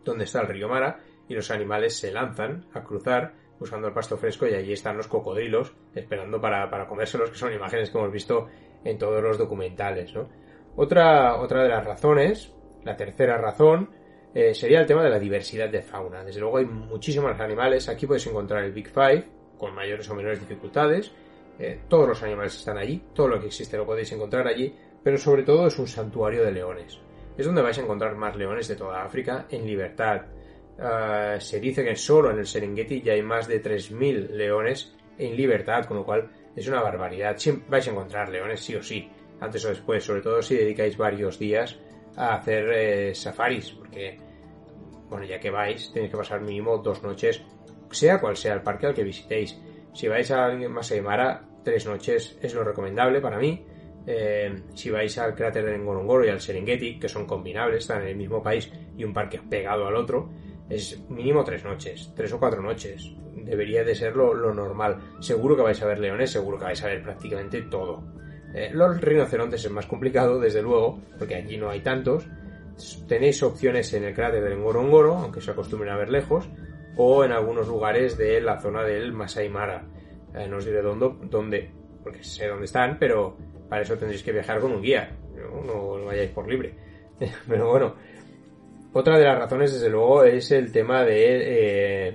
donde 0.02 0.24
está 0.24 0.40
el 0.40 0.48
río 0.48 0.66
Mara, 0.66 1.00
y 1.28 1.34
los 1.34 1.50
animales 1.50 1.94
se 1.94 2.10
lanzan 2.10 2.64
a 2.72 2.82
cruzar 2.82 3.34
buscando 3.62 3.88
el 3.88 3.94
pasto 3.94 4.16
fresco 4.16 4.46
y 4.46 4.54
allí 4.54 4.72
están 4.72 4.96
los 4.96 5.08
cocodrilos 5.08 5.72
esperando 5.94 6.40
para, 6.40 6.68
para 6.68 6.86
comérselos, 6.86 7.30
que 7.30 7.38
son 7.38 7.52
imágenes 7.52 7.90
que 7.90 7.98
hemos 7.98 8.12
visto 8.12 8.48
en 8.84 8.98
todos 8.98 9.22
los 9.22 9.38
documentales. 9.38 10.12
¿no? 10.14 10.28
Otra, 10.76 11.36
otra 11.40 11.62
de 11.62 11.68
las 11.68 11.84
razones, 11.84 12.52
la 12.84 12.96
tercera 12.96 13.38
razón, 13.38 13.90
eh, 14.34 14.54
sería 14.54 14.80
el 14.80 14.86
tema 14.86 15.02
de 15.02 15.10
la 15.10 15.18
diversidad 15.18 15.68
de 15.68 15.82
fauna. 15.82 16.24
Desde 16.24 16.40
luego 16.40 16.58
hay 16.58 16.66
muchísimos 16.66 17.38
animales, 17.40 17.88
aquí 17.88 18.06
puedes 18.06 18.26
encontrar 18.26 18.64
el 18.64 18.72
Big 18.72 18.88
Five, 18.88 19.24
con 19.58 19.74
mayores 19.74 20.08
o 20.10 20.14
menores 20.14 20.40
dificultades, 20.40 21.12
eh, 21.58 21.82
todos 21.88 22.08
los 22.08 22.22
animales 22.22 22.56
están 22.56 22.78
allí, 22.78 23.02
todo 23.14 23.28
lo 23.28 23.40
que 23.40 23.46
existe 23.46 23.76
lo 23.76 23.86
podéis 23.86 24.10
encontrar 24.12 24.46
allí, 24.46 24.74
pero 25.02 25.18
sobre 25.18 25.42
todo 25.42 25.66
es 25.66 25.78
un 25.78 25.86
santuario 25.86 26.44
de 26.44 26.52
leones. 26.52 26.98
Es 27.36 27.46
donde 27.46 27.62
vais 27.62 27.78
a 27.78 27.82
encontrar 27.82 28.16
más 28.16 28.36
leones 28.36 28.68
de 28.68 28.76
toda 28.76 29.04
África 29.04 29.46
en 29.50 29.66
libertad. 29.66 30.22
Uh, 30.79 31.39
se 31.39 31.61
dice 31.61 31.85
que 31.85 31.95
solo 31.97 32.31
en 32.31 32.39
el 32.39 32.47
Serengeti 32.47 33.03
ya 33.03 33.12
hay 33.12 33.23
más 33.23 33.47
de 33.47 33.62
3.000 33.62 34.31
leones 34.31 34.95
en 35.18 35.37
libertad, 35.37 35.85
con 35.85 35.99
lo 35.99 36.05
cual 36.05 36.31
es 36.57 36.66
una 36.68 36.81
barbaridad. 36.81 37.37
Siempre 37.37 37.66
vais 37.68 37.87
a 37.87 37.91
encontrar 37.91 38.29
leones 38.29 38.61
sí 38.61 38.75
o 38.75 38.83
sí, 38.83 39.11
antes 39.41 39.64
o 39.64 39.68
después, 39.68 40.05
sobre 40.05 40.23
todo 40.23 40.43
si 40.43 40.57
dedicáis 40.57 40.97
varios 40.97 41.39
días 41.39 41.79
a 42.16 42.35
hacer 42.35 42.68
eh, 42.73 43.14
safaris, 43.14 43.70
porque, 43.73 44.18
bueno, 45.09 45.25
ya 45.25 45.39
que 45.39 45.51
vais, 45.51 45.93
tenéis 45.93 46.11
que 46.11 46.16
pasar 46.16 46.41
mínimo 46.41 46.79
dos 46.79 47.03
noches, 47.03 47.43
sea 47.91 48.20
cual 48.20 48.37
sea 48.37 48.55
el 48.55 48.62
parque 48.62 48.87
al 48.87 48.95
que 48.95 49.05
visitéis. 49.05 49.59
Si 49.93 50.09
vais 50.09 50.31
a 50.31 50.49
Masai 50.49 51.01
Mara, 51.01 51.47
tres 51.62 51.87
noches 51.87 52.39
es 52.41 52.55
lo 52.55 52.64
recomendable 52.64 53.20
para 53.20 53.39
mí. 53.39 53.66
Eh, 54.07 54.62
si 54.75 54.91
vais 54.91 55.16
al 55.18 55.35
cráter 55.35 55.64
de 55.64 55.79
Ngorongoro 55.79 56.25
y 56.25 56.29
al 56.29 56.41
Serengeti, 56.41 56.99
que 56.99 57.09
son 57.09 57.27
combinables, 57.27 57.81
están 57.81 58.03
en 58.03 58.09
el 58.09 58.16
mismo 58.16 58.43
país 58.43 58.70
y 58.97 59.05
un 59.05 59.12
parque 59.12 59.39
pegado 59.39 59.87
al 59.87 59.95
otro, 59.95 60.31
es 60.75 60.99
mínimo 61.11 61.45
tres 61.45 61.64
noches, 61.64 62.12
tres 62.16 62.33
o 62.33 62.39
cuatro 62.39 62.62
noches. 62.62 63.12
Debería 63.37 63.85
de 63.85 63.95
ser 63.95 64.16
lo, 64.16 64.35
normal. 64.55 64.99
Seguro 65.20 65.55
que 65.55 65.62
vais 65.62 65.83
a 65.83 65.87
ver 65.87 65.99
leones, 65.99 66.31
seguro 66.31 66.59
que 66.59 66.64
vais 66.64 66.83
a 66.83 66.87
ver 66.87 67.03
prácticamente 67.03 67.62
todo. 67.62 68.03
Eh, 68.55 68.70
los 68.73 69.01
rinocerontes 69.01 69.64
es 69.64 69.70
más 69.70 69.87
complicado, 69.87 70.41
desde 70.41 70.62
luego, 70.62 70.99
porque 71.18 71.35
allí 71.35 71.59
no 71.59 71.68
hay 71.68 71.81
tantos. 71.81 72.27
Tenéis 73.07 73.43
opciones 73.43 73.93
en 73.93 74.05
el 74.05 74.14
cráter 74.14 74.43
del 74.43 74.59
Ngorongoro, 74.59 75.16
aunque 75.16 75.43
se 75.43 75.51
acostumbren 75.51 75.93
a 75.93 75.97
ver 75.99 76.09
lejos, 76.09 76.49
o 76.97 77.23
en 77.25 77.33
algunos 77.33 77.68
lugares 77.68 78.16
de 78.16 78.41
la 78.41 78.59
zona 78.59 78.83
del 78.83 79.12
Masai 79.12 79.51
Mara. 79.51 79.85
Eh, 80.35 80.49
no 80.49 80.57
os 80.57 80.64
diré 80.64 80.81
dónde, 80.81 81.12
dónde, 81.29 81.70
porque 82.03 82.25
sé 82.25 82.49
dónde 82.49 82.64
están, 82.64 82.99
pero 82.99 83.37
para 83.68 83.83
eso 83.83 83.99
tendréis 83.99 84.23
que 84.23 84.33
viajar 84.33 84.61
con 84.61 84.73
un 84.73 84.81
guía, 84.81 85.16
no, 85.35 85.62
no, 85.62 85.99
no 85.99 86.05
vayáis 86.07 86.31
por 86.31 86.49
libre. 86.49 86.75
pero 87.49 87.70
bueno, 87.70 87.95
otra 88.93 89.18
de 89.18 89.24
las 89.24 89.38
razones, 89.38 89.72
desde 89.72 89.88
luego, 89.88 90.24
es 90.24 90.51
el 90.51 90.70
tema 90.70 91.05
de, 91.05 92.09
eh, 92.09 92.14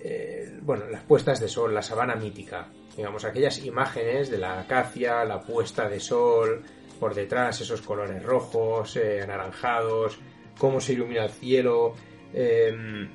eh, 0.00 0.58
bueno, 0.62 0.88
las 0.88 1.02
puestas 1.02 1.40
de 1.40 1.48
sol, 1.48 1.74
la 1.74 1.82
sabana 1.82 2.14
mítica. 2.16 2.68
Digamos, 2.96 3.24
aquellas 3.24 3.64
imágenes 3.64 4.30
de 4.30 4.38
la 4.38 4.60
acacia, 4.60 5.24
la 5.24 5.40
puesta 5.40 5.88
de 5.88 6.00
sol, 6.00 6.64
por 6.98 7.14
detrás 7.14 7.60
esos 7.60 7.80
colores 7.82 8.22
rojos, 8.22 8.96
eh, 8.96 9.22
anaranjados, 9.22 10.18
cómo 10.58 10.80
se 10.80 10.94
ilumina 10.94 11.24
el 11.24 11.30
cielo, 11.30 11.94
eh, 12.32 13.08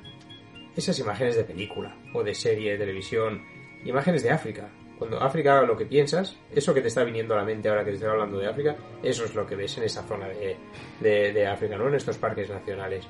esas 0.74 0.98
imágenes 0.98 1.36
de 1.36 1.44
película 1.44 1.96
o 2.14 2.22
de 2.22 2.34
serie 2.34 2.72
de 2.72 2.78
televisión, 2.78 3.42
imágenes 3.84 4.22
de 4.22 4.30
África. 4.30 4.70
África, 5.20 5.62
lo 5.62 5.76
que 5.76 5.86
piensas, 5.86 6.36
eso 6.54 6.72
que 6.74 6.80
te 6.80 6.88
está 6.88 7.04
viniendo 7.04 7.34
a 7.34 7.38
la 7.38 7.44
mente 7.44 7.68
ahora 7.68 7.84
que 7.84 7.90
te 7.90 7.96
estoy 7.96 8.10
hablando 8.10 8.38
de 8.38 8.46
África, 8.48 8.76
eso 9.02 9.24
es 9.24 9.34
lo 9.34 9.46
que 9.46 9.56
ves 9.56 9.76
en 9.78 9.84
esa 9.84 10.02
zona 10.04 10.28
de, 10.28 10.56
de- 11.00 11.32
de 11.32 11.46
África, 11.46 11.76
¿no? 11.76 11.88
En 11.88 11.94
estos 11.94 12.18
parques 12.18 12.48
nacionales. 12.50 13.06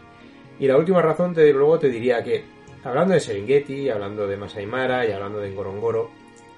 Y 0.59 0.66
la 0.66 0.76
última 0.76 1.03
razón, 1.03 1.34
te, 1.34 1.53
luego 1.53 1.78
te 1.78 1.88
diría 1.88 2.22
que, 2.22 2.45
hablando 2.84 3.14
de 3.14 3.20
Serengeti, 3.20 3.88
hablando 3.90 4.26
de 4.26 4.36
Masai 4.36 4.66
Mara 4.66 5.07
y 5.07 5.12
hablando 5.12 5.38
de 5.40 5.51
Ngorongoro, 5.51 6.11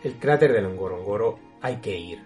el 0.03 0.15
cráter 0.19 0.53
del 0.53 0.69
Ngorongoro 0.69 1.39
hay 1.63 1.77
que 1.77 1.97
ir. 1.99 2.23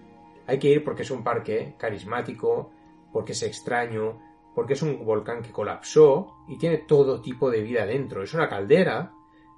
Hay 0.46 0.58
que 0.58 0.68
ir 0.68 0.82
porque 0.84 1.02
es 1.02 1.10
un 1.10 1.22
parque 1.22 1.74
carismático, 1.78 2.70
porque 3.12 3.32
es 3.32 3.42
extraño, 3.44 4.20
porque 4.54 4.72
es 4.72 4.82
un 4.82 5.04
volcán 5.04 5.42
que 5.42 5.52
colapsó 5.52 6.34
y 6.48 6.58
tiene 6.58 6.78
todo 6.78 7.20
tipo 7.20 7.50
de 7.50 7.62
vida 7.62 7.86
dentro. 7.86 8.22
Es 8.24 8.34
una 8.34 8.48
caldera 8.48 9.12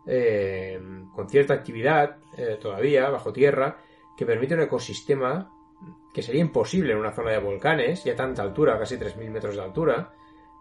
eh, 0.06 0.80
con 1.14 1.28
cierta 1.28 1.54
actividad 1.54 2.16
eh, 2.36 2.58
todavía 2.60 3.08
bajo 3.08 3.32
tierra 3.32 3.78
que 4.16 4.26
permite 4.26 4.54
un 4.54 4.62
ecosistema 4.62 5.50
que 6.12 6.22
sería 6.22 6.40
imposible 6.40 6.92
en 6.92 6.98
una 6.98 7.12
zona 7.12 7.30
de 7.30 7.38
volcanes 7.38 8.04
y 8.06 8.10
a 8.10 8.16
tanta 8.16 8.42
altura, 8.42 8.78
casi 8.78 8.96
3.000 8.96 9.30
metros 9.30 9.56
de 9.56 9.62
altura. 9.62 10.12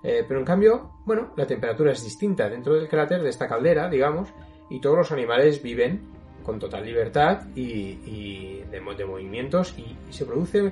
Eh, 0.04 0.26
pero 0.28 0.39
en 0.39 0.46
cambio, 0.46 0.94
bueno, 1.06 1.34
la 1.36 1.46
temperatura 1.46 1.92
es 1.92 2.04
distinta 2.04 2.50
dentro 2.50 2.74
del 2.74 2.88
cráter 2.88 3.22
de 3.22 3.30
esta 3.30 3.48
caldera, 3.48 3.89
digamos, 3.89 4.30
y 4.70 4.80
todos 4.80 4.98
los 4.98 5.12
animales 5.12 5.62
viven 5.62 6.02
con 6.44 6.58
total 6.58 6.86
libertad 6.86 7.48
y, 7.56 8.00
y 8.06 8.64
de, 8.72 8.80
de 8.80 9.06
movimientos 9.06 9.78
y 9.78 9.96
se 10.12 10.26
produce 10.26 10.72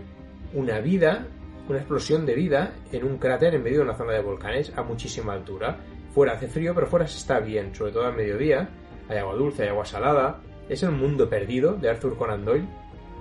una 0.53 0.79
vida, 0.79 1.27
una 1.67 1.79
explosión 1.79 2.25
de 2.25 2.33
vida 2.33 2.73
en 2.91 3.03
un 3.03 3.17
cráter 3.17 3.53
en 3.53 3.63
medio 3.63 3.79
de 3.79 3.83
una 3.83 3.95
zona 3.95 4.13
de 4.13 4.21
volcanes 4.21 4.73
a 4.75 4.81
muchísima 4.81 5.33
altura. 5.33 5.77
Fuera 6.13 6.33
hace 6.33 6.47
frío, 6.47 6.73
pero 6.73 6.87
fuera 6.87 7.07
se 7.07 7.17
está 7.17 7.39
bien, 7.39 7.73
sobre 7.73 7.91
todo 7.91 8.05
al 8.05 8.15
mediodía. 8.15 8.69
Hay 9.07 9.17
agua 9.17 9.35
dulce, 9.35 9.63
hay 9.63 9.69
agua 9.69 9.85
salada. 9.85 10.41
Es 10.67 10.83
el 10.83 10.91
mundo 10.91 11.29
perdido 11.29 11.73
de 11.73 11.89
Arthur 11.89 12.17
Conan 12.17 12.45
Doyle. 12.45 12.67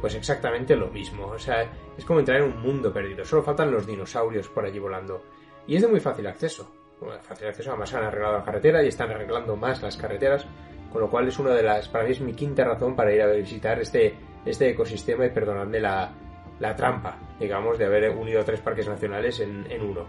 Pues 0.01 0.15
exactamente 0.15 0.77
lo 0.77 0.89
mismo. 0.89 1.27
O 1.27 1.39
sea, 1.39 1.67
es 1.97 2.05
como 2.05 2.21
entrar 2.21 2.39
en 2.39 2.45
un 2.45 2.63
mundo 2.63 2.93
perdido. 2.93 3.25
Solo 3.25 3.43
faltan 3.43 3.71
los 3.71 3.87
dinosaurios 3.87 4.49
por 4.49 4.65
allí 4.65 4.79
volando. 4.79 5.23
Y 5.67 5.77
es 5.77 5.83
de 5.83 5.89
muy 5.89 6.01
fácil 6.01 6.27
acceso. 6.27 6.71
Bueno, 7.01 7.21
fácil 7.23 7.49
acceso, 7.49 7.71
además 7.71 7.95
han 7.95 8.05
arreglado 8.05 8.39
la 8.39 8.45
carretera 8.45 8.83
y 8.83 8.89
están 8.89 9.11
arreglando 9.11 9.57
más 9.57 9.83
las 9.83 9.97
carreteras. 9.97 10.47
Con 10.93 11.03
lo 11.03 11.11
cual 11.11 11.29
es 11.29 11.39
una 11.39 11.51
de 11.51 11.63
las, 11.63 11.89
para 11.89 12.05
mí 12.05 12.13
es 12.13 12.21
mi 12.21 12.33
quinta 12.33 12.65
razón 12.65 12.97
para 12.97 13.13
ir 13.13 13.21
a 13.21 13.27
visitar 13.27 13.79
este, 13.79 14.15
este 14.47 14.71
ecosistema 14.71 15.27
y 15.27 15.31
perdonadme 15.31 15.81
la, 15.81 16.11
la 16.59 16.75
trampa, 16.75 17.19
digamos, 17.39 17.79
de 17.79 17.85
haber 17.85 18.11
unido 18.11 18.43
tres 18.45 18.61
parques 18.61 18.89
nacionales 18.89 19.41
en, 19.41 19.71
en 19.71 19.83
uno. 19.83 20.07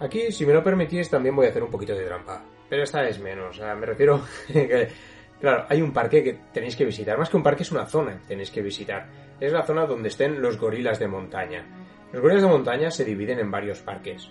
Aquí, 0.00 0.32
si 0.32 0.46
me 0.46 0.54
lo 0.54 0.62
permitís, 0.62 1.10
también 1.10 1.36
voy 1.36 1.46
a 1.46 1.50
hacer 1.50 1.62
un 1.62 1.70
poquito 1.70 1.94
de 1.94 2.04
trampa. 2.04 2.42
Pero 2.68 2.82
esta 2.82 3.06
es 3.06 3.18
menos. 3.20 3.50
O 3.50 3.58
sea, 3.58 3.74
me 3.74 3.86
refiero 3.86 4.22
claro, 5.40 5.66
hay 5.68 5.82
un 5.82 5.92
parque 5.92 6.22
que 6.22 6.38
tenéis 6.52 6.76
que 6.76 6.84
visitar. 6.84 7.18
Más 7.18 7.28
que 7.28 7.36
un 7.36 7.42
parque, 7.42 7.62
es 7.62 7.72
una 7.72 7.86
zona 7.86 8.18
que 8.20 8.28
tenéis 8.28 8.50
que 8.50 8.62
visitar. 8.62 9.06
Es 9.38 9.52
la 9.52 9.62
zona 9.62 9.86
donde 9.86 10.08
estén 10.08 10.40
los 10.40 10.58
gorilas 10.58 10.98
de 10.98 11.08
montaña. 11.08 11.64
Los 12.12 12.22
gorilas 12.22 12.42
de 12.42 12.48
montaña 12.48 12.90
se 12.90 13.04
dividen 13.04 13.38
en 13.38 13.50
varios 13.50 13.80
parques. 13.80 14.30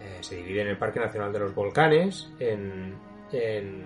Eh, 0.00 0.18
se 0.20 0.36
divide 0.36 0.62
en 0.62 0.68
el 0.68 0.78
Parque 0.78 1.00
Nacional 1.00 1.32
de 1.32 1.38
los 1.38 1.54
Volcanes, 1.54 2.32
en, 2.38 2.94
en, 3.32 3.84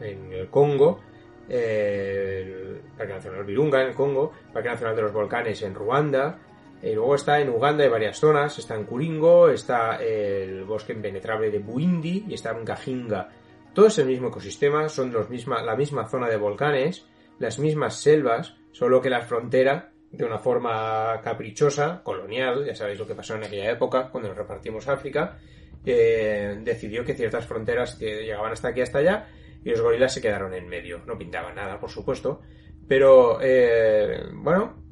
en 0.00 0.32
el 0.32 0.48
Congo, 0.48 1.00
eh, 1.48 2.80
el 2.84 2.96
Parque 2.96 3.14
Nacional 3.14 3.44
Virunga 3.44 3.82
en 3.82 3.88
el 3.88 3.94
Congo, 3.94 4.32
Parque 4.52 4.68
Nacional 4.68 4.94
de 4.94 5.02
los 5.02 5.12
Volcanes 5.12 5.60
en 5.62 5.74
Ruanda, 5.74 6.38
y 6.82 6.94
luego 6.94 7.14
está 7.14 7.40
en 7.40 7.48
Uganda 7.48 7.84
hay 7.84 7.90
varias 7.90 8.18
zonas, 8.18 8.58
está 8.58 8.74
en 8.74 8.84
Kuringo, 8.84 9.48
está 9.48 9.96
el 10.02 10.64
bosque 10.64 10.92
impenetrable 10.92 11.50
de 11.50 11.60
Buindi 11.60 12.24
y 12.28 12.34
está 12.34 12.50
en 12.50 12.64
Gajinga. 12.64 13.28
Todo 13.72 13.86
es 13.86 13.98
el 13.98 14.06
mismo 14.06 14.28
ecosistema, 14.28 14.88
son 14.88 15.12
los 15.12 15.30
misma, 15.30 15.62
la 15.62 15.76
misma 15.76 16.08
zona 16.08 16.28
de 16.28 16.36
volcanes, 16.36 17.06
las 17.38 17.58
mismas 17.58 17.96
selvas, 18.00 18.56
solo 18.72 19.00
que 19.00 19.10
la 19.10 19.22
frontera, 19.22 19.92
de 20.10 20.24
una 20.24 20.38
forma 20.38 21.20
caprichosa, 21.22 22.02
colonial, 22.02 22.66
ya 22.66 22.74
sabéis 22.74 22.98
lo 22.98 23.06
que 23.06 23.14
pasó 23.14 23.36
en 23.36 23.44
aquella 23.44 23.70
época, 23.70 24.10
cuando 24.10 24.28
nos 24.28 24.36
repartimos 24.36 24.88
África, 24.88 25.38
eh, 25.86 26.58
decidió 26.62 27.04
que 27.04 27.14
ciertas 27.14 27.46
fronteras 27.46 27.94
que 27.94 28.24
llegaban 28.24 28.52
hasta 28.52 28.68
aquí 28.68 28.82
hasta 28.82 28.98
allá 28.98 29.28
y 29.64 29.70
los 29.70 29.80
gorilas 29.80 30.12
se 30.12 30.20
quedaron 30.20 30.52
en 30.54 30.68
medio. 30.68 31.00
No 31.06 31.16
pintaban 31.16 31.54
nada, 31.54 31.78
por 31.80 31.90
supuesto, 31.90 32.40
pero 32.86 33.38
eh, 33.40 34.22
bueno, 34.34 34.82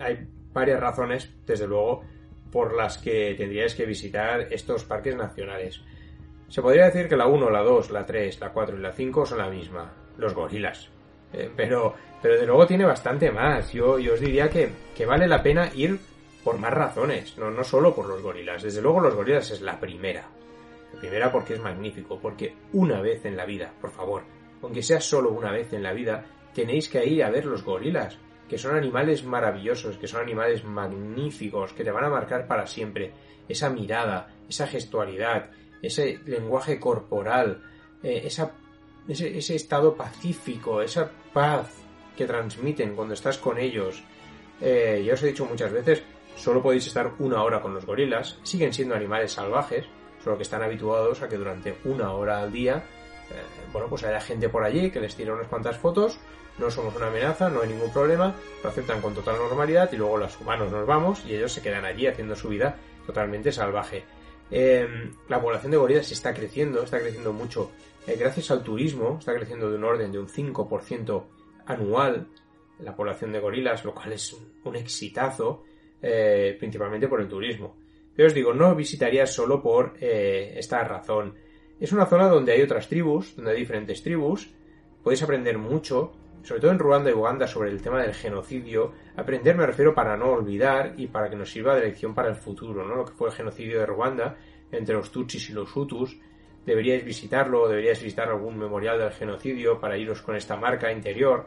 hay 0.00 0.28
varias 0.56 0.80
razones, 0.80 1.30
desde 1.46 1.66
luego, 1.66 2.02
por 2.50 2.74
las 2.74 2.96
que 2.98 3.34
tendríais 3.36 3.74
que 3.74 3.84
visitar 3.84 4.48
estos 4.50 4.84
parques 4.84 5.14
nacionales. 5.14 5.82
Se 6.48 6.62
podría 6.62 6.86
decir 6.86 7.08
que 7.08 7.16
la 7.16 7.26
1, 7.26 7.50
la 7.50 7.62
2, 7.62 7.90
la 7.90 8.06
3, 8.06 8.40
la 8.40 8.50
4 8.50 8.78
y 8.78 8.80
la 8.80 8.92
5 8.92 9.26
son 9.26 9.38
la 9.38 9.50
misma, 9.50 9.92
los 10.16 10.34
gorilas. 10.34 10.88
Eh, 11.32 11.50
pero, 11.54 11.94
pero 12.22 12.40
de 12.40 12.46
luego 12.46 12.66
tiene 12.66 12.86
bastante 12.86 13.30
más. 13.30 13.72
Yo, 13.72 13.98
yo 13.98 14.14
os 14.14 14.20
diría 14.20 14.48
que, 14.48 14.70
que 14.96 15.04
vale 15.04 15.28
la 15.28 15.42
pena 15.42 15.70
ir 15.74 15.98
por 16.42 16.58
más 16.58 16.72
razones, 16.72 17.36
no, 17.36 17.50
no 17.50 17.62
solo 17.62 17.94
por 17.94 18.06
los 18.06 18.22
gorilas. 18.22 18.62
Desde 18.62 18.80
luego 18.80 19.00
los 19.00 19.14
gorilas 19.14 19.50
es 19.50 19.60
la 19.60 19.78
primera. 19.78 20.26
La 20.94 21.00
primera 21.00 21.30
porque 21.30 21.54
es 21.54 21.60
magnífico, 21.60 22.18
porque 22.18 22.54
una 22.72 23.02
vez 23.02 23.26
en 23.26 23.36
la 23.36 23.44
vida, 23.44 23.72
por 23.80 23.90
favor, 23.90 24.22
aunque 24.62 24.82
sea 24.82 25.00
solo 25.00 25.32
una 25.32 25.52
vez 25.52 25.74
en 25.74 25.82
la 25.82 25.92
vida, 25.92 26.24
tenéis 26.54 26.88
que 26.88 27.04
ir 27.04 27.22
a 27.22 27.30
ver 27.30 27.44
los 27.44 27.62
gorilas, 27.62 28.18
que 28.48 28.58
son 28.58 28.76
animales 28.76 29.24
maravillosos, 29.24 29.98
que 29.98 30.08
son 30.08 30.22
animales 30.22 30.64
magníficos, 30.64 31.72
que 31.72 31.84
te 31.84 31.90
van 31.90 32.04
a 32.04 32.10
marcar 32.10 32.46
para 32.46 32.66
siempre. 32.66 33.12
Esa 33.48 33.70
mirada, 33.70 34.28
esa 34.48 34.66
gestualidad, 34.66 35.50
ese 35.82 36.20
lenguaje 36.26 36.78
corporal, 36.80 37.62
eh, 38.02 38.22
ese, 38.24 38.48
ese 39.08 39.54
estado 39.54 39.96
pacífico, 39.96 40.82
esa 40.82 41.10
paz 41.32 41.72
que 42.16 42.26
transmiten 42.26 42.96
cuando 42.96 43.14
estás 43.14 43.38
con 43.38 43.58
ellos. 43.58 44.02
Eh, 44.60 45.02
ya 45.06 45.14
os 45.14 45.22
he 45.22 45.28
dicho 45.28 45.44
muchas 45.44 45.70
veces, 45.70 46.02
solo 46.36 46.62
podéis 46.62 46.86
estar 46.86 47.12
una 47.18 47.42
hora 47.42 47.60
con 47.60 47.74
los 47.74 47.84
gorilas, 47.84 48.38
siguen 48.42 48.72
siendo 48.72 48.94
animales 48.94 49.32
salvajes, 49.32 49.84
solo 50.22 50.36
que 50.36 50.42
están 50.42 50.62
habituados 50.62 51.22
a 51.22 51.28
que 51.28 51.36
durante 51.36 51.76
una 51.84 52.12
hora 52.12 52.40
al 52.40 52.52
día, 52.52 52.84
eh, 53.30 53.70
bueno, 53.72 53.88
pues 53.88 54.04
haya 54.04 54.20
gente 54.20 54.48
por 54.48 54.64
allí 54.64 54.90
que 54.90 55.00
les 55.00 55.14
tira 55.14 55.34
unas 55.34 55.48
cuantas 55.48 55.76
fotos, 55.76 56.18
no 56.58 56.70
somos 56.70 56.94
una 56.96 57.08
amenaza, 57.08 57.48
no 57.48 57.62
hay 57.62 57.68
ningún 57.68 57.92
problema, 57.92 58.34
lo 58.62 58.68
aceptan 58.68 59.00
con 59.00 59.14
total 59.14 59.36
normalidad 59.36 59.90
y 59.92 59.96
luego 59.96 60.16
los 60.16 60.40
humanos 60.40 60.70
nos 60.70 60.86
vamos 60.86 61.24
y 61.26 61.34
ellos 61.34 61.52
se 61.52 61.62
quedan 61.62 61.84
allí 61.84 62.06
haciendo 62.06 62.34
su 62.36 62.48
vida 62.48 62.76
totalmente 63.06 63.52
salvaje. 63.52 64.04
Eh, 64.50 64.86
la 65.28 65.40
población 65.40 65.72
de 65.72 65.78
gorilas 65.78 66.10
está 66.12 66.32
creciendo, 66.32 66.82
está 66.82 67.00
creciendo 67.00 67.32
mucho 67.32 67.72
eh, 68.06 68.16
gracias 68.16 68.50
al 68.50 68.62
turismo, 68.62 69.16
está 69.18 69.34
creciendo 69.34 69.70
de 69.70 69.76
un 69.76 69.84
orden 69.84 70.12
de 70.12 70.18
un 70.18 70.28
5% 70.28 71.24
anual 71.66 72.28
la 72.78 72.94
población 72.94 73.32
de 73.32 73.40
gorilas, 73.40 73.84
lo 73.84 73.94
cual 73.94 74.12
es 74.12 74.32
un, 74.32 74.52
un 74.64 74.76
exitazo, 74.76 75.64
eh, 76.02 76.56
principalmente 76.58 77.08
por 77.08 77.20
el 77.20 77.28
turismo. 77.28 77.76
Pero 78.14 78.28
os 78.28 78.34
digo, 78.34 78.54
no 78.54 78.74
visitaría 78.74 79.26
solo 79.26 79.62
por 79.62 79.94
eh, 80.00 80.54
esta 80.56 80.82
razón. 80.84 81.34
Es 81.80 81.92
una 81.92 82.06
zona 82.06 82.28
donde 82.28 82.52
hay 82.52 82.62
otras 82.62 82.88
tribus, 82.88 83.36
donde 83.36 83.52
hay 83.52 83.58
diferentes 83.58 84.02
tribus, 84.02 84.50
podéis 85.02 85.22
aprender 85.22 85.58
mucho, 85.58 86.12
sobre 86.46 86.60
todo 86.60 86.70
en 86.70 86.78
Ruanda 86.78 87.10
y 87.10 87.12
Uganda, 87.12 87.48
sobre 87.48 87.70
el 87.70 87.82
tema 87.82 88.00
del 88.00 88.14
genocidio. 88.14 88.92
Aprender 89.16 89.56
me 89.56 89.66
refiero 89.66 89.92
para 89.92 90.16
no 90.16 90.26
olvidar 90.26 90.94
y 90.96 91.08
para 91.08 91.28
que 91.28 91.34
nos 91.34 91.50
sirva 91.50 91.74
de 91.74 91.86
lección 91.86 92.14
para 92.14 92.28
el 92.28 92.36
futuro, 92.36 92.86
¿no? 92.86 92.94
Lo 92.94 93.04
que 93.04 93.14
fue 93.14 93.30
el 93.30 93.34
genocidio 93.34 93.80
de 93.80 93.86
Ruanda 93.86 94.36
entre 94.70 94.94
los 94.94 95.10
Tutsis 95.10 95.50
y 95.50 95.52
los 95.52 95.76
Hutus. 95.76 96.16
Deberíais 96.64 97.04
visitarlo, 97.04 97.66
deberíais 97.66 98.00
visitar 98.00 98.28
algún 98.28 98.56
memorial 98.58 98.96
del 98.96 99.10
genocidio 99.10 99.80
para 99.80 99.98
iros 99.98 100.22
con 100.22 100.36
esta 100.36 100.56
marca 100.56 100.92
interior, 100.92 101.46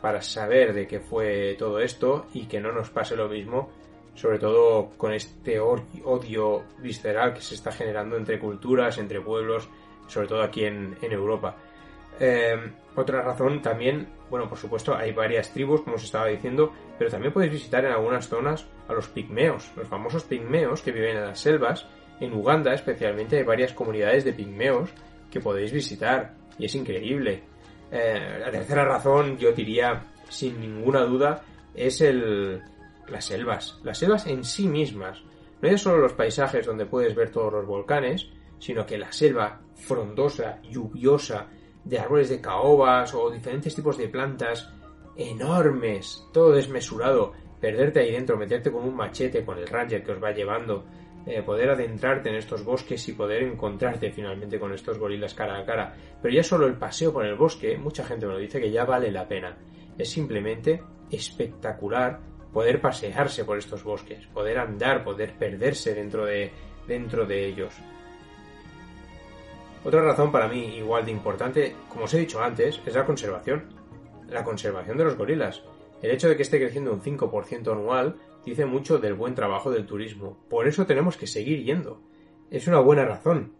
para 0.00 0.22
saber 0.22 0.74
de 0.74 0.86
qué 0.86 1.00
fue 1.00 1.56
todo 1.58 1.80
esto 1.80 2.26
y 2.32 2.46
que 2.46 2.60
no 2.60 2.70
nos 2.70 2.88
pase 2.88 3.16
lo 3.16 3.28
mismo, 3.28 3.70
sobre 4.14 4.38
todo 4.38 4.90
con 4.96 5.12
este 5.12 5.58
odio 5.58 6.62
visceral 6.78 7.34
que 7.34 7.40
se 7.40 7.56
está 7.56 7.72
generando 7.72 8.16
entre 8.16 8.38
culturas, 8.38 8.96
entre 8.98 9.20
pueblos, 9.20 9.68
sobre 10.06 10.28
todo 10.28 10.42
aquí 10.42 10.64
en, 10.66 10.96
Europa. 11.00 11.56
Eh, 12.20 12.56
otra 12.94 13.22
razón 13.22 13.62
también, 13.62 14.19
bueno, 14.30 14.48
por 14.48 14.58
supuesto, 14.58 14.94
hay 14.96 15.12
varias 15.12 15.52
tribus, 15.52 15.82
como 15.82 15.96
os 15.96 16.04
estaba 16.04 16.28
diciendo, 16.28 16.72
pero 16.98 17.10
también 17.10 17.32
podéis 17.32 17.52
visitar 17.52 17.84
en 17.84 17.92
algunas 17.92 18.28
zonas 18.28 18.66
a 18.88 18.92
los 18.92 19.08
pigmeos, 19.08 19.70
los 19.76 19.88
famosos 19.88 20.24
pigmeos 20.24 20.82
que 20.82 20.92
viven 20.92 21.16
en 21.16 21.24
las 21.24 21.40
selvas. 21.40 21.86
En 22.20 22.32
Uganda, 22.32 22.72
especialmente, 22.72 23.38
hay 23.38 23.44
varias 23.44 23.72
comunidades 23.72 24.24
de 24.24 24.32
pigmeos 24.32 24.90
que 25.30 25.40
podéis 25.40 25.72
visitar 25.72 26.34
y 26.58 26.66
es 26.66 26.74
increíble. 26.74 27.42
Eh, 27.90 28.38
la 28.38 28.50
tercera 28.50 28.84
razón, 28.84 29.36
yo 29.36 29.52
diría, 29.52 30.04
sin 30.28 30.60
ninguna 30.60 31.00
duda, 31.00 31.42
es 31.74 32.00
el 32.00 32.62
las 33.10 33.24
selvas. 33.24 33.78
Las 33.82 33.98
selvas 33.98 34.26
en 34.26 34.44
sí 34.44 34.66
mismas. 34.68 35.22
no 35.60 35.68
ya 35.68 35.78
solo 35.78 35.98
los 35.98 36.12
paisajes 36.12 36.66
donde 36.66 36.86
puedes 36.86 37.14
ver 37.14 37.30
todos 37.30 37.52
los 37.52 37.66
volcanes, 37.66 38.28
sino 38.58 38.86
que 38.86 38.98
la 38.98 39.12
selva 39.12 39.60
frondosa, 39.74 40.60
lluviosa, 40.62 41.48
de 41.90 41.98
árboles 41.98 42.28
de 42.28 42.40
caobas 42.40 43.12
o 43.14 43.30
diferentes 43.30 43.74
tipos 43.74 43.98
de 43.98 44.08
plantas 44.08 44.72
enormes, 45.16 46.24
todo 46.32 46.52
desmesurado, 46.52 47.32
perderte 47.60 48.00
ahí 48.00 48.12
dentro, 48.12 48.36
meterte 48.36 48.70
con 48.70 48.84
un 48.84 48.94
machete, 48.94 49.44
con 49.44 49.58
el 49.58 49.66
ranger 49.66 50.04
que 50.04 50.12
os 50.12 50.22
va 50.22 50.30
llevando, 50.30 50.84
eh, 51.26 51.42
poder 51.42 51.70
adentrarte 51.70 52.30
en 52.30 52.36
estos 52.36 52.64
bosques 52.64 53.06
y 53.08 53.12
poder 53.12 53.42
encontrarte 53.42 54.12
finalmente 54.12 54.58
con 54.58 54.72
estos 54.72 54.98
gorilas 54.98 55.34
cara 55.34 55.58
a 55.58 55.64
cara. 55.64 55.92
Pero 56.22 56.32
ya 56.32 56.44
solo 56.44 56.66
el 56.66 56.78
paseo 56.78 57.12
por 57.12 57.26
el 57.26 57.34
bosque, 57.34 57.76
mucha 57.76 58.04
gente 58.04 58.24
me 58.24 58.34
lo 58.34 58.38
dice 58.38 58.60
que 58.60 58.70
ya 58.70 58.84
vale 58.84 59.10
la 59.10 59.26
pena. 59.26 59.58
Es 59.98 60.10
simplemente 60.10 60.80
espectacular 61.10 62.20
poder 62.52 62.80
pasearse 62.80 63.44
por 63.44 63.58
estos 63.58 63.82
bosques, 63.82 64.26
poder 64.28 64.58
andar, 64.58 65.02
poder 65.02 65.36
perderse 65.36 65.92
dentro 65.92 66.24
de, 66.24 66.52
dentro 66.86 67.26
de 67.26 67.46
ellos. 67.46 67.74
Otra 69.82 70.02
razón 70.02 70.30
para 70.30 70.48
mí 70.48 70.76
igual 70.76 71.06
de 71.06 71.10
importante, 71.10 71.74
como 71.88 72.04
os 72.04 72.12
he 72.12 72.18
dicho 72.18 72.42
antes, 72.42 72.80
es 72.84 72.94
la 72.94 73.06
conservación. 73.06 73.72
La 74.28 74.44
conservación 74.44 74.98
de 74.98 75.04
los 75.04 75.16
gorilas. 75.16 75.62
El 76.02 76.10
hecho 76.10 76.28
de 76.28 76.36
que 76.36 76.42
esté 76.42 76.58
creciendo 76.58 76.92
un 76.92 77.00
5% 77.00 77.72
anual 77.72 78.16
dice 78.44 78.66
mucho 78.66 78.98
del 78.98 79.14
buen 79.14 79.34
trabajo 79.34 79.70
del 79.70 79.86
turismo. 79.86 80.38
Por 80.48 80.68
eso 80.68 80.86
tenemos 80.86 81.16
que 81.16 81.26
seguir 81.26 81.64
yendo. 81.64 82.02
Es 82.50 82.66
una 82.66 82.80
buena 82.80 83.06
razón. 83.06 83.54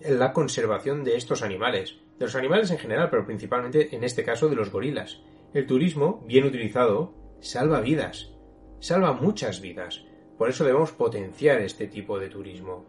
La 0.00 0.32
conservación 0.32 1.02
de 1.02 1.16
estos 1.16 1.42
animales. 1.42 1.96
De 2.18 2.26
los 2.26 2.36
animales 2.36 2.70
en 2.70 2.78
general, 2.78 3.10
pero 3.10 3.26
principalmente 3.26 3.94
en 3.94 4.04
este 4.04 4.24
caso 4.24 4.48
de 4.48 4.56
los 4.56 4.70
gorilas. 4.70 5.20
El 5.52 5.66
turismo, 5.66 6.22
bien 6.26 6.44
utilizado, 6.44 7.12
salva 7.40 7.80
vidas. 7.80 8.32
Salva 8.78 9.12
muchas 9.14 9.60
vidas. 9.60 10.04
Por 10.38 10.48
eso 10.48 10.64
debemos 10.64 10.92
potenciar 10.92 11.60
este 11.60 11.88
tipo 11.88 12.18
de 12.18 12.28
turismo. 12.28 12.86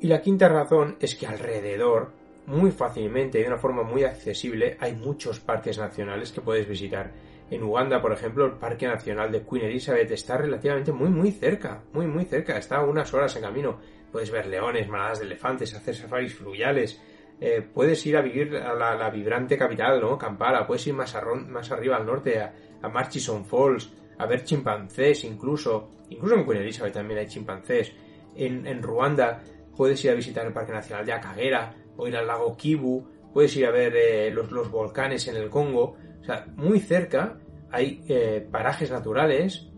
Y 0.00 0.08
la 0.08 0.20
quinta 0.20 0.48
razón 0.48 0.96
es 1.00 1.14
que 1.14 1.26
alrededor, 1.26 2.12
muy 2.46 2.70
fácilmente 2.70 3.38
y 3.38 3.42
de 3.42 3.48
una 3.48 3.58
forma 3.58 3.82
muy 3.82 4.04
accesible, 4.04 4.76
hay 4.80 4.94
muchos 4.94 5.40
parques 5.40 5.78
nacionales 5.78 6.32
que 6.32 6.40
puedes 6.40 6.68
visitar. 6.68 7.12
En 7.50 7.62
Uganda, 7.62 8.02
por 8.02 8.12
ejemplo, 8.12 8.44
el 8.44 8.52
Parque 8.52 8.86
Nacional 8.86 9.30
de 9.30 9.42
Queen 9.42 9.66
Elizabeth 9.66 10.10
está 10.10 10.36
relativamente 10.36 10.92
muy 10.92 11.08
muy 11.08 11.30
cerca, 11.30 11.82
muy 11.92 12.06
muy 12.06 12.24
cerca, 12.24 12.58
está 12.58 12.82
unas 12.82 13.12
horas 13.14 13.36
en 13.36 13.42
camino. 13.42 13.78
Puedes 14.10 14.30
ver 14.30 14.46
leones, 14.46 14.88
manadas 14.88 15.20
de 15.20 15.26
elefantes, 15.26 15.74
hacer 15.74 15.94
safaris 15.94 16.34
fluviales, 16.34 17.00
eh, 17.40 17.62
puedes 17.62 18.04
ir 18.06 18.16
a 18.16 18.22
vivir 18.22 18.56
a 18.56 18.74
la, 18.74 19.10
vibrante 19.10 19.56
capital, 19.56 20.00
¿no? 20.00 20.16
Kampala, 20.18 20.66
puedes 20.66 20.86
ir 20.86 20.94
más, 20.94 21.16
más 21.48 21.70
arriba 21.70 21.96
al 21.96 22.06
norte 22.06 22.40
a, 22.40 22.52
a 22.82 22.88
Murchison 22.88 23.44
Falls, 23.44 23.92
a 24.18 24.26
ver 24.26 24.44
chimpancés 24.44 25.24
incluso, 25.24 25.90
incluso 26.10 26.34
en 26.34 26.46
Queen 26.46 26.62
Elizabeth 26.62 26.94
también 26.94 27.20
hay 27.20 27.26
chimpancés. 27.26 27.92
En, 28.34 28.66
en 28.66 28.82
Ruanda 28.82 29.42
puedes 29.76 30.04
ir 30.04 30.10
a 30.10 30.14
visitar 30.14 30.46
el 30.46 30.52
Parque 30.52 30.72
Nacional 30.72 31.04
de 31.04 31.12
Akagera, 31.12 31.74
o 31.96 32.06
ir 32.06 32.16
al 32.16 32.26
lago 32.26 32.56
Kivu, 32.56 33.06
puedes 33.32 33.56
ir 33.56 33.66
a 33.66 33.70
ver 33.70 33.94
eh, 33.96 34.30
los, 34.30 34.70
volcanes 34.70 35.28
en 35.28 35.36
el 35.36 35.50
Congo, 35.50 35.96
o 36.20 36.24
sea, 36.24 36.46
muy 36.56 36.80
cerca 36.80 37.38
hay 37.70 38.02
eh, 38.08 38.46
parajes 38.50 38.90
naturales 38.90 39.68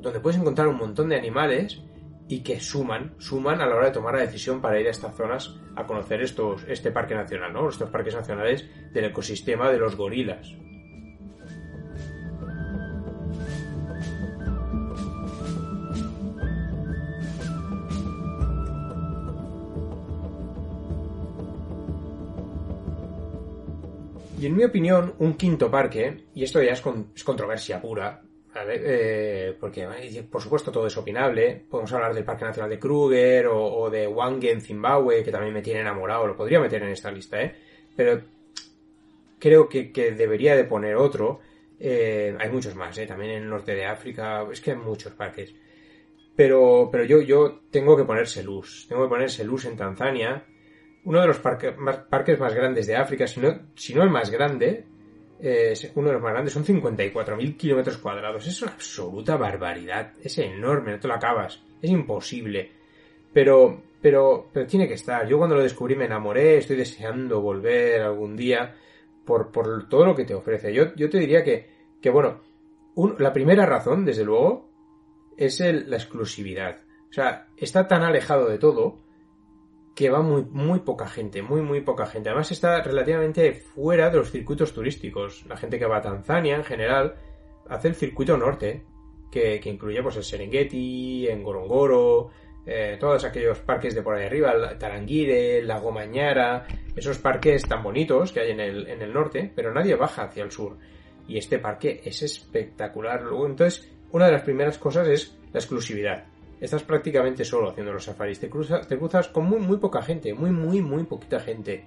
donde 0.00 0.20
puedes 0.20 0.38
encontrar 0.38 0.68
un 0.68 0.76
montón 0.76 1.08
de 1.08 1.16
animales 1.16 1.82
y 2.28 2.42
que 2.42 2.60
suman, 2.60 3.14
suman 3.18 3.60
a 3.60 3.66
la 3.66 3.76
hora 3.76 3.86
de 3.86 3.92
tomar 3.92 4.14
la 4.14 4.20
decisión 4.20 4.60
para 4.60 4.80
ir 4.80 4.86
a 4.86 4.90
estas 4.90 5.14
zonas 5.14 5.56
a 5.76 5.86
conocer 5.86 6.22
estos, 6.22 6.64
este 6.68 6.90
parque 6.90 7.14
nacional, 7.14 7.52
¿no? 7.52 7.68
Estos 7.68 7.90
parques 7.90 8.14
nacionales 8.14 8.68
del 8.92 9.06
ecosistema 9.06 9.70
de 9.70 9.78
los 9.78 9.96
gorilas. 9.96 10.54
Y 24.44 24.48
en 24.48 24.56
mi 24.56 24.64
opinión, 24.64 25.14
un 25.20 25.38
quinto 25.38 25.70
parque, 25.70 26.26
y 26.34 26.44
esto 26.44 26.62
ya 26.62 26.72
es, 26.72 26.82
con, 26.82 27.12
es 27.16 27.24
controversia 27.24 27.80
pura. 27.80 28.20
Eh, 28.54 29.56
porque 29.58 29.88
por 30.30 30.42
supuesto 30.42 30.70
todo 30.70 30.86
es 30.86 30.96
opinable, 30.98 31.64
podemos 31.70 31.90
hablar 31.94 32.12
del 32.12 32.26
Parque 32.26 32.44
Nacional 32.44 32.68
de 32.68 32.78
Kruger 32.78 33.46
o, 33.46 33.88
de 33.88 34.06
Wange 34.06 34.52
en 34.52 34.60
Zimbabue, 34.60 35.24
que 35.24 35.32
también 35.32 35.54
me 35.54 35.62
tiene 35.62 35.80
enamorado, 35.80 36.26
lo 36.26 36.36
podría 36.36 36.60
meter 36.60 36.82
en 36.82 36.90
esta 36.90 37.10
lista, 37.10 37.40
¿eh? 37.40 37.56
Pero 37.96 38.20
creo 39.38 39.66
que, 39.66 39.90
debería 40.14 40.54
de 40.56 40.64
poner 40.64 40.96
otro. 40.96 41.40
Eh, 41.80 42.36
hay 42.38 42.50
muchos 42.50 42.74
más, 42.74 42.98
¿eh? 42.98 43.06
También 43.06 43.30
en 43.30 43.44
el 43.44 43.48
norte 43.48 43.74
de 43.74 43.86
África, 43.86 44.46
es 44.52 44.60
que 44.60 44.72
hay 44.72 44.76
muchos 44.76 45.14
parques. 45.14 45.54
Pero, 46.36 46.90
pero 46.92 47.04
yo, 47.04 47.22
yo 47.22 47.62
tengo 47.70 47.96
que 47.96 48.04
poner 48.04 48.28
Selous, 48.28 48.84
tengo 48.90 49.04
que 49.04 49.08
poner 49.08 49.30
Selous 49.30 49.64
en 49.64 49.78
Tanzania, 49.78 50.44
uno 51.04 51.20
de 51.20 51.26
los 51.26 51.38
parque, 51.38 51.72
más, 51.72 51.98
parques 51.98 52.38
más 52.38 52.54
grandes 52.54 52.86
de 52.86 52.96
África, 52.96 53.26
si 53.26 53.40
no, 53.40 54.02
el 54.02 54.10
más 54.10 54.30
grande, 54.30 54.86
uno 55.94 56.08
de 56.08 56.12
los 56.14 56.22
más 56.22 56.32
grandes, 56.32 56.52
son 56.52 56.64
54.000 56.64 57.56
kilómetros 57.56 57.98
cuadrados. 57.98 58.46
Es 58.46 58.62
una 58.62 58.72
absoluta 58.72 59.36
barbaridad. 59.36 60.12
Es 60.22 60.38
enorme, 60.38 60.92
no 60.92 61.00
te 61.00 61.08
lo 61.08 61.14
acabas. 61.14 61.62
Es 61.82 61.90
imposible. 61.90 62.70
Pero, 63.32 63.82
pero, 64.00 64.48
pero 64.52 64.66
tiene 64.66 64.88
que 64.88 64.94
estar. 64.94 65.26
Yo 65.26 65.38
cuando 65.38 65.56
lo 65.56 65.62
descubrí 65.62 65.96
me 65.96 66.06
enamoré, 66.06 66.58
estoy 66.58 66.76
deseando 66.76 67.40
volver 67.40 68.00
algún 68.00 68.36
día 68.36 68.74
por, 69.24 69.52
por 69.52 69.88
todo 69.88 70.06
lo 70.06 70.14
que 70.14 70.24
te 70.24 70.34
ofrece. 70.34 70.72
Yo, 70.72 70.94
yo 70.94 71.10
te 71.10 71.18
diría 71.18 71.44
que, 71.44 71.68
que 72.00 72.10
bueno, 72.10 72.40
la 73.18 73.32
primera 73.32 73.66
razón, 73.66 74.04
desde 74.04 74.24
luego, 74.24 74.70
es 75.36 75.60
el, 75.60 75.90
la 75.90 75.96
exclusividad. 75.96 76.80
O 77.10 77.12
sea, 77.12 77.48
está 77.56 77.86
tan 77.86 78.02
alejado 78.02 78.48
de 78.48 78.58
todo 78.58 79.03
que 79.94 80.10
va 80.10 80.22
muy, 80.22 80.44
muy 80.50 80.80
poca 80.80 81.06
gente, 81.06 81.42
muy, 81.42 81.62
muy 81.62 81.80
poca 81.80 82.06
gente. 82.06 82.28
Además 82.28 82.50
está 82.50 82.82
relativamente 82.82 83.52
fuera 83.52 84.10
de 84.10 84.18
los 84.18 84.30
circuitos 84.30 84.72
turísticos. 84.72 85.44
La 85.46 85.56
gente 85.56 85.78
que 85.78 85.86
va 85.86 85.98
a 85.98 86.02
Tanzania, 86.02 86.56
en 86.56 86.64
general, 86.64 87.14
hace 87.68 87.88
el 87.88 87.94
circuito 87.94 88.36
norte, 88.36 88.84
que, 89.30 89.60
que 89.60 89.70
incluye 89.70 90.02
pues 90.02 90.16
el 90.16 90.24
Serengeti, 90.24 91.28
Ngorongoro, 91.36 92.30
eh, 92.66 92.96
todos 92.98 93.24
aquellos 93.24 93.58
parques 93.60 93.94
de 93.94 94.02
por 94.02 94.16
ahí 94.16 94.26
arriba, 94.26 94.52
el 94.52 94.78
Tarangire, 94.78 95.58
el 95.58 95.68
Lago 95.68 95.92
Mañara, 95.92 96.66
esos 96.96 97.18
parques 97.18 97.62
tan 97.62 97.82
bonitos 97.82 98.32
que 98.32 98.40
hay 98.40 98.50
en 98.50 98.60
el, 98.60 98.88
en 98.88 99.00
el 99.00 99.12
norte, 99.12 99.52
pero 99.54 99.72
nadie 99.72 99.94
baja 99.94 100.24
hacia 100.24 100.42
el 100.42 100.50
sur. 100.50 100.76
Y 101.28 101.38
este 101.38 101.58
parque 101.58 102.00
es 102.04 102.22
espectacular. 102.22 103.22
Luego, 103.22 103.46
entonces, 103.46 103.88
una 104.10 104.26
de 104.26 104.32
las 104.32 104.42
primeras 104.42 104.76
cosas 104.78 105.06
es 105.08 105.38
la 105.52 105.60
exclusividad 105.60 106.33
estás 106.64 106.82
prácticamente 106.82 107.44
solo 107.44 107.70
haciendo 107.70 107.92
los 107.92 108.04
safaris. 108.04 108.40
Te 108.40 108.48
cruzas, 108.48 108.86
te 108.88 108.96
cruzas 108.96 109.28
con 109.28 109.44
muy, 109.44 109.58
muy 109.58 109.76
poca 109.76 110.02
gente, 110.02 110.32
muy, 110.32 110.50
muy, 110.50 110.80
muy 110.80 111.04
poquita 111.04 111.40
gente. 111.40 111.84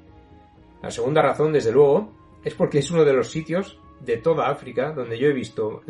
La 0.82 0.92
segunda 0.92 1.22
razón, 1.22 1.52
desde 1.52 1.72
luego, 1.72 2.12
es 2.44 2.54
porque 2.54 2.80
es 2.80 2.92
uno 2.92 3.04
de 3.04 3.14
los 3.14 3.32
sitios 3.32 3.80
de 4.00 4.18
toda 4.18 4.50
África 4.50 4.92
donde 4.92 5.18
yo 5.18 5.28
he 5.28 5.34
visto 5.34 5.82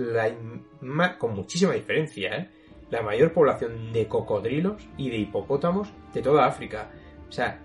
con 1.18 1.36
muchísima 1.36 1.74
diferencia, 1.74 2.38
¿eh? 2.38 2.50
la 2.90 3.02
mayor 3.02 3.34
población 3.34 3.92
de 3.92 4.08
cocodrilos 4.08 4.88
y 4.98 5.10
de 5.10 5.18
hipopótamos 5.18 5.90
de 6.14 6.22
toda 6.22 6.46
África. 6.46 6.90
O 7.28 7.32
sea, 7.32 7.60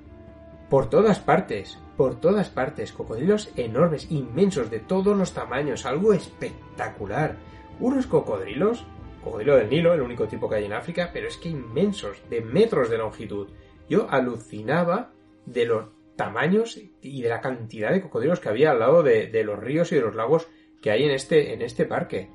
por 0.68 0.91
todas 0.91 1.20
partes, 1.20 1.79
por 1.97 2.18
todas 2.18 2.49
partes, 2.49 2.93
cocodrilos 2.93 3.51
enormes, 3.57 4.11
inmensos, 4.11 4.70
de 4.70 4.81
todos 4.81 5.16
los 5.16 5.33
tamaños, 5.33 5.87
algo 5.87 6.12
espectacular. 6.12 7.37
Unos 7.79 8.07
cocodrilos 8.09 8.85
cocodrilo 9.23 9.57
del 9.57 9.70
Nilo, 9.70 9.95
el 9.95 10.01
único 10.01 10.27
tipo 10.27 10.49
que 10.49 10.57
hay 10.57 10.64
en 10.64 10.73
África, 10.73 11.11
pero 11.12 11.29
es 11.29 11.37
que 11.37 11.49
inmensos, 11.49 12.23
de 12.29 12.41
metros 12.41 12.91
de 12.91 12.99
longitud. 12.99 13.49
Yo 13.89 14.09
alucinaba 14.11 15.12
de 15.47 15.66
los 15.66 15.87
tamaños 16.16 16.81
y 17.01 17.23
de 17.23 17.29
la 17.29 17.41
cantidad 17.41 17.91
de 17.91 18.03
cocodrilos 18.03 18.41
que 18.41 18.49
había 18.49 18.70
al 18.70 18.79
lado 18.79 19.03
de, 19.03 19.43
los 19.45 19.59
ríos 19.59 19.93
y 19.93 19.97
de 19.97 20.03
los 20.03 20.14
lagos 20.14 20.49
que 20.81 20.91
hay 20.91 21.05
en 21.05 21.12
este, 21.12 21.53
en 21.53 21.62
este 21.62 21.85
parque. 21.85 22.31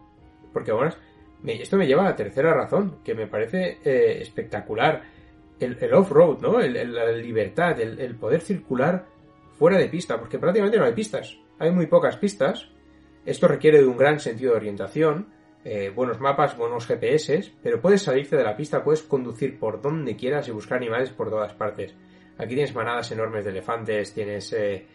Porque 0.54 0.72
bueno, 0.72 0.94
esto 1.46 1.78
me 1.78 1.88
lleva 1.88 2.04
a 2.04 2.10
la 2.10 2.16
tercera 2.16 2.54
razón, 2.54 3.00
que 3.04 3.14
me 3.14 3.28
parece 3.28 3.80
eh, 3.84 4.20
espectacular. 4.22 5.04
El, 5.60 5.76
off-road, 5.94 6.40
¿no? 6.40 6.60
La 6.60 7.12
libertad, 7.12 7.80
el 7.80 8.16
poder 8.16 8.42
circular 8.42 9.08
fuera 9.58 9.78
de 9.78 9.90
pista, 9.90 10.20
porque 10.20 10.40
prácticamente 10.40 10.78
no 10.78 10.86
hay 10.86 10.94
pistas. 10.94 11.38
Hay 11.60 11.72
muy 11.72 11.88
pocas 11.88 12.18
pistas. 12.18 12.70
Esto 13.26 13.48
requiere 13.48 13.80
de 13.80 13.86
un 13.86 13.98
gran 13.98 14.20
sentido 14.20 14.52
de 14.52 14.58
orientación, 14.58 15.28
eh, 15.70 15.89
buenos 15.89 16.22
mapas, 16.22 16.55
buenos 16.55 16.86
GPS, 16.86 17.51
pero 17.61 17.82
puedes 17.82 18.01
salirte 18.01 18.38
de 18.38 18.43
la 18.45 18.55
pista, 18.55 18.86
puedes 18.86 19.01
conducir 19.01 19.59
por 19.59 19.82
donde 19.82 20.15
quieras 20.15 20.47
y 20.47 20.51
buscar 20.51 20.78
animales 20.78 21.09
por 21.09 21.30
todas 21.30 21.53
partes. 21.55 21.93
Aquí 22.38 22.55
tienes 22.55 22.74
manadas 22.74 23.11
enormes 23.11 23.43
de 23.43 23.51
elefantes, 23.51 24.13
tienes 24.13 24.53
eh, 24.53 24.86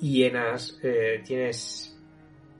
hienas, 0.00 0.80
eh, 0.82 1.20
tienes 1.22 2.00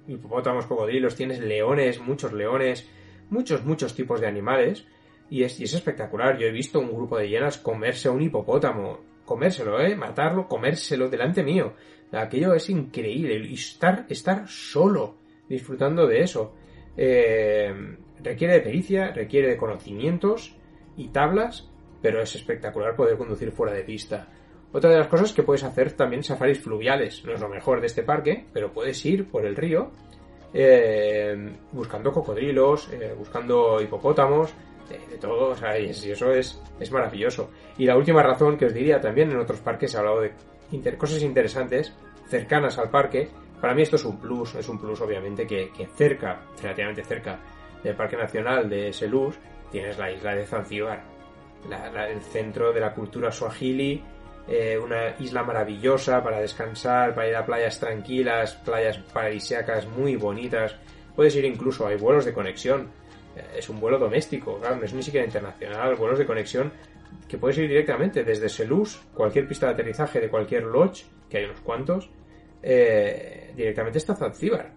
hipopótamos, 0.06 0.66
cocodrilos, 0.66 1.16
tienes 1.16 1.40
leones, 1.40 1.98
muchos 1.98 2.34
leones, 2.34 2.86
muchos, 3.30 3.64
muchos 3.64 3.94
tipos 3.94 4.20
de 4.20 4.26
animales. 4.26 4.86
Y 5.30 5.42
es, 5.42 5.58
y 5.58 5.64
es 5.64 5.72
espectacular. 5.72 6.36
Yo 6.36 6.48
he 6.48 6.52
visto 6.52 6.78
un 6.78 6.92
grupo 6.92 7.16
de 7.16 7.30
hienas 7.30 7.56
comerse 7.56 8.08
a 8.08 8.10
un 8.10 8.20
hipopótamo. 8.20 9.00
Comérselo, 9.24 9.80
¿eh? 9.80 9.96
Matarlo, 9.96 10.46
comérselo 10.46 11.08
delante 11.08 11.42
mío. 11.42 11.72
Aquello 12.12 12.52
es 12.52 12.68
increíble. 12.68 13.38
Y 13.48 13.54
estar, 13.54 14.04
estar 14.10 14.46
solo 14.46 15.16
disfrutando 15.48 16.06
de 16.06 16.20
eso. 16.20 16.54
Eh, 16.96 17.74
requiere 18.22 18.54
de 18.54 18.60
pericia, 18.60 19.12
requiere 19.12 19.48
de 19.48 19.56
conocimientos 19.56 20.56
y 20.96 21.08
tablas, 21.08 21.68
pero 22.00 22.20
es 22.22 22.34
espectacular 22.34 22.94
poder 22.96 23.16
conducir 23.16 23.52
fuera 23.52 23.72
de 23.72 23.82
pista. 23.84 24.28
Otra 24.72 24.90
de 24.90 24.98
las 24.98 25.08
cosas 25.08 25.32
que 25.32 25.42
puedes 25.42 25.64
hacer 25.64 25.92
también 25.92 26.22
safaris 26.22 26.58
fluviales. 26.60 27.24
No 27.24 27.32
es 27.32 27.40
lo 27.40 27.48
mejor 27.48 27.80
de 27.80 27.86
este 27.88 28.02
parque, 28.02 28.46
pero 28.52 28.72
puedes 28.72 29.04
ir 29.04 29.28
por 29.30 29.44
el 29.44 29.54
río 29.56 29.90
eh, 30.54 31.50
buscando 31.72 32.12
cocodrilos, 32.12 32.90
eh, 32.92 33.14
buscando 33.16 33.80
hipopótamos, 33.80 34.52
de, 35.10 35.16
todo, 35.16 35.50
o 35.50 35.56
sea, 35.56 35.78
y 35.78 35.86
es- 35.86 36.04
y 36.04 36.10
eso 36.10 36.30
es, 36.32 36.60
es 36.78 36.90
maravilloso. 36.92 37.50
Y 37.78 37.86
la 37.86 37.96
última 37.96 38.22
razón 38.22 38.58
que 38.58 38.66
os 38.66 38.74
diría 38.74 39.00
también 39.00 39.30
en 39.30 39.38
otros 39.38 39.60
parques 39.60 39.94
he 39.94 39.98
hablado 39.98 40.20
de 40.20 40.32
cosas 40.98 41.22
interesantes 41.22 41.94
cercanas 42.28 42.76
al 42.78 42.90
parque. 42.90 43.28
Para 43.62 43.74
mí 43.74 43.82
esto 43.82 43.94
es 43.94 44.04
un 44.04 44.18
plus, 44.18 44.56
es 44.56 44.68
un 44.68 44.80
plus 44.80 45.00
obviamente 45.02 45.46
que, 45.46 45.70
que 45.70 45.86
cerca, 45.86 46.40
relativamente 46.60 47.04
cerca 47.04 47.38
del 47.80 47.94
Parque 47.94 48.16
Nacional 48.16 48.68
de 48.68 48.92
Selous, 48.92 49.36
tienes 49.70 49.96
la 49.96 50.10
isla 50.10 50.34
de 50.34 50.44
Zanzíbar, 50.44 51.04
el 52.10 52.20
centro 52.22 52.72
de 52.72 52.80
la 52.80 52.92
cultura 52.92 53.30
swahili, 53.30 54.02
eh, 54.48 54.76
una 54.76 55.14
isla 55.20 55.44
maravillosa 55.44 56.20
para 56.24 56.40
descansar, 56.40 57.14
para 57.14 57.28
ir 57.28 57.36
a 57.36 57.46
playas 57.46 57.78
tranquilas, 57.78 58.54
playas 58.56 58.98
paradisíacas 58.98 59.86
muy 59.86 60.16
bonitas. 60.16 60.74
Puedes 61.14 61.36
ir 61.36 61.44
incluso, 61.44 61.86
hay 61.86 61.96
vuelos 61.96 62.24
de 62.24 62.32
conexión. 62.32 62.90
Eh, 63.36 63.58
Es 63.58 63.68
un 63.68 63.78
vuelo 63.78 63.96
doméstico, 63.96 64.58
claro, 64.58 64.74
no 64.74 64.84
es 64.84 64.92
ni 64.92 65.04
siquiera 65.04 65.24
internacional, 65.24 65.94
vuelos 65.94 66.18
de 66.18 66.26
conexión 66.26 66.72
que 67.28 67.38
puedes 67.38 67.58
ir 67.58 67.68
directamente 67.68 68.24
desde 68.24 68.48
Selous, 68.48 69.00
cualquier 69.14 69.46
pista 69.46 69.66
de 69.66 69.74
aterrizaje 69.74 70.20
de 70.20 70.28
cualquier 70.28 70.64
lodge, 70.64 71.04
que 71.30 71.38
hay 71.38 71.44
unos 71.44 71.60
cuantos, 71.60 72.10
eh, 72.60 73.41
directamente 73.54 73.98
hasta 73.98 74.14
Zanzíbar. 74.14 74.72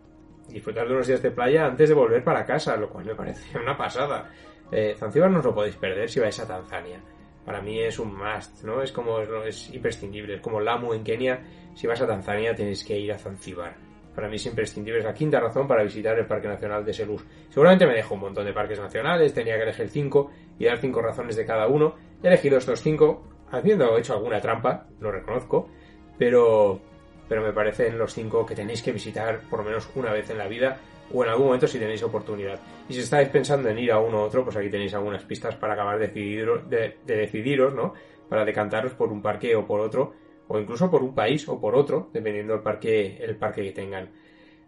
Disfrutar 0.49 0.87
de 0.87 0.93
unos 0.93 1.07
días 1.07 1.21
de 1.21 1.31
playa 1.31 1.65
antes 1.65 1.89
de 1.89 1.95
volver 1.95 2.23
para 2.23 2.45
casa, 2.45 2.77
lo 2.77 2.89
cual 2.89 3.05
me 3.05 3.15
parece 3.15 3.57
una 3.63 3.77
pasada. 3.77 4.31
Eh, 4.71 4.95
Zanzíbar 4.97 5.29
no 5.29 5.39
os 5.39 5.45
lo 5.45 5.53
podéis 5.53 5.75
perder 5.75 6.09
si 6.09 6.19
vais 6.19 6.39
a 6.39 6.47
Tanzania. 6.47 6.99
Para 7.45 7.61
mí 7.61 7.79
es 7.79 7.99
un 7.99 8.15
must, 8.15 8.63
¿no? 8.63 8.81
Es 8.81 8.91
como, 8.91 9.19
es, 9.19 9.29
es 9.45 9.73
imprescindible. 9.73 10.35
Es 10.35 10.41
como 10.41 10.59
Lamu 10.59 10.93
en 10.93 11.03
Kenia. 11.03 11.39
Si 11.75 11.85
vas 11.85 12.01
a 12.01 12.07
Tanzania 12.07 12.55
tenéis 12.55 12.83
que 12.83 12.97
ir 12.97 13.11
a 13.11 13.17
Zanzíbar. 13.17 13.75
Para 14.15 14.29
mí 14.29 14.37
es 14.37 14.45
imprescindible. 14.45 14.99
Es 14.99 15.05
la 15.05 15.13
quinta 15.13 15.39
razón 15.39 15.67
para 15.67 15.83
visitar 15.83 16.17
el 16.17 16.25
Parque 16.25 16.47
Nacional 16.47 16.85
de 16.85 16.93
Selous. 16.93 17.23
Seguramente 17.49 17.85
me 17.85 17.93
dejo 17.93 18.15
un 18.15 18.21
montón 18.21 18.45
de 18.45 18.53
parques 18.53 18.79
nacionales. 18.79 19.33
Tenía 19.33 19.57
que 19.57 19.63
elegir 19.63 19.89
cinco 19.89 20.31
y 20.57 20.65
dar 20.65 20.79
cinco 20.79 21.01
razones 21.01 21.35
de 21.35 21.45
cada 21.45 21.67
uno. 21.67 21.95
He 22.23 22.27
elegido 22.27 22.57
estos 22.57 22.81
cinco, 22.81 23.27
habiendo 23.51 23.97
hecho 23.97 24.13
alguna 24.13 24.39
trampa, 24.39 24.87
lo 24.99 25.11
reconozco. 25.11 25.69
Pero, 26.17 26.79
pero 27.27 27.41
me 27.41 27.53
parecen 27.53 27.97
los 27.97 28.13
cinco 28.13 28.45
que 28.45 28.55
tenéis 28.55 28.81
que 28.81 28.91
visitar 28.91 29.41
por 29.49 29.59
lo 29.59 29.65
menos 29.65 29.89
una 29.95 30.11
vez 30.13 30.29
en 30.29 30.37
la 30.37 30.47
vida 30.47 30.77
o 31.13 31.23
en 31.23 31.29
algún 31.29 31.47
momento 31.47 31.67
si 31.67 31.77
tenéis 31.79 32.01
oportunidad. 32.03 32.59
Y 32.89 32.93
si 32.93 33.01
estáis 33.01 33.29
pensando 33.29 33.69
en 33.69 33.77
ir 33.77 33.91
a 33.91 33.99
uno 33.99 34.17
u 34.17 34.21
otro, 34.21 34.43
pues 34.43 34.55
aquí 34.57 34.69
tenéis 34.69 34.93
algunas 34.93 35.23
pistas 35.23 35.55
para 35.55 35.73
acabar 35.73 35.99
de, 35.99 36.11
decidir- 36.11 36.63
de, 36.63 36.97
de 37.05 37.15
decidiros, 37.15 37.73
¿no? 37.73 37.93
Para 38.29 38.43
decantaros 38.43 38.93
por 38.93 39.11
un 39.11 39.21
parque 39.21 39.55
o 39.55 39.65
por 39.67 39.79
otro, 39.81 40.13
o 40.47 40.59
incluso 40.59 40.89
por 40.89 41.03
un 41.03 41.13
país 41.13 41.47
o 41.47 41.59
por 41.61 41.75
otro, 41.75 42.09
dependiendo 42.11 42.53
del 42.53 42.63
parque, 42.63 43.17
el 43.21 43.35
parque 43.35 43.63
que 43.63 43.71
tengan. 43.71 44.09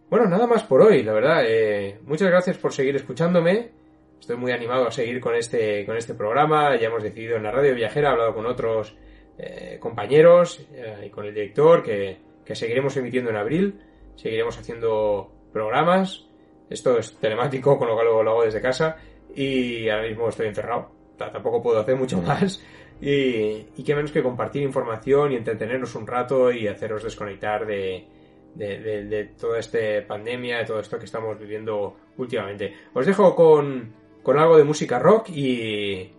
Bueno, 0.09 0.27
nada 0.27 0.47
más 0.47 0.63
por 0.63 0.81
hoy, 0.81 1.03
la 1.03 1.13
verdad. 1.13 1.43
eh, 1.45 1.99
muchas 2.03 2.29
gracias 2.29 2.57
por 2.57 2.71
seguir 2.71 2.95
escuchándome. 2.95 3.71
Estoy 4.19 4.37
muy 4.37 4.51
animado 4.51 4.87
a 4.87 4.91
seguir 4.91 5.19
con 5.19 5.35
este, 5.35 5.85
con 5.85 5.97
este 5.97 6.13
programa. 6.13 6.75
Ya 6.75 6.87
hemos 6.87 7.03
decidido 7.03 7.35
en 7.37 7.43
la 7.43 7.51
radio 7.51 7.75
viajera, 7.75 8.09
he 8.09 8.11
hablado 8.11 8.33
con 8.33 8.45
otros 8.45 8.95
eh, 9.37 9.77
compañeros 9.79 10.65
eh, 10.73 11.05
y 11.07 11.09
con 11.09 11.25
el 11.25 11.33
director 11.33 11.83
que, 11.83 12.17
que 12.47 12.55
seguiremos 12.55 12.95
emitiendo 12.95 13.29
en 13.29 13.35
abril. 13.35 13.81
Seguiremos 14.15 14.57
haciendo 14.57 15.31
programas. 15.51 16.25
Esto 16.69 16.97
es 16.97 17.17
telemático, 17.19 17.77
con 17.77 17.87
lo 17.89 17.93
cual 17.95 18.07
lo, 18.07 18.23
lo 18.23 18.31
hago 18.31 18.43
desde 18.45 18.61
casa. 18.61 18.95
Y 19.35 19.89
ahora 19.89 20.07
mismo 20.07 20.29
estoy 20.29 20.47
encerrado. 20.47 20.89
Ta- 21.17 21.31
Tampoco 21.31 21.61
puedo 21.61 21.79
hacer 21.79 21.95
mucho 21.95 22.21
más. 22.21 22.63
Y, 23.01 23.67
y 23.77 23.83
qué 23.85 23.93
menos 23.93 24.11
que 24.11 24.23
compartir 24.23 24.63
información 24.63 25.31
y 25.31 25.35
entretenernos 25.35 25.93
un 25.95 26.07
rato 26.07 26.51
y 26.51 26.67
haceros 26.67 27.03
desconectar 27.03 27.65
de, 27.67 28.07
de, 28.55 28.79
de, 28.79 29.03
de 29.05 29.25
toda 29.25 29.59
esta 29.59 29.77
pandemia, 30.07 30.57
de 30.59 30.65
todo 30.65 30.79
esto 30.79 30.97
que 30.97 31.05
estamos 31.05 31.37
viviendo 31.37 31.95
últimamente. 32.17 32.73
Os 32.95 33.05
dejo 33.05 33.35
con, 33.35 33.93
con 34.23 34.39
algo 34.39 34.57
de 34.57 34.63
música 34.63 34.97
rock 34.97 35.29
y 35.29 36.11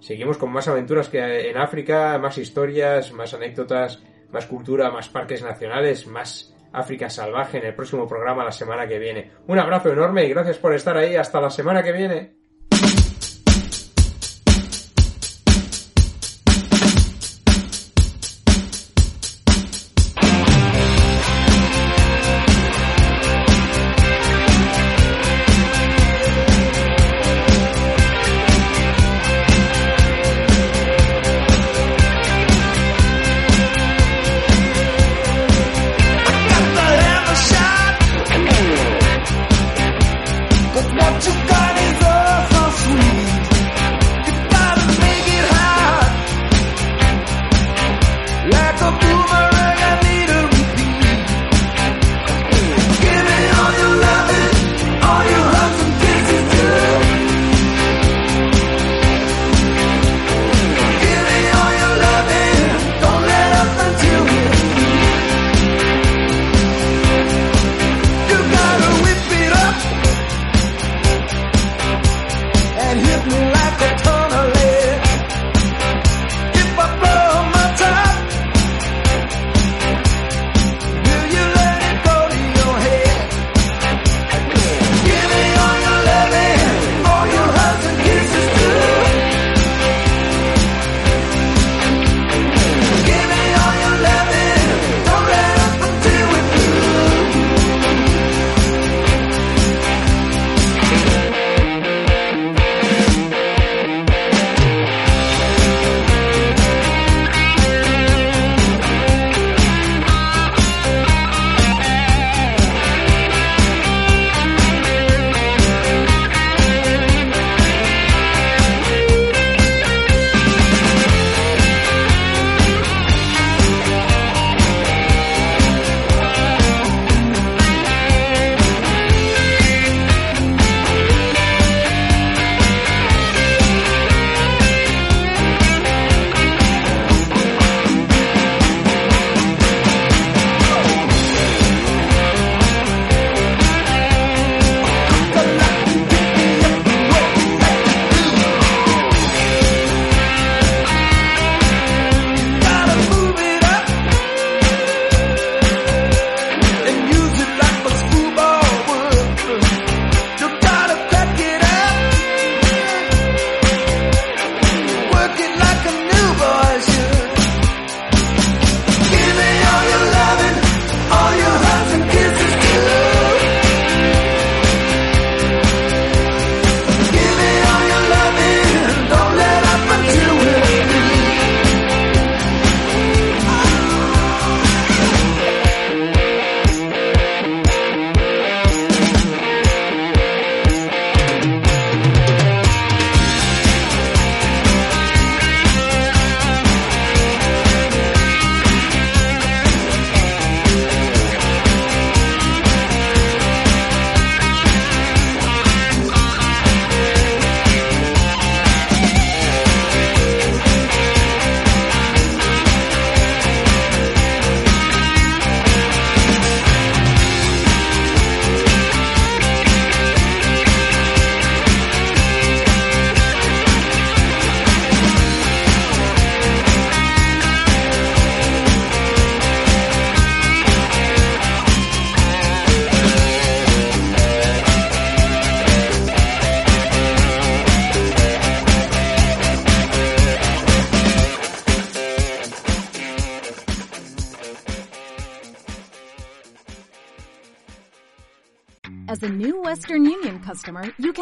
seguimos 0.00 0.38
con 0.38 0.50
más 0.50 0.68
aventuras 0.68 1.10
que 1.10 1.50
en 1.50 1.58
África, 1.58 2.18
más 2.18 2.38
historias, 2.38 3.12
más 3.12 3.34
anécdotas, 3.34 4.02
más 4.32 4.46
cultura, 4.46 4.90
más 4.90 5.08
parques 5.08 5.42
nacionales, 5.42 6.06
más 6.06 6.54
África 6.72 7.10
salvaje 7.10 7.58
en 7.58 7.66
el 7.66 7.74
próximo 7.74 8.08
programa 8.08 8.44
la 8.44 8.52
semana 8.52 8.86
que 8.86 8.98
viene. 8.98 9.30
Un 9.46 9.58
abrazo 9.58 9.92
enorme 9.92 10.24
y 10.24 10.30
gracias 10.30 10.58
por 10.58 10.74
estar 10.74 10.96
ahí. 10.96 11.16
Hasta 11.16 11.40
la 11.40 11.50
semana 11.50 11.82
que 11.82 11.92
viene. 11.92 12.41
like 48.72 48.80
a 48.80 48.98
boomerang. 49.00 49.51